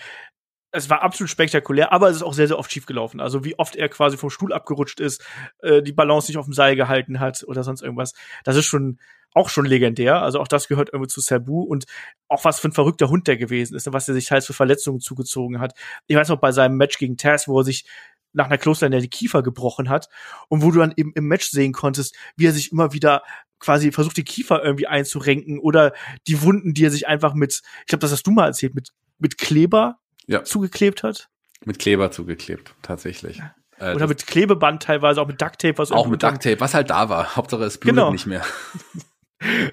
[0.76, 3.20] Es war absolut spektakulär, aber es ist auch sehr, sehr oft schief gelaufen.
[3.20, 5.24] Also wie oft er quasi vom Stuhl abgerutscht ist,
[5.60, 8.12] äh, die Balance nicht auf dem Seil gehalten hat oder sonst irgendwas.
[8.44, 8.98] Das ist schon
[9.36, 10.22] auch schon legendär.
[10.22, 11.84] Also auch das gehört irgendwie zu Sabu und
[12.28, 15.00] auch was für ein verrückter Hund der gewesen ist, was er sich teils für Verletzungen
[15.00, 15.74] zugezogen hat.
[16.06, 17.86] Ich weiß noch bei seinem Match gegen Taz, wo er sich
[18.32, 20.08] nach einer Klosterline die Kiefer gebrochen hat
[20.48, 23.22] und wo du dann eben im Match sehen konntest, wie er sich immer wieder
[23.58, 25.92] quasi versucht, die Kiefer irgendwie einzurenken oder
[26.26, 28.90] die Wunden, die er sich einfach mit, ich glaube, das hast du mal erzählt, mit,
[29.18, 30.44] mit Kleber Ja.
[30.44, 31.28] zugeklebt hat.
[31.64, 33.40] Mit Kleber zugeklebt, tatsächlich.
[33.78, 37.08] Äh, Oder mit Klebeband teilweise, auch mit Ducktape, was auch mit Ducktape, was halt da
[37.08, 37.36] war.
[37.36, 38.12] Hauptsache es blutet Genau.
[38.12, 38.44] nicht mehr.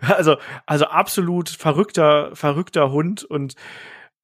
[0.02, 0.36] Also,
[0.66, 3.56] also absolut verrückter, verrückter Hund und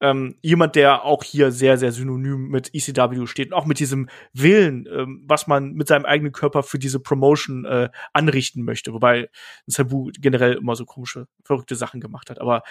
[0.01, 4.09] ähm, jemand, der auch hier sehr, sehr synonym mit ECW steht und auch mit diesem
[4.34, 8.93] Willen, ähm, was man mit seinem eigenen Körper für diese Promotion äh, anrichten möchte.
[8.93, 9.30] Wobei
[9.65, 12.39] Sabu generell immer so komische, verrückte Sachen gemacht hat.
[12.41, 12.64] Aber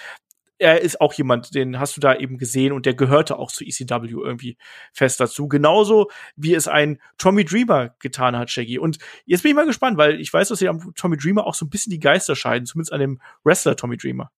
[0.59, 3.65] er ist auch jemand, den hast du da eben gesehen und der gehörte auch zu
[3.65, 4.57] ECW irgendwie
[4.93, 5.49] fest dazu.
[5.49, 8.79] Genauso wie es ein Tommy Dreamer getan hat, Shaggy.
[8.79, 11.55] Und jetzt bin ich mal gespannt, weil ich weiß, dass sie am Tommy Dreamer auch
[11.55, 14.31] so ein bisschen die Geister scheiden, zumindest an dem Wrestler Tommy Dreamer.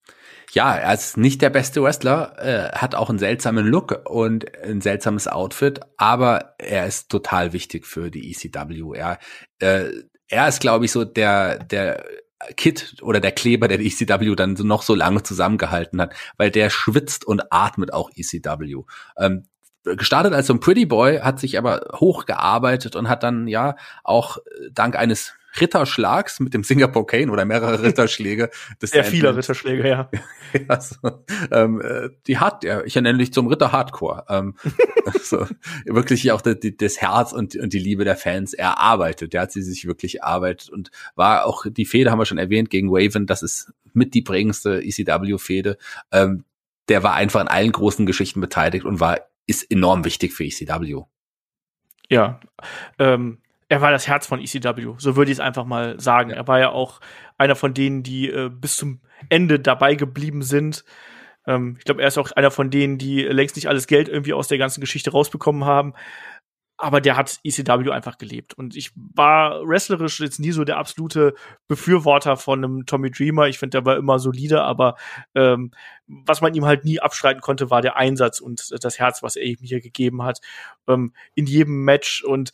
[0.52, 4.80] Ja, er ist nicht der beste Wrestler, äh, hat auch einen seltsamen Look und ein
[4.80, 8.96] seltsames Outfit, aber er ist total wichtig für die ECW.
[8.96, 9.18] Er,
[9.60, 9.90] äh,
[10.28, 12.04] er ist, glaube ich, so der, der
[12.56, 16.70] Kit oder der Kleber, der die ECW dann noch so lange zusammengehalten hat, weil der
[16.70, 18.82] schwitzt und atmet auch ECW.
[19.18, 19.46] Ähm,
[19.84, 24.38] gestartet als so ein Pretty Boy, hat sich aber hochgearbeitet und hat dann ja auch
[24.72, 28.50] dank eines Ritterschlags mit dem Singapore Cane oder mehrere Ritterschläge.
[28.78, 30.10] Das Sehr viele Ritterschläge, ja.
[30.68, 34.24] ja so, ähm, äh, die hat, ja, ich nenne dich zum Ritter Hardcore.
[34.28, 34.54] Ähm,
[35.22, 35.46] so,
[35.84, 39.32] wirklich auch die, das Herz und, und die Liebe der Fans erarbeitet.
[39.32, 42.70] Der hat sie sich wirklich erarbeitet und war auch die Fehde, haben wir schon erwähnt,
[42.70, 43.26] gegen Waven.
[43.26, 45.78] Das ist mit die prägendste ECW-Fehde.
[46.12, 46.44] Ähm,
[46.88, 51.02] der war einfach in allen großen Geschichten beteiligt und war ist enorm wichtig für ECW.
[52.08, 52.40] Ja,
[52.98, 53.38] ähm,
[53.70, 56.30] er war das Herz von ECW, so würde ich es einfach mal sagen.
[56.30, 56.36] Ja.
[56.36, 57.00] Er war ja auch
[57.38, 60.84] einer von denen, die äh, bis zum Ende dabei geblieben sind.
[61.46, 64.32] Ähm, ich glaube, er ist auch einer von denen, die längst nicht alles Geld irgendwie
[64.32, 65.94] aus der ganzen Geschichte rausbekommen haben.
[66.78, 68.54] Aber der hat ECW einfach gelebt.
[68.54, 71.34] Und ich war wrestlerisch jetzt nie so der absolute
[71.68, 73.46] Befürworter von einem Tommy Dreamer.
[73.46, 74.96] Ich finde, der war immer solide, aber
[75.36, 75.70] ähm,
[76.08, 79.44] was man ihm halt nie abstreiten konnte, war der Einsatz und das Herz, was er
[79.44, 80.40] ihm hier gegeben hat.
[80.88, 82.24] Ähm, in jedem Match.
[82.24, 82.50] Und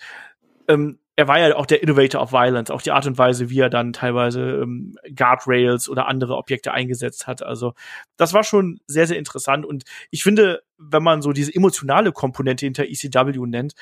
[0.69, 3.61] ähm, er war ja auch der Innovator of Violence, auch die Art und Weise, wie
[3.61, 7.43] er dann teilweise ähm, Guardrails oder andere Objekte eingesetzt hat.
[7.43, 7.73] Also
[8.19, 9.65] das war schon sehr, sehr interessant.
[9.65, 13.75] Und ich finde, wenn man so diese emotionale Komponente hinter ECW nennt,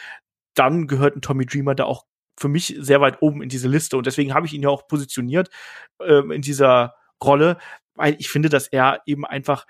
[0.55, 2.05] dann gehört ein Tommy Dreamer da auch
[2.39, 3.97] für mich sehr weit oben in diese Liste.
[3.97, 5.51] Und deswegen habe ich ihn ja auch positioniert
[6.01, 7.59] ähm, in dieser Rolle,
[7.95, 9.67] weil ich finde, dass er eben einfach,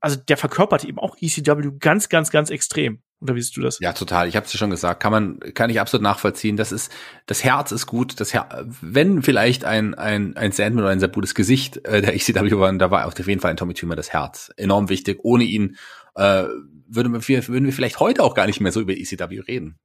[0.00, 3.03] also der verkörpert eben auch ECW ganz, ganz, ganz extrem.
[3.20, 3.78] Oder wie siehst du das?
[3.80, 4.28] Ja, total.
[4.28, 5.02] Ich habe es dir schon gesagt.
[5.02, 6.56] Kann man, kann ich absolut nachvollziehen.
[6.56, 6.92] Das ist,
[7.26, 8.20] das Herz ist gut.
[8.20, 12.14] Das Her wenn vielleicht ein ein ein Sandman oder ein sehr gutes Gesicht äh, der
[12.14, 15.20] ECW waren, da war auf jeden Fall ein Tommy Tümer das Herz enorm wichtig.
[15.22, 15.76] Ohne ihn
[16.14, 16.44] äh,
[16.86, 19.78] würden wir würden wir vielleicht heute auch gar nicht mehr so über ECW reden.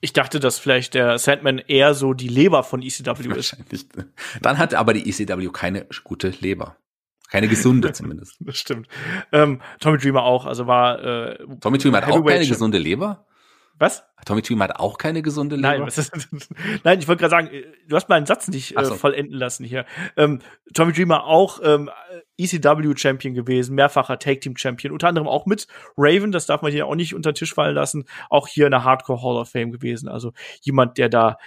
[0.00, 3.56] Ich dachte, dass vielleicht der Sandman eher so die Leber von ECW ist.
[4.42, 6.76] Dann hat aber die ECW keine gute Leber.
[7.30, 8.36] Keine gesunde zumindest.
[8.40, 8.88] das stimmt.
[9.32, 13.26] Ähm, Tommy Dreamer auch, also war äh, Tommy Dreamer hat auch keine gesunde Leber?
[13.78, 14.04] Was?
[14.24, 15.78] Tommy Dreamer hat auch keine gesunde Leber?
[15.78, 16.10] Nein, ist,
[16.84, 17.50] Nein ich wollte gerade sagen,
[17.86, 18.94] du hast meinen Satz nicht äh, so.
[18.94, 19.84] vollenden lassen hier.
[20.16, 20.40] Ähm,
[20.72, 21.90] Tommy Dreamer auch ähm,
[22.38, 25.66] ECW-Champion gewesen, mehrfacher Tag-Team-Champion, unter anderem auch mit
[25.96, 28.70] Raven, das darf man hier auch nicht unter den Tisch fallen lassen, auch hier in
[28.70, 30.08] der Hardcore Hall of Fame gewesen.
[30.08, 30.32] Also
[30.62, 31.38] jemand, der da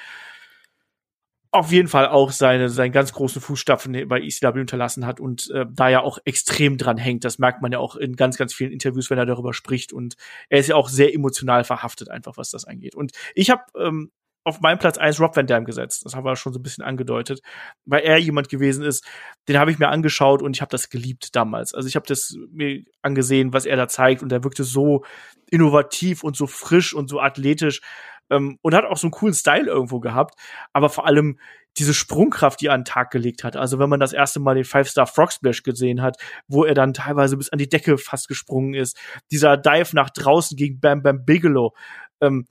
[1.52, 5.66] auf jeden Fall auch seine, seinen ganz großen Fußstapfen bei ECW unterlassen hat und äh,
[5.72, 7.26] da ja auch extrem dran hängt.
[7.26, 9.92] Das merkt man ja auch in ganz, ganz vielen Interviews, wenn er darüber spricht.
[9.92, 10.16] Und
[10.50, 12.94] er ist ja auch sehr emotional verhaftet, einfach was das angeht.
[12.94, 14.12] Und ich habe ähm,
[14.44, 16.06] auf meinen Platz eins Rob Van Dam gesetzt.
[16.06, 17.42] Das haben wir schon so ein bisschen angedeutet,
[17.86, 19.06] weil er jemand gewesen ist,
[19.48, 21.74] den habe ich mir angeschaut und ich habe das geliebt damals.
[21.74, 25.04] Also ich habe das mir angesehen, was er da zeigt und er wirkte so
[25.50, 27.82] innovativ und so frisch und so athletisch
[28.30, 30.36] ähm, und hat auch so einen coolen Style irgendwo gehabt,
[30.74, 31.40] aber vor allem
[31.78, 33.56] diese Sprungkraft, die er an den Tag gelegt hat.
[33.56, 36.94] Also wenn man das erste Mal den Five-Star Frog Splash gesehen hat, wo er dann
[36.94, 39.00] teilweise bis an die Decke fast gesprungen ist,
[39.32, 41.74] dieser Dive nach draußen gegen Bam Bam Bigelow,
[42.22, 42.46] ähm,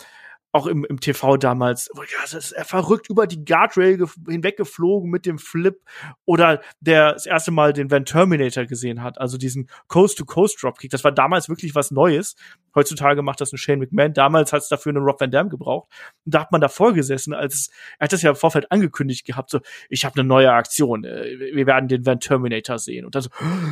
[0.59, 5.25] auch im, im TV damals, ja, das ist er verrückt über die Guardrail hinweggeflogen mit
[5.25, 5.81] dem Flip
[6.25, 10.91] oder der das erste Mal den Van Terminator gesehen hat, also diesen Coast-to-Coast Dropkick.
[10.91, 12.35] Das war damals wirklich was Neues.
[12.75, 14.13] Heutzutage macht das ein Shane McMahon.
[14.13, 15.89] Damals hat es dafür einen Rob Van Dam gebraucht.
[16.25, 19.51] Und da hat man davor gesessen, als er hat das ja im Vorfeld angekündigt gehabt,
[19.51, 21.05] so, ich habe eine neue Aktion.
[21.05, 23.05] Äh, wir werden den Van Terminator sehen.
[23.05, 23.31] Und dann so,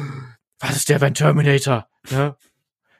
[0.60, 1.88] was ist der Van Terminator?
[2.10, 2.36] Ja,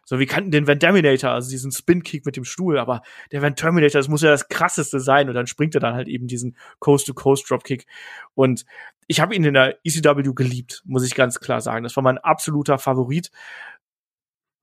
[0.09, 3.03] so, wir kannten den Van Terminator, also diesen Spin-Kick mit dem Stuhl, aber
[3.33, 5.28] der Van Terminator, das muss ja das krasseste sein.
[5.28, 7.87] Und dann springt er dann halt eben diesen Coast-to-Coast-Dropkick.
[8.35, 8.65] Und
[9.09, 11.83] ich habe ihn in der ECW geliebt, muss ich ganz klar sagen.
[11.83, 13.33] Das war mein absoluter Favorit.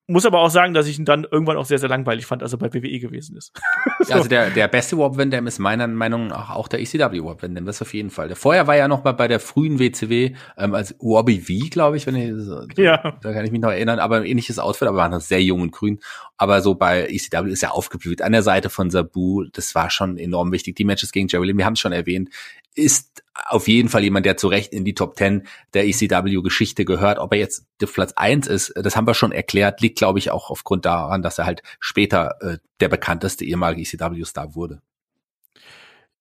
[0.08, 2.52] Muss aber auch sagen, dass ich ihn dann irgendwann auch sehr, sehr langweilig fand, als
[2.52, 3.54] er bei WWE gewesen ist.
[4.00, 4.14] so.
[4.24, 7.42] Also der, der beste Warp Van Dam ist meiner Meinung nach auch der ECW Warp
[7.42, 8.28] Van Dam, das auf jeden Fall.
[8.28, 11.96] Der vorher war ja noch mal bei der frühen WCW ähm, als Wobby V, glaube
[11.96, 13.18] ich, wenn ich, ja.
[13.22, 15.62] da kann ich mich noch erinnern, aber ein ähnliches Outfit, aber war noch sehr jung
[15.62, 16.00] und grün.
[16.38, 19.46] Aber so bei ECW ist er aufgeblüht an der Seite von Sabu.
[19.54, 20.76] Das war schon enorm wichtig.
[20.76, 22.30] Die Matches gegen Jerry Lynn, wir haben es schon erwähnt,
[22.76, 27.20] ist auf jeden Fall jemand, der zu Recht in die Top 10 der ECW-Geschichte gehört.
[27.20, 30.50] Ob er jetzt Platz eins ist, das haben wir schon erklärt, liegt, glaube ich, auch
[30.50, 34.82] aufgrund daran, dass er halt später äh, der bekannteste ehemalige ECW-Star wurde.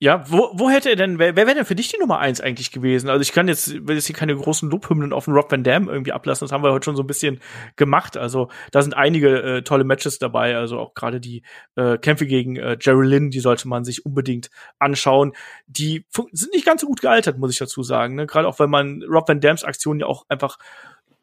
[0.02, 2.40] Ja, wo, wo hätte er denn, wer, wer wäre denn für dich die Nummer eins
[2.40, 3.08] eigentlich gewesen?
[3.08, 5.88] Also ich kann jetzt, will jetzt hier keine großen Lobhymnen auf den Rob Van Dam
[5.88, 7.38] irgendwie ablassen, das haben wir heute schon so ein bisschen
[7.76, 8.16] gemacht.
[8.16, 11.44] Also da sind einige äh, tolle Matches dabei, also auch gerade die
[11.76, 14.50] äh, Kämpfe gegen äh, Jerry Lynn, die sollte man sich unbedingt
[14.80, 15.34] anschauen.
[15.68, 18.16] Die sind nicht ganz so gut gealtert, muss ich dazu sagen.
[18.16, 18.26] Ne?
[18.26, 20.58] Gerade auch, weil man Rob Van Dams Aktionen ja auch einfach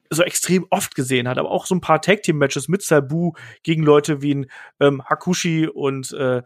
[0.10, 3.34] so extrem oft gesehen hat, aber auch so ein paar Tag Team Matches mit Sabu
[3.62, 4.46] gegen Leute wie ein
[4.80, 6.44] ähm, Hakushi und äh,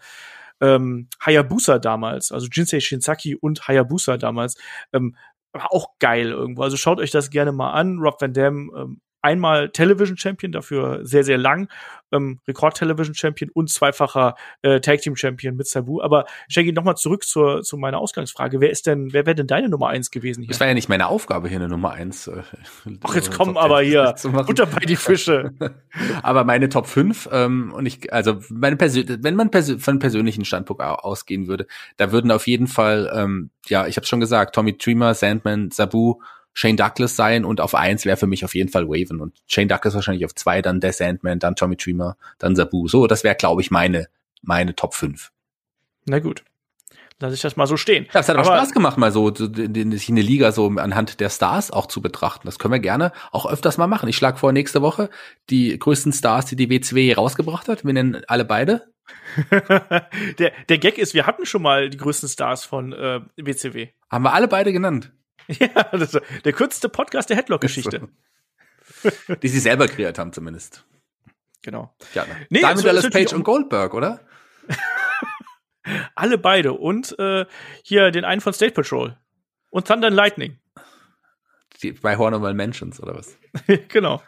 [0.64, 4.56] ähm, Hayabusa damals, also Jinsei Shinsaki und Hayabusa damals,
[4.94, 5.18] ähm,
[5.52, 6.64] war auch geil irgendwo.
[6.64, 8.00] Also schaut euch das gerne mal an.
[8.00, 11.70] Rob Van Dam ähm, einmal Television Champion, dafür sehr, sehr lang,
[12.12, 16.02] ähm, Rekord Television Champion und zweifacher äh, Tag Team Champion mit Sabu.
[16.02, 18.62] Aber Shaggy, nochmal zurück zur, zu meiner Ausgangsfrage.
[18.62, 20.50] Wer ist denn, wer wäre denn deine Nummer eins gewesen hier?
[20.50, 22.28] Das war ja nicht meine Aufgabe hier, eine Nummer eins.
[22.28, 22.44] Äh,
[23.02, 25.52] Ach, jetzt kommen aber hier Butter bei die Fische.
[26.22, 30.46] aber meine Top 5, ähm, und ich, also meine Persön wenn man persö von persönlichen
[30.46, 31.68] Standpunkt ausgehen würde,
[31.98, 36.20] da würden auf jeden Fall, ähm, ja, ich habe schon gesagt, Tommy Dreamer, Sandman, Sabu,
[36.54, 39.68] Shane Douglas sein und auf eins wäre für mich auf jeden Fall Waven und Shane
[39.68, 42.88] Douglas wahrscheinlich auf zwei, dann der Sandman, dann Tommy Dreamer, dann Sabu.
[42.88, 44.08] So, das wäre, glaube ich, meine,
[44.42, 45.32] meine Top 5.
[46.06, 46.44] Na gut.
[47.20, 48.08] Lass ich das mal so stehen.
[48.14, 51.72] Ja, es hat aber Spaß gemacht, mal so sich eine Liga so anhand der Stars
[51.72, 52.46] auch zu betrachten.
[52.46, 54.10] Das können wir gerne auch öfters mal machen.
[54.10, 55.10] Ich schlage vor, nächste Woche
[55.50, 57.86] die größten Stars, die die WCW rausgebracht hat.
[57.86, 58.92] Wir nennen alle beide.
[60.40, 63.90] der, der Gag ist, wir hatten schon mal die größten Stars von äh, WCW.
[64.10, 65.12] Haben wir alle beide genannt.
[65.60, 68.08] Ja, das ist der kürzeste Podcast der Headlock-Geschichte.
[69.42, 70.86] Die sie selber kreiert haben, zumindest.
[71.62, 71.96] Genau.
[72.14, 72.36] Ja, ne?
[72.50, 74.22] Nee, Diamond Dallas Page und Goldberg, oder?
[76.16, 76.74] Alle beide.
[76.74, 77.46] Und äh,
[77.84, 79.18] hier den einen von State Patrol.
[79.70, 80.60] Und Thunder and Lightning.
[81.82, 83.38] Die, bei Hornival Mentions, oder was?
[83.90, 84.22] genau.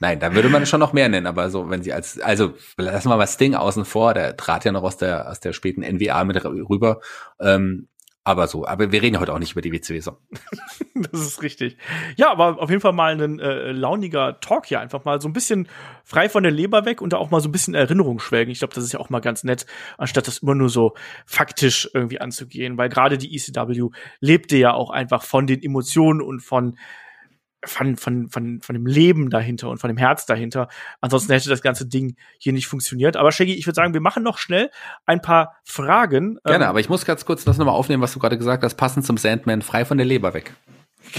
[0.00, 3.08] Nein, da würde man schon noch mehr nennen, aber so, wenn sie als, also lassen
[3.08, 6.24] wir mal Sting außen vor, der trat ja noch aus der, aus der späten NWA
[6.24, 7.00] mit rüber.
[7.38, 7.88] Ähm,
[8.26, 10.00] aber so, aber wir reden heute auch nicht über die WCW.
[10.00, 10.16] So.
[10.94, 11.76] das ist richtig.
[12.16, 14.80] Ja, aber auf jeden Fall mal ein äh, launiger Talk hier.
[14.80, 15.68] Einfach mal so ein bisschen
[16.02, 18.50] frei von der Leber weg und da auch mal so ein bisschen Erinnerung schwelgen.
[18.50, 19.64] Ich glaube, das ist ja auch mal ganz nett,
[19.96, 20.94] anstatt das immer nur so
[21.24, 22.76] faktisch irgendwie anzugehen.
[22.76, 26.76] Weil gerade die ECW lebte ja auch einfach von den Emotionen und von
[27.68, 30.68] von, von, von, von dem Leben dahinter und von dem Herz dahinter.
[31.00, 33.16] Ansonsten hätte das ganze Ding hier nicht funktioniert.
[33.16, 34.70] Aber Shaggy, ich würde sagen, wir machen noch schnell
[35.04, 36.38] ein paar Fragen.
[36.44, 38.76] Gerne, ähm, aber ich muss ganz kurz das nochmal aufnehmen, was du gerade gesagt hast,
[38.76, 40.54] passend zum Sandman, frei von der Leber weg.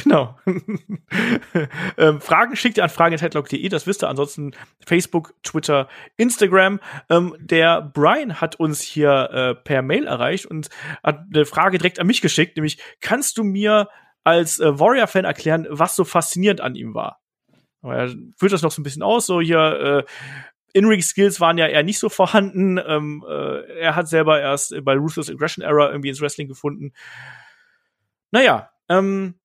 [0.03, 0.37] Genau.
[1.97, 4.09] ähm, Fragen schickt ihr an fragen.headlock.de, das wisst ihr.
[4.09, 4.51] Ansonsten
[4.85, 5.87] Facebook, Twitter,
[6.17, 6.79] Instagram.
[7.09, 10.69] Ähm, der Brian hat uns hier äh, per Mail erreicht und
[11.03, 13.87] hat eine Frage direkt an mich geschickt, nämlich, kannst du mir
[14.27, 17.21] als äh, Warrior-Fan erklären, was so faszinierend an ihm war.
[17.81, 20.11] Aber er führt das noch so ein bisschen aus, so hier, äh,
[20.73, 22.77] In-Ring-Skills waren ja eher nicht so vorhanden.
[22.77, 26.91] Ähm, äh, er hat selber erst bei Ruthless Aggression Era irgendwie ins Wrestling gefunden.
[28.31, 29.39] Naja, ähm,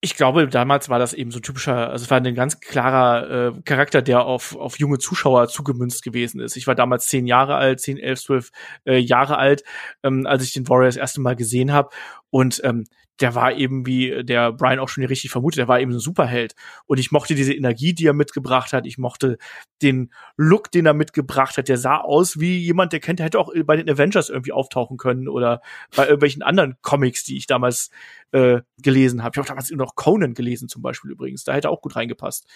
[0.00, 3.62] ich glaube, damals war das eben so typischer, also es war ein ganz klarer äh,
[3.62, 6.56] Charakter, der auf, auf junge Zuschauer zugemünzt gewesen ist.
[6.56, 8.52] Ich war damals zehn Jahre alt, zehn, elf, zwölf
[8.86, 9.64] äh, Jahre alt,
[10.04, 11.90] ähm, als ich den Warrior das erste Mal gesehen habe.
[12.30, 12.84] Und ähm,
[13.20, 16.54] der war eben, wie der Brian auch schon richtig vermutet, der war eben ein Superheld.
[16.86, 18.86] Und ich mochte diese Energie, die er mitgebracht hat.
[18.86, 19.38] Ich mochte
[19.82, 21.68] den Look, den er mitgebracht hat.
[21.68, 24.96] Der sah aus wie jemand, der kennt, der hätte auch bei den Avengers irgendwie auftauchen
[24.96, 25.60] können oder
[25.96, 27.90] bei irgendwelchen anderen Comics, die ich damals
[28.32, 29.34] äh, gelesen habe.
[29.34, 31.44] Ich habe damals noch Conan gelesen zum Beispiel übrigens.
[31.44, 32.46] Da hätte er auch gut reingepasst.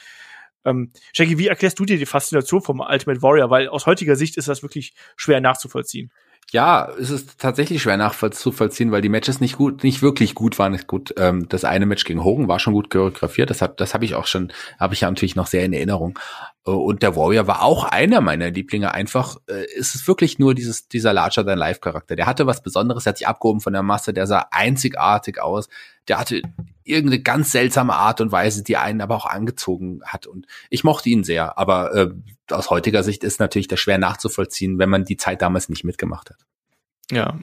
[0.65, 3.51] Ähm, Shaggy, wie erklärst du dir die Faszination vom Ultimate Warrior?
[3.51, 6.13] Weil aus heutiger Sicht ist das wirklich schwer nachzuvollziehen.
[6.51, 10.79] Ja, es ist tatsächlich schwer nachzuvollziehen, weil die Matches nicht gut, nicht wirklich gut waren.
[10.87, 13.49] Gut, ähm, das eine Match gegen Hogan war schon gut choreografiert.
[13.49, 16.19] Das hat, das habe ich auch schon, habe ich ja natürlich noch sehr in Erinnerung.
[16.67, 18.93] Äh, und der Warrior war auch einer meiner Lieblinge.
[18.95, 22.17] Einfach äh, ist es wirklich nur dieses dieser larger than life Charakter.
[22.17, 25.69] Der hatte was Besonderes, der hat sich abgehoben von der Masse, der sah einzigartig aus.
[26.09, 26.43] Der hatte
[26.85, 30.27] irgendeine ganz seltsame Art und Weise, die einen aber auch angezogen hat.
[30.27, 31.59] Und ich mochte ihn sehr.
[31.59, 32.11] Aber äh,
[32.51, 36.31] aus heutiger Sicht ist natürlich das schwer nachzuvollziehen, wenn man die Zeit damals nicht mitgemacht
[36.31, 36.39] hat.
[37.13, 37.39] Ja,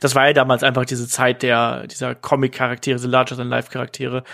[0.00, 4.24] das war ja damals einfach diese Zeit der dieser Comic-Charaktere, diese Larger-than-Life-Charaktere.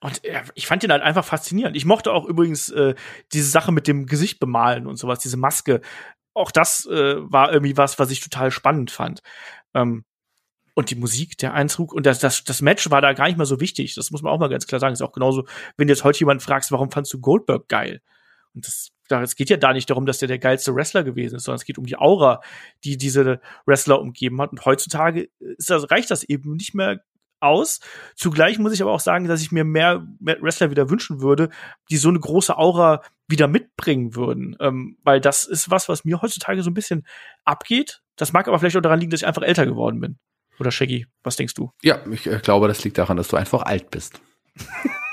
[0.00, 1.76] Und ja, ich fand ihn halt einfach faszinierend.
[1.76, 2.96] Ich mochte auch übrigens äh,
[3.32, 5.82] diese Sache mit dem Gesicht bemalen und sowas, diese Maske.
[6.34, 9.22] Auch das äh, war irgendwie was, was ich total spannend fand.
[9.72, 10.04] Ähm,
[10.74, 13.46] und die Musik, der Einzug und das, das, das Match war da gar nicht mal
[13.46, 13.94] so wichtig.
[13.94, 14.94] Das muss man auch mal ganz klar sagen.
[14.94, 15.46] ist auch genauso,
[15.76, 18.02] wenn du jetzt heute jemand fragst, warum fandst du Goldberg geil?
[18.52, 21.44] Und das, es geht ja da nicht darum, dass der der geilste Wrestler gewesen ist,
[21.44, 22.40] sondern es geht um die Aura,
[22.84, 24.52] die diese Wrestler umgeben hat.
[24.52, 25.28] Und heutzutage
[25.58, 27.00] das, reicht das eben nicht mehr
[27.40, 27.80] aus.
[28.16, 31.50] Zugleich muss ich aber auch sagen, dass ich mir mehr, mehr Wrestler wieder wünschen würde,
[31.90, 34.56] die so eine große Aura wieder mitbringen würden.
[34.60, 37.06] Ähm, weil das ist was, was mir heutzutage so ein bisschen
[37.44, 38.02] abgeht.
[38.16, 40.18] Das mag aber vielleicht auch daran liegen, dass ich einfach älter geworden bin.
[40.58, 41.72] Oder Shaggy, was denkst du?
[41.82, 44.20] Ja, ich äh, glaube, das liegt daran, dass du einfach alt bist.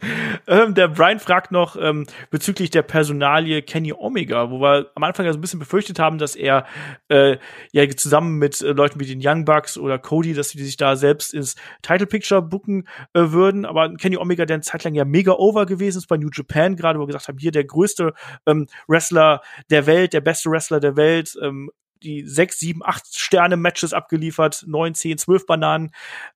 [0.46, 5.26] ähm, der Brian fragt noch ähm, bezüglich der Personalie Kenny Omega, wo wir am Anfang
[5.26, 6.66] ja so ein bisschen befürchtet haben, dass er
[7.08, 7.36] äh,
[7.72, 10.94] ja zusammen mit äh, Leuten wie den Young Bucks oder Cody, dass sie sich da
[10.94, 13.64] selbst ins Title Picture booken äh, würden.
[13.64, 16.76] Aber Kenny Omega, der eine Zeit lang ja mega over gewesen ist bei New Japan,
[16.76, 18.14] gerade wo wir gesagt haben, hier der größte
[18.46, 21.70] ähm, Wrestler der Welt, der beste Wrestler der Welt, ähm,
[22.04, 25.90] die sechs, sieben, acht Sterne Matches abgeliefert, neun, zehn, zwölf Bananen.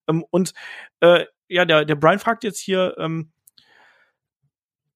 [0.08, 0.52] Ähm, und
[0.98, 3.30] äh, ja, der, der Brian fragt jetzt hier, ähm,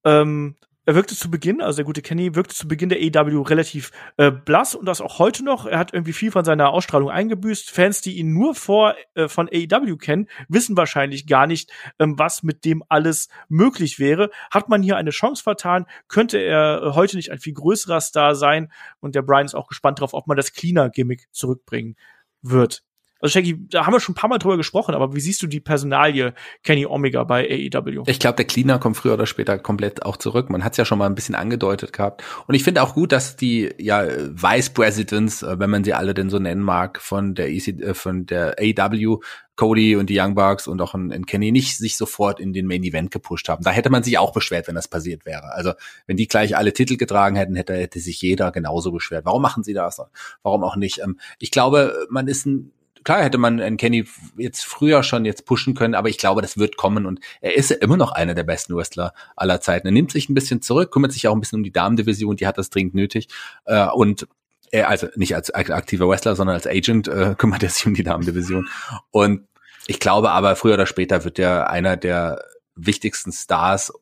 [0.06, 0.56] ähm,
[0.88, 4.30] er wirkte zu Beginn, also der gute Kenny wirkte zu Beginn der AEW relativ äh,
[4.30, 5.66] blass und das auch heute noch.
[5.66, 7.72] Er hat irgendwie viel von seiner Ausstrahlung eingebüßt.
[7.72, 12.44] Fans, die ihn nur vor äh, von AEW kennen, wissen wahrscheinlich gar nicht, ähm, was
[12.44, 14.30] mit dem alles möglich wäre.
[14.52, 18.70] Hat man hier eine Chance vertan, könnte er heute nicht ein viel größerer Star sein.
[19.00, 21.96] Und der Brian ist auch gespannt darauf, ob man das Cleaner-Gimmick zurückbringen
[22.42, 22.84] wird.
[23.20, 25.46] Also Shaggy, da haben wir schon ein paar Mal drüber gesprochen, aber wie siehst du
[25.46, 28.02] die Personalie Kenny Omega bei AEW?
[28.06, 30.50] Ich glaube, der Cleaner kommt früher oder später komplett auch zurück.
[30.50, 32.22] Man hat es ja schon mal ein bisschen angedeutet gehabt.
[32.46, 36.12] Und ich finde auch gut, dass die ja Vice Presidents, äh, wenn man sie alle
[36.12, 39.20] denn so nennen mag, von der EC, äh, von der AEW,
[39.56, 42.66] Cody und die Young Bucks und auch in, in Kenny nicht sich sofort in den
[42.66, 43.64] Main Event gepusht haben.
[43.64, 45.52] Da hätte man sich auch beschwert, wenn das passiert wäre.
[45.52, 45.72] Also
[46.06, 49.24] wenn die gleich alle Titel getragen hätten, hätte, hätte sich jeder genauso beschwert.
[49.24, 50.00] Warum machen sie das?
[50.42, 51.00] Warum auch nicht?
[51.02, 52.72] Ähm, ich glaube, man ist ein
[53.06, 54.04] klar hätte man einen Kenny
[54.36, 57.70] jetzt früher schon jetzt pushen können, aber ich glaube, das wird kommen und er ist
[57.70, 59.86] ja immer noch einer der besten Wrestler aller Zeiten.
[59.86, 62.48] Er nimmt sich ein bisschen zurück, kümmert sich auch ein bisschen um die Damendivision, die
[62.48, 63.28] hat das dringend nötig
[63.64, 64.26] äh, und
[64.72, 68.02] er, also nicht als aktiver Wrestler, sondern als Agent äh, kümmert er sich um die
[68.02, 68.68] Damendivision
[69.12, 69.46] und
[69.86, 72.42] ich glaube aber, früher oder später wird er einer der
[72.74, 73.92] wichtigsten Stars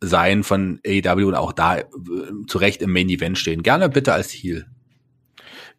[0.00, 1.84] sein von AEW und auch da äh,
[2.48, 3.62] zu Recht im Main Event stehen.
[3.62, 4.66] Gerne bitte als Heel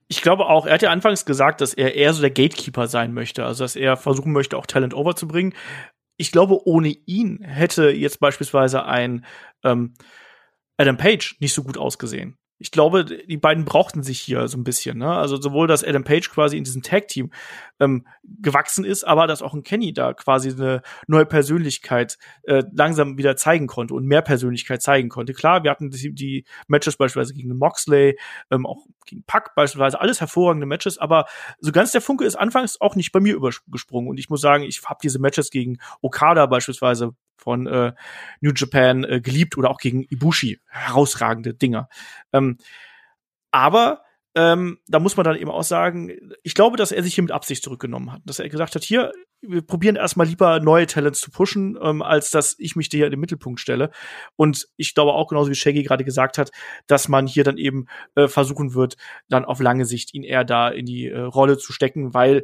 [0.09, 3.13] ich glaube auch, er hat ja anfangs gesagt, dass er eher so der Gatekeeper sein
[3.13, 5.53] möchte, also dass er versuchen möchte, auch Talent overzubringen.
[6.17, 9.25] Ich glaube, ohne ihn hätte jetzt beispielsweise ein
[9.63, 9.93] ähm,
[10.77, 14.65] Adam Page nicht so gut ausgesehen ich glaube, die beiden brauchten sich hier so ein
[14.65, 14.97] bisschen.
[14.97, 15.09] Ne?
[15.09, 17.31] Also sowohl, dass Adam Page quasi in diesem Tag-Team
[17.79, 23.17] ähm, gewachsen ist, aber dass auch ein Kenny da quasi eine neue Persönlichkeit äh, langsam
[23.17, 25.33] wieder zeigen konnte und mehr Persönlichkeit zeigen konnte.
[25.33, 28.17] Klar, wir hatten die, die Matches beispielsweise gegen Moxley,
[28.51, 31.25] ähm, auch gegen Pack beispielsweise, alles hervorragende Matches, aber
[31.59, 34.09] so ganz der Funke ist anfangs auch nicht bei mir übergesprungen.
[34.09, 37.93] Und ich muss sagen, ich habe diese Matches gegen Okada beispielsweise von äh,
[38.41, 40.59] New Japan äh, geliebt oder auch gegen Ibushi.
[40.67, 41.89] Herausragende Dinger.
[42.33, 42.57] Ähm,
[43.51, 44.03] aber
[44.35, 46.11] ähm, da muss man dann eben auch sagen,
[46.43, 48.21] ich glaube, dass er sich hier mit Absicht zurückgenommen hat.
[48.25, 49.11] Dass er gesagt hat, hier,
[49.41, 53.11] wir probieren erstmal lieber neue Talents zu pushen, ähm, als dass ich mich hier in
[53.11, 53.89] den Mittelpunkt stelle.
[54.35, 56.51] Und ich glaube auch genauso wie Shaggy gerade gesagt hat,
[56.85, 58.97] dass man hier dann eben äh, versuchen wird,
[59.29, 62.43] dann auf lange Sicht ihn eher da in die äh, Rolle zu stecken, weil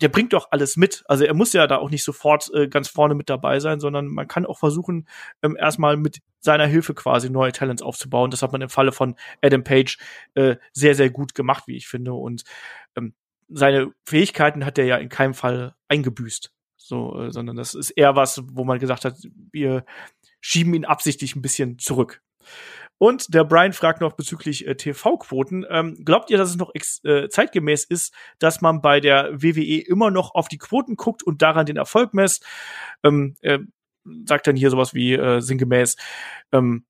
[0.00, 1.04] der bringt doch alles mit.
[1.06, 4.06] Also er muss ja da auch nicht sofort äh, ganz vorne mit dabei sein, sondern
[4.06, 5.08] man kann auch versuchen,
[5.42, 8.30] ähm, erstmal mit seiner Hilfe quasi neue Talents aufzubauen.
[8.30, 9.98] Das hat man im Falle von Adam Page
[10.34, 12.14] äh, sehr, sehr gut gemacht, wie ich finde.
[12.14, 12.44] Und
[12.96, 13.14] ähm,
[13.48, 16.52] seine Fähigkeiten hat er ja in keinem Fall eingebüßt.
[16.76, 19.16] So, äh, sondern das ist eher was, wo man gesagt hat,
[19.52, 19.84] wir
[20.40, 22.22] schieben ihn absichtlich ein bisschen zurück.
[23.02, 25.66] Und der Brian fragt noch bezüglich äh, TV-Quoten.
[25.68, 30.12] Ähm, glaubt ihr, dass es noch äh, zeitgemäß ist, dass man bei der WWE immer
[30.12, 32.46] noch auf die Quoten guckt und daran den Erfolg messt?
[33.02, 33.58] Ähm, äh,
[34.24, 35.96] sagt dann hier sowas wie äh, sinngemäß,
[36.52, 36.84] ähm,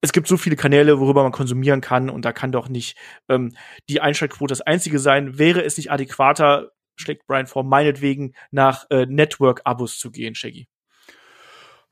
[0.00, 2.96] es gibt so viele Kanäle, worüber man konsumieren kann und da kann doch nicht
[3.28, 3.54] ähm,
[3.90, 5.38] die Einschaltquote das einzige sein.
[5.38, 10.69] Wäre es nicht adäquater, schlägt Brian vor, meinetwegen nach äh, Network-Abos zu gehen, Shaggy?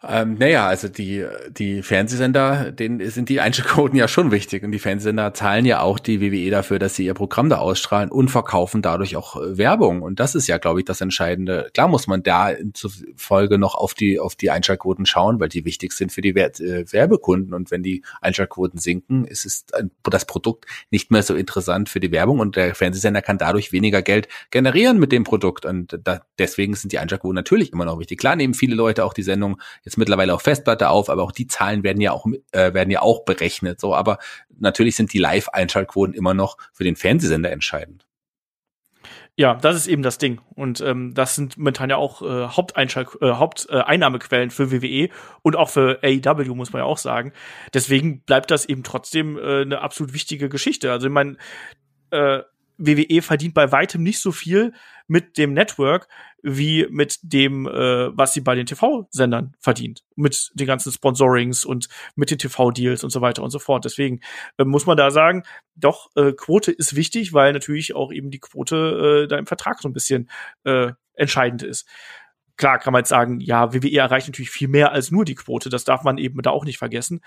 [0.00, 4.62] Ähm, naja, also die, die Fernsehsender, denen sind die Einschaltquoten ja schon wichtig.
[4.62, 8.08] Und die Fernsehsender zahlen ja auch die WWE dafür, dass sie ihr Programm da ausstrahlen
[8.08, 10.02] und verkaufen dadurch auch äh, Werbung.
[10.02, 11.70] Und das ist ja, glaube ich, das Entscheidende.
[11.74, 15.92] Klar muss man da zufolge noch auf die, auf die Einschaltquoten schauen, weil die wichtig
[15.92, 17.52] sind für die äh, Werbekunden.
[17.52, 19.66] Und wenn die Einschaltquoten sinken, ist es
[20.04, 22.38] das Produkt nicht mehr so interessant für die Werbung.
[22.38, 25.66] Und der Fernsehsender kann dadurch weniger Geld generieren mit dem Produkt.
[25.66, 28.20] Und da, deswegen sind die Einschaltquoten natürlich immer noch wichtig.
[28.20, 31.46] Klar nehmen viele Leute auch die Sendung jetzt mittlerweile auf Festplatte auf, aber auch die
[31.46, 33.80] Zahlen werden ja auch äh, werden ja auch berechnet.
[33.80, 34.18] So, aber
[34.58, 38.04] natürlich sind die Live-Einschaltquoten immer noch für den Fernsehsender entscheidend.
[39.36, 40.40] Ja, das ist eben das Ding.
[40.56, 45.10] Und ähm, das sind momentan ja auch äh, Haupteinschalt äh, Haupteinnahmequellen äh, für WWE
[45.42, 47.32] und auch für AEW, muss man ja auch sagen.
[47.72, 50.90] Deswegen bleibt das eben trotzdem äh, eine absolut wichtige Geschichte.
[50.90, 51.36] Also ich meine,
[52.10, 52.40] äh,
[52.78, 54.72] WWE verdient bei weitem nicht so viel
[55.08, 56.08] mit dem Network
[56.42, 60.04] wie mit dem, äh, was sie bei den TV-Sendern verdient.
[60.14, 63.84] Mit den ganzen Sponsorings und mit den TV-Deals und so weiter und so fort.
[63.84, 64.20] Deswegen
[64.56, 65.42] äh, muss man da sagen,
[65.74, 69.80] doch, äh, Quote ist wichtig, weil natürlich auch eben die Quote äh, da im Vertrag
[69.80, 70.30] so ein bisschen
[70.64, 71.88] äh, entscheidend ist.
[72.56, 75.70] Klar kann man jetzt sagen, ja, WWE erreicht natürlich viel mehr als nur die Quote.
[75.70, 77.20] Das darf man eben da auch nicht vergessen.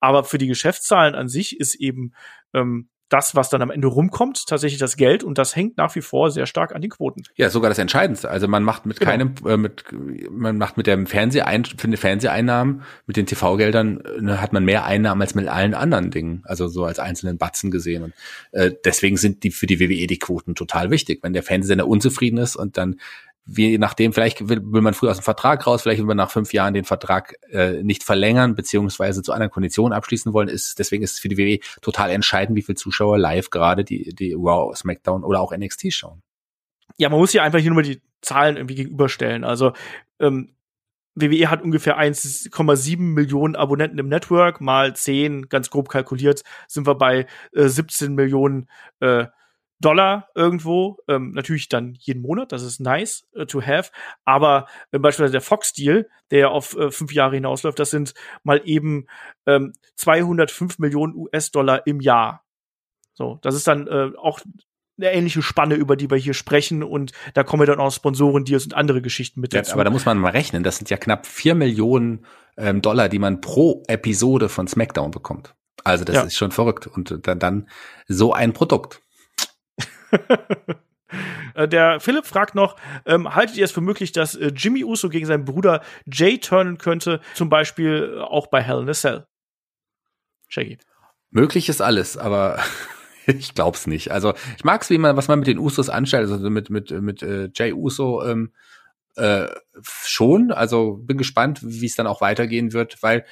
[0.00, 2.14] Aber für die Geschäftszahlen an sich ist eben
[2.52, 6.00] ähm, das, was dann am Ende rumkommt, tatsächlich das Geld und das hängt nach wie
[6.00, 7.22] vor sehr stark an den Quoten.
[7.36, 8.30] Ja, sogar das Entscheidendste.
[8.30, 9.10] Also man macht mit genau.
[9.10, 9.84] keinem, äh, mit,
[10.30, 14.84] man macht mit dem Fernsehein, für die Fernseheinnahmen, mit den TV-Geldern äh, hat man mehr
[14.84, 16.42] Einnahmen als mit allen anderen Dingen.
[16.44, 18.04] Also so als einzelnen Batzen gesehen.
[18.04, 18.14] Und
[18.52, 21.20] äh, deswegen sind die für die WWE die Quoten total wichtig.
[21.22, 22.96] Wenn der Fernsehsender unzufrieden ist und dann
[23.44, 26.30] wie nachdem, vielleicht will, will man früher aus dem Vertrag raus, vielleicht will man nach
[26.30, 31.02] fünf Jahren den Vertrag äh, nicht verlängern, beziehungsweise zu anderen Konditionen abschließen wollen, ist, deswegen
[31.02, 34.74] ist es für die WWE total entscheidend, wie viele Zuschauer live gerade die, die Raw,
[34.74, 36.22] SmackDown oder auch NXT schauen.
[36.98, 39.44] Ja, man muss hier einfach hier nur mal die Zahlen irgendwie gegenüberstellen.
[39.44, 39.72] Also,
[40.20, 40.54] ähm,
[41.14, 46.94] WWE hat ungefähr 1,7 Millionen Abonnenten im Network, mal 10, ganz grob kalkuliert, sind wir
[46.94, 48.68] bei äh, 17 Millionen
[49.00, 49.26] äh,
[49.82, 53.90] Dollar irgendwo, ähm, natürlich dann jeden Monat, das ist nice uh, to have,
[54.24, 59.06] aber äh, beispielsweise der Fox-Deal, der auf äh, fünf Jahre hinausläuft, das sind mal eben
[59.46, 62.44] ähm, 205 Millionen US-Dollar im Jahr.
[63.12, 64.40] So, das ist dann äh, auch
[64.98, 68.74] eine ähnliche Spanne, über die wir hier sprechen und da kommen dann auch Sponsoren-Deals und
[68.74, 69.70] andere Geschichten mit dazu.
[69.70, 72.24] Ja, aber da muss man mal rechnen, das sind ja knapp vier Millionen
[72.56, 75.54] ähm, Dollar, die man pro Episode von SmackDown bekommt.
[75.84, 76.22] Also das ja.
[76.22, 77.68] ist schon verrückt und dann, dann
[78.06, 79.00] so ein Produkt.
[81.54, 85.08] Äh, der Philipp fragt noch, ähm, haltet ihr es für möglich, dass äh, Jimmy Uso
[85.08, 89.26] gegen seinen Bruder Jay turnen könnte, zum Beispiel äh, auch bei Hell in a Cell?
[90.48, 90.78] Shaggy.
[91.30, 92.58] Möglich ist alles, aber
[93.26, 94.10] ich glaub's nicht.
[94.10, 97.22] Also ich mag's, wie man, was man mit den Usos anstellt, also mit mit mit
[97.22, 98.52] äh, Jay Uso ähm,
[99.16, 99.48] äh,
[99.82, 100.52] schon.
[100.52, 103.24] Also bin gespannt, wie es dann auch weitergehen wird, weil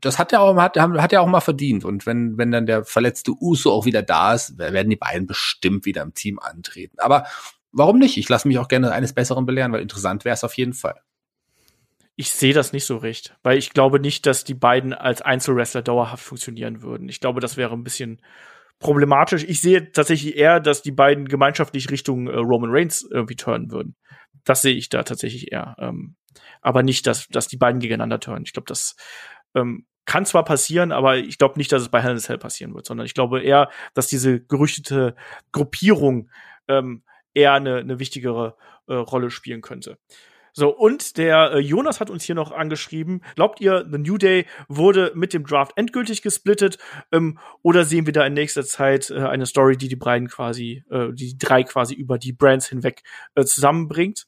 [0.00, 1.84] das hat ja auch hat, hat ja auch mal verdient.
[1.84, 5.84] Und wenn wenn dann der verletzte Uso auch wieder da ist, werden die beiden bestimmt
[5.84, 6.98] wieder im Team antreten.
[6.98, 7.26] Aber
[7.72, 8.16] warum nicht?
[8.16, 11.00] Ich lasse mich auch gerne eines Besseren belehren, weil interessant wäre es auf jeden Fall.
[12.18, 15.82] Ich sehe das nicht so recht, weil ich glaube nicht, dass die beiden als Einzelwrestler
[15.82, 17.10] dauerhaft funktionieren würden.
[17.10, 18.22] Ich glaube, das wäre ein bisschen
[18.78, 19.44] problematisch.
[19.44, 23.96] Ich sehe tatsächlich eher, dass die beiden gemeinschaftlich Richtung äh, Roman Reigns irgendwie turnen würden.
[24.46, 25.76] Das sehe ich da tatsächlich eher.
[25.78, 26.16] Ähm,
[26.62, 28.44] aber nicht, dass, dass die beiden gegeneinander turnen.
[28.46, 28.96] Ich glaube, das
[29.54, 32.38] ähm, kann zwar passieren, aber ich glaube nicht, dass es bei Hell in a Cell
[32.38, 35.16] passieren wird, sondern ich glaube eher, dass diese gerüchtete
[35.52, 36.30] Gruppierung
[36.68, 37.02] ähm,
[37.34, 38.56] eher eine, eine wichtigere
[38.86, 39.98] äh, Rolle spielen könnte.
[40.58, 44.46] So, und der äh, Jonas hat uns hier noch angeschrieben, glaubt ihr, The New Day
[44.68, 46.78] wurde mit dem Draft endgültig gesplittet
[47.12, 50.82] ähm, oder sehen wir da in nächster Zeit äh, eine Story, die die beiden quasi,
[50.88, 53.02] äh, die drei quasi über die Brands hinweg
[53.34, 54.26] äh, zusammenbringt?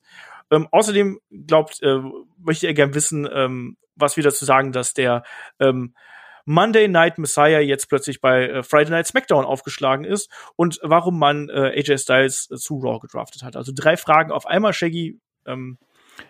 [0.50, 2.02] Ähm, außerdem glaubt, äh,
[2.36, 5.22] möchte er gern wissen, ähm, was wir dazu sagen, dass der
[5.58, 5.94] ähm,
[6.44, 11.48] Monday Night Messiah jetzt plötzlich bei äh, Friday Night SmackDown aufgeschlagen ist und warum man
[11.48, 13.56] äh, AJ Styles äh, zu Raw gedraftet hat.
[13.56, 15.18] Also drei Fragen auf einmal, Shaggy.
[15.46, 15.78] Ähm,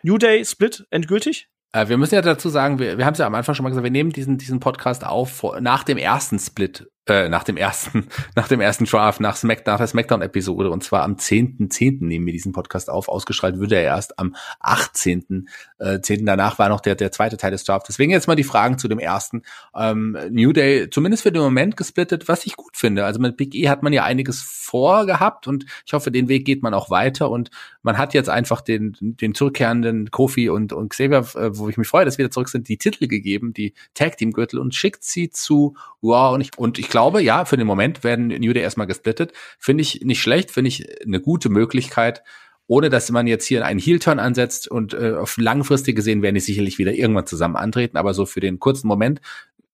[0.02, 1.48] New Day Split endgültig?
[1.72, 3.70] Äh, wir müssen ja dazu sagen, wir, wir haben es ja am Anfang schon mal
[3.70, 7.56] gesagt, wir nehmen diesen, diesen Podcast auf vor, nach dem ersten Split äh, nach dem
[7.56, 11.68] ersten, nach dem ersten Draft, nach, Smack, nach der Smackdown-Episode, und zwar am 10.10.
[11.68, 12.04] .10.
[12.04, 13.08] nehmen wir diesen Podcast auf.
[13.08, 15.48] Ausgestrahlt würde er erst am 18.
[15.78, 16.26] Äh, 10.
[16.26, 17.88] Danach war noch der, der zweite Teil des Drafts.
[17.88, 19.42] Deswegen jetzt mal die Fragen zu dem ersten.
[19.74, 23.04] Ähm, New Day, zumindest für den Moment gesplittet, was ich gut finde.
[23.04, 26.62] Also mit Big E hat man ja einiges vorgehabt und ich hoffe, den Weg geht
[26.62, 27.50] man auch weiter und
[27.82, 31.88] man hat jetzt einfach den, den zurückkehrenden Kofi und, und Xavier, äh, wo ich mich
[31.88, 35.04] freue, dass wir wieder zurück sind, die Titel gegeben, die Tag Team Gürtel und schickt
[35.04, 38.52] sie zu Raw und ich, und ich glaube, glaube, ja, für den Moment werden New
[38.52, 39.32] Day erstmal gesplittet.
[39.60, 42.24] Finde ich nicht schlecht, finde ich eine gute Möglichkeit,
[42.66, 46.40] ohne dass man jetzt hier einen Heel-Turn ansetzt und äh, auf langfristig gesehen werden die
[46.40, 49.20] sicherlich wieder irgendwann zusammen antreten, aber so für den kurzen Moment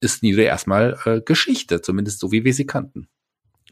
[0.00, 3.08] ist New Day erstmal äh, Geschichte, zumindest so wie wir sie kannten.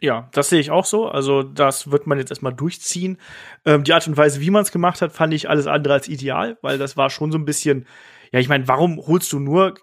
[0.00, 1.08] Ja, das sehe ich auch so.
[1.08, 3.18] Also das wird man jetzt erstmal durchziehen.
[3.66, 6.08] Ähm, die Art und Weise, wie man es gemacht hat, fand ich alles andere als
[6.08, 7.86] ideal, weil das war schon so ein bisschen,
[8.32, 9.74] ja, ich meine, warum holst du nur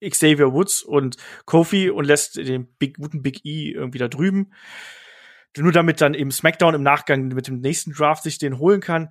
[0.00, 4.52] Xavier Woods und Kofi und lässt den Big, guten Big E irgendwie da drüben.
[5.56, 9.08] Nur damit dann eben SmackDown im Nachgang mit dem nächsten Draft sich den holen kann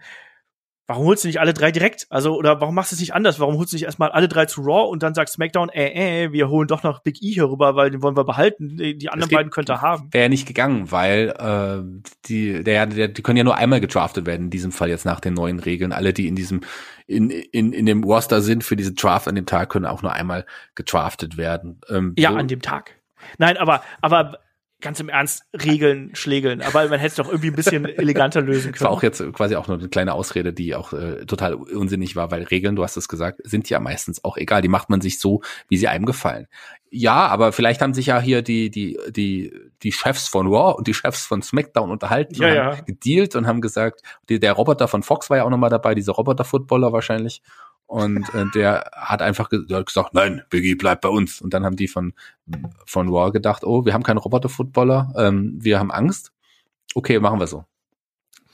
[0.88, 2.08] warum holst du nicht alle drei direkt?
[2.10, 3.40] Also, oder warum machst du es nicht anders?
[3.40, 6.32] Warum holst du nicht erstmal alle drei zu Raw und dann sagt SmackDown, äh, äh,
[6.32, 8.78] wir holen doch noch Big E hier rüber, weil den wollen wir behalten.
[8.78, 10.10] Die, die anderen beiden könnte er haben.
[10.12, 14.44] Wäre nicht gegangen, weil äh, die, der, der, die können ja nur einmal gedraftet werden,
[14.44, 15.92] in diesem Fall jetzt nach den neuen Regeln.
[15.92, 16.62] Alle, die in diesem,
[17.08, 20.14] in, in, in dem Roster sind für diese Draft an dem Tag, können auch nur
[20.14, 20.46] einmal
[20.76, 21.82] gedraftet werden.
[21.90, 22.38] Ähm, ja, so.
[22.38, 22.96] an dem Tag.
[23.38, 24.40] Nein, aber, aber
[24.86, 28.66] ganz im Ernst Regeln schlägeln, aber man hätte es doch irgendwie ein bisschen eleganter lösen
[28.66, 28.74] können.
[28.74, 32.16] Das war auch jetzt quasi auch nur eine kleine Ausrede, die auch äh, total unsinnig
[32.16, 34.62] war, weil Regeln, du hast es gesagt, sind ja meistens auch egal.
[34.62, 36.48] Die macht man sich so, wie sie einem gefallen.
[36.92, 39.52] Ja, aber vielleicht haben sich ja hier die die die
[39.82, 42.76] die Chefs von Raw und die Chefs von SmackDown unterhalten, ja, ja.
[42.82, 46.14] gedealt und haben gesagt, die, der Roboter von Fox war ja auch nochmal dabei, dieser
[46.14, 47.42] Roboter-Footballer wahrscheinlich.
[47.88, 51.42] Und äh, der hat einfach ge der hat gesagt, nein, Biggie bleibt bei uns.
[51.42, 52.14] Und dann haben die von,
[52.86, 56.32] von Raw gedacht, oh, wir haben keinen Roboter-Footballer, ähm, wir haben Angst.
[56.96, 57.66] Okay, machen wir so.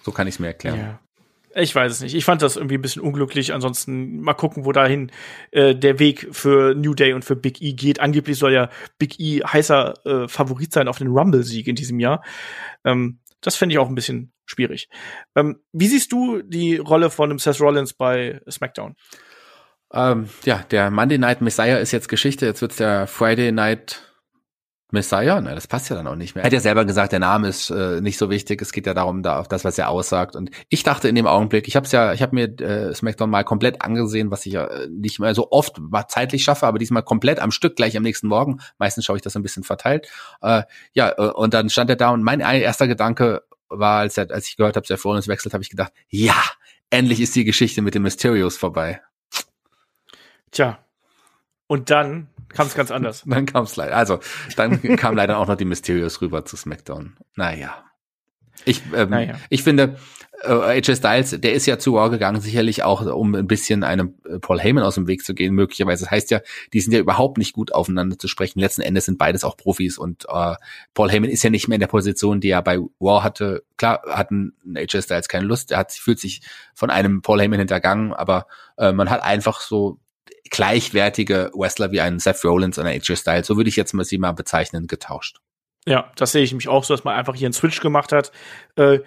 [0.03, 0.79] So kann ich es mir erklären.
[0.79, 0.99] Ja.
[1.53, 2.15] Ich weiß es nicht.
[2.15, 3.53] Ich fand das irgendwie ein bisschen unglücklich.
[3.53, 5.11] Ansonsten mal gucken, wo dahin
[5.51, 7.99] äh, der Weg für New Day und für Big E geht.
[7.99, 12.23] Angeblich soll ja Big E heißer äh, Favorit sein auf den Rumble-Sieg in diesem Jahr.
[12.85, 14.89] Ähm, das fände ich auch ein bisschen schwierig.
[15.35, 18.95] Ähm, wie siehst du die Rolle von dem Seth Rollins bei SmackDown?
[19.93, 22.45] Ähm, ja, der Monday Night Messiah ist jetzt Geschichte.
[22.45, 24.01] Jetzt wird's der Friday Night
[24.91, 25.39] Messiah?
[25.41, 26.43] Na, das passt ja dann auch nicht mehr.
[26.43, 28.61] Er hat ja selber gesagt, der Name ist äh, nicht so wichtig.
[28.61, 30.35] Es geht ja darum, da auf das, was er aussagt.
[30.35, 33.29] Und ich dachte in dem Augenblick, ich habe es ja, ich habe mir äh, SmackDown
[33.29, 37.03] mal komplett angesehen, was ich ja äh, nicht mehr so oft zeitlich schaffe, aber diesmal
[37.03, 38.59] komplett am Stück gleich am nächsten Morgen.
[38.77, 40.07] Meistens schaue ich das ein bisschen verteilt.
[40.41, 40.63] Äh,
[40.93, 44.47] ja, äh, und dann stand er da und mein erster Gedanke war, als, er, als
[44.47, 46.41] ich gehört habe, Seth Rollins wechselt, habe ich gedacht, ja,
[46.89, 49.01] endlich ist die Geschichte mit den Mysterios vorbei.
[50.51, 50.85] Tja.
[51.67, 53.23] Und dann kam es ganz anders.
[53.25, 53.95] dann kam es leider.
[53.95, 54.19] Also,
[54.57, 57.17] dann kam leider auch noch die Mysterios rüber zu SmackDown.
[57.35, 57.90] Naja.
[58.65, 59.35] Ich, ähm, naja.
[59.49, 59.97] ich finde,
[60.43, 64.15] äh, AJ Styles, der ist ja zu Raw gegangen, sicherlich auch, um ein bisschen einem
[64.27, 66.05] äh, Paul Heyman aus dem Weg zu gehen, möglicherweise.
[66.05, 66.41] Das heißt ja,
[66.73, 68.59] die sind ja überhaupt nicht gut aufeinander zu sprechen.
[68.59, 70.55] Letzten Endes sind beides auch Profis und äh,
[70.93, 73.63] Paul Heyman ist ja nicht mehr in der Position, die er bei Raw hatte.
[73.77, 76.41] Klar hatten AJ Styles keine Lust, er hat, fühlt sich
[76.73, 78.47] von einem Paul Heyman hintergangen, aber
[78.77, 79.99] äh, man hat einfach so
[80.49, 84.03] gleichwertige Wrestler wie einen Seth Rollins und einen AJ Styles, so würde ich jetzt mal
[84.03, 85.37] sie mal bezeichnen, getauscht.
[85.85, 88.31] Ja, das sehe ich mich auch so, dass man einfach hier einen Switch gemacht hat.
[88.75, 88.99] Äh,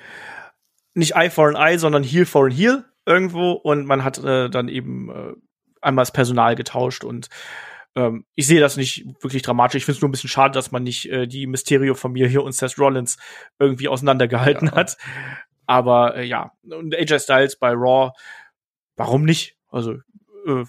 [0.95, 4.49] nicht Eye for an Eye, sondern Heel for an Heel irgendwo und man hat äh,
[4.49, 5.33] dann eben äh,
[5.81, 7.29] einmal das Personal getauscht und
[7.97, 9.79] ähm, ich sehe das nicht wirklich dramatisch.
[9.79, 12.53] Ich finde es nur ein bisschen schade, dass man nicht äh, die Mysterio-Familie hier und
[12.53, 13.19] Seth Rollins
[13.59, 14.75] irgendwie auseinandergehalten ja.
[14.75, 14.97] hat.
[15.67, 18.13] Aber äh, ja, und AJ Styles bei Raw,
[18.97, 19.57] warum nicht?
[19.69, 19.93] Also
[20.47, 20.65] äh,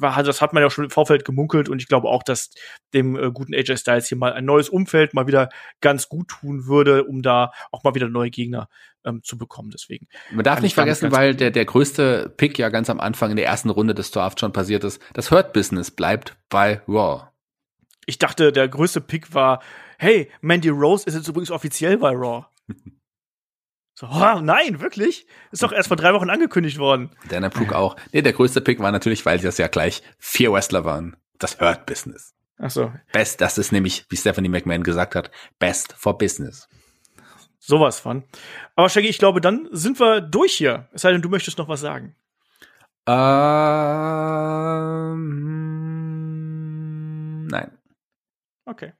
[0.00, 2.50] das hat man ja schon im Vorfeld gemunkelt und ich glaube auch, dass
[2.92, 5.48] dem äh, guten AJ Styles hier mal ein neues Umfeld mal wieder
[5.80, 8.68] ganz gut tun würde, um da auch mal wieder neue Gegner
[9.04, 9.70] ähm, zu bekommen.
[9.70, 10.08] Deswegen.
[10.30, 13.46] Man darf nicht vergessen, weil der, der größte Pick ja ganz am Anfang in der
[13.46, 15.00] ersten Runde des Draft schon passiert ist.
[15.12, 17.28] Das Hurt Business bleibt bei Raw.
[18.06, 19.62] Ich dachte, der größte Pick war,
[19.98, 22.46] hey, Mandy Rose ist jetzt übrigens offiziell bei Raw.
[23.96, 25.26] So, oh, nein, wirklich?
[25.52, 27.10] Ist doch erst vor drei Wochen angekündigt worden.
[27.28, 27.94] Dana Brooke auch.
[28.12, 31.16] Nee, der größte Pick war natürlich, weil das ja gleich vier Wrestler waren.
[31.38, 32.34] Das Hurt Business.
[32.58, 32.92] Ach so.
[33.12, 35.30] Best, das ist nämlich, wie Stephanie McMahon gesagt hat,
[35.60, 36.68] best for business.
[37.58, 38.24] Sowas von.
[38.74, 40.88] Aber Shaggy, ich glaube, dann sind wir durch hier.
[40.92, 42.16] Es sei denn, du möchtest noch was sagen.
[43.06, 43.46] Ähm,
[47.46, 47.78] nein.
[48.66, 48.92] Okay.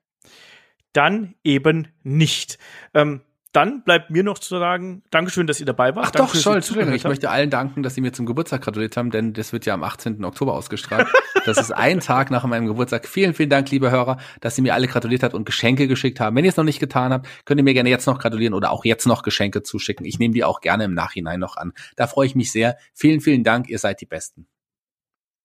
[0.92, 2.58] Dann eben nicht.
[2.94, 3.22] Ähm,
[3.54, 6.06] dann bleibt mir noch zu sagen, Dankeschön, dass ihr dabei wart.
[6.08, 9.12] Ach Dankeschön, doch, Entschuldigung, ich möchte allen danken, dass sie mir zum Geburtstag gratuliert haben,
[9.12, 10.24] denn das wird ja am 18.
[10.24, 11.06] Oktober ausgestrahlt.
[11.46, 13.06] das ist ein Tag nach meinem Geburtstag.
[13.06, 16.34] Vielen, vielen Dank, liebe Hörer, dass ihr mir alle gratuliert habt und Geschenke geschickt haben.
[16.34, 18.72] Wenn ihr es noch nicht getan habt, könnt ihr mir gerne jetzt noch gratulieren oder
[18.72, 20.04] auch jetzt noch Geschenke zuschicken.
[20.04, 21.74] Ich nehme die auch gerne im Nachhinein noch an.
[21.94, 22.76] Da freue ich mich sehr.
[22.92, 24.48] Vielen, vielen Dank, ihr seid die Besten.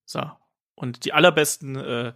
[0.06, 0.24] So,
[0.74, 2.14] und die allerbesten äh,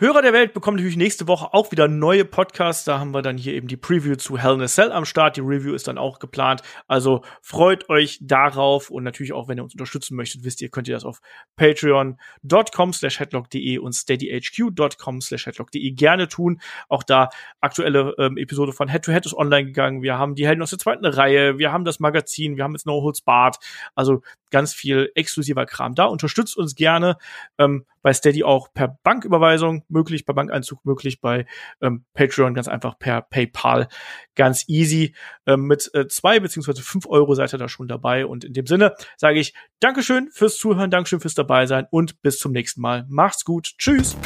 [0.00, 2.84] Hörer der Welt bekommen natürlich nächste Woche auch wieder neue Podcasts.
[2.84, 5.36] Da haben wir dann hier eben die Preview zu Hell in a Cell am Start.
[5.36, 6.62] Die Review ist dann auch geplant.
[6.88, 10.88] Also freut euch darauf und natürlich auch, wenn ihr uns unterstützen möchtet, wisst ihr, könnt
[10.88, 11.20] ihr das auf
[11.56, 16.62] patreon.com slash headlock.de und steadyhq.com slash headlock.de gerne tun.
[16.88, 17.28] Auch da
[17.60, 20.00] aktuelle ähm, Episode von Head to Head ist online gegangen.
[20.00, 21.58] Wir haben die Helden aus der zweiten Reihe.
[21.58, 22.56] Wir haben das Magazin.
[22.56, 23.58] Wir haben jetzt No Holds Bart.
[23.94, 26.06] Also ganz viel exklusiver Kram da.
[26.06, 27.18] Unterstützt uns gerne.
[27.58, 31.46] Ähm, bei Steady auch per Banküberweisung möglich, per Bankeinzug möglich, bei
[31.80, 33.88] ähm, Patreon ganz einfach per PayPal
[34.34, 35.14] ganz easy.
[35.46, 38.26] Ähm, mit äh, zwei beziehungsweise fünf Euro seid ihr da schon dabei.
[38.26, 42.38] Und in dem Sinne sage ich Dankeschön fürs Zuhören, Dankeschön fürs dabei sein und bis
[42.38, 43.06] zum nächsten Mal.
[43.08, 43.74] Macht's gut.
[43.78, 44.16] Tschüss.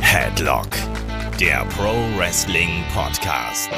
[0.00, 0.68] Headlock,
[1.40, 3.70] der Pro Wrestling Podcast.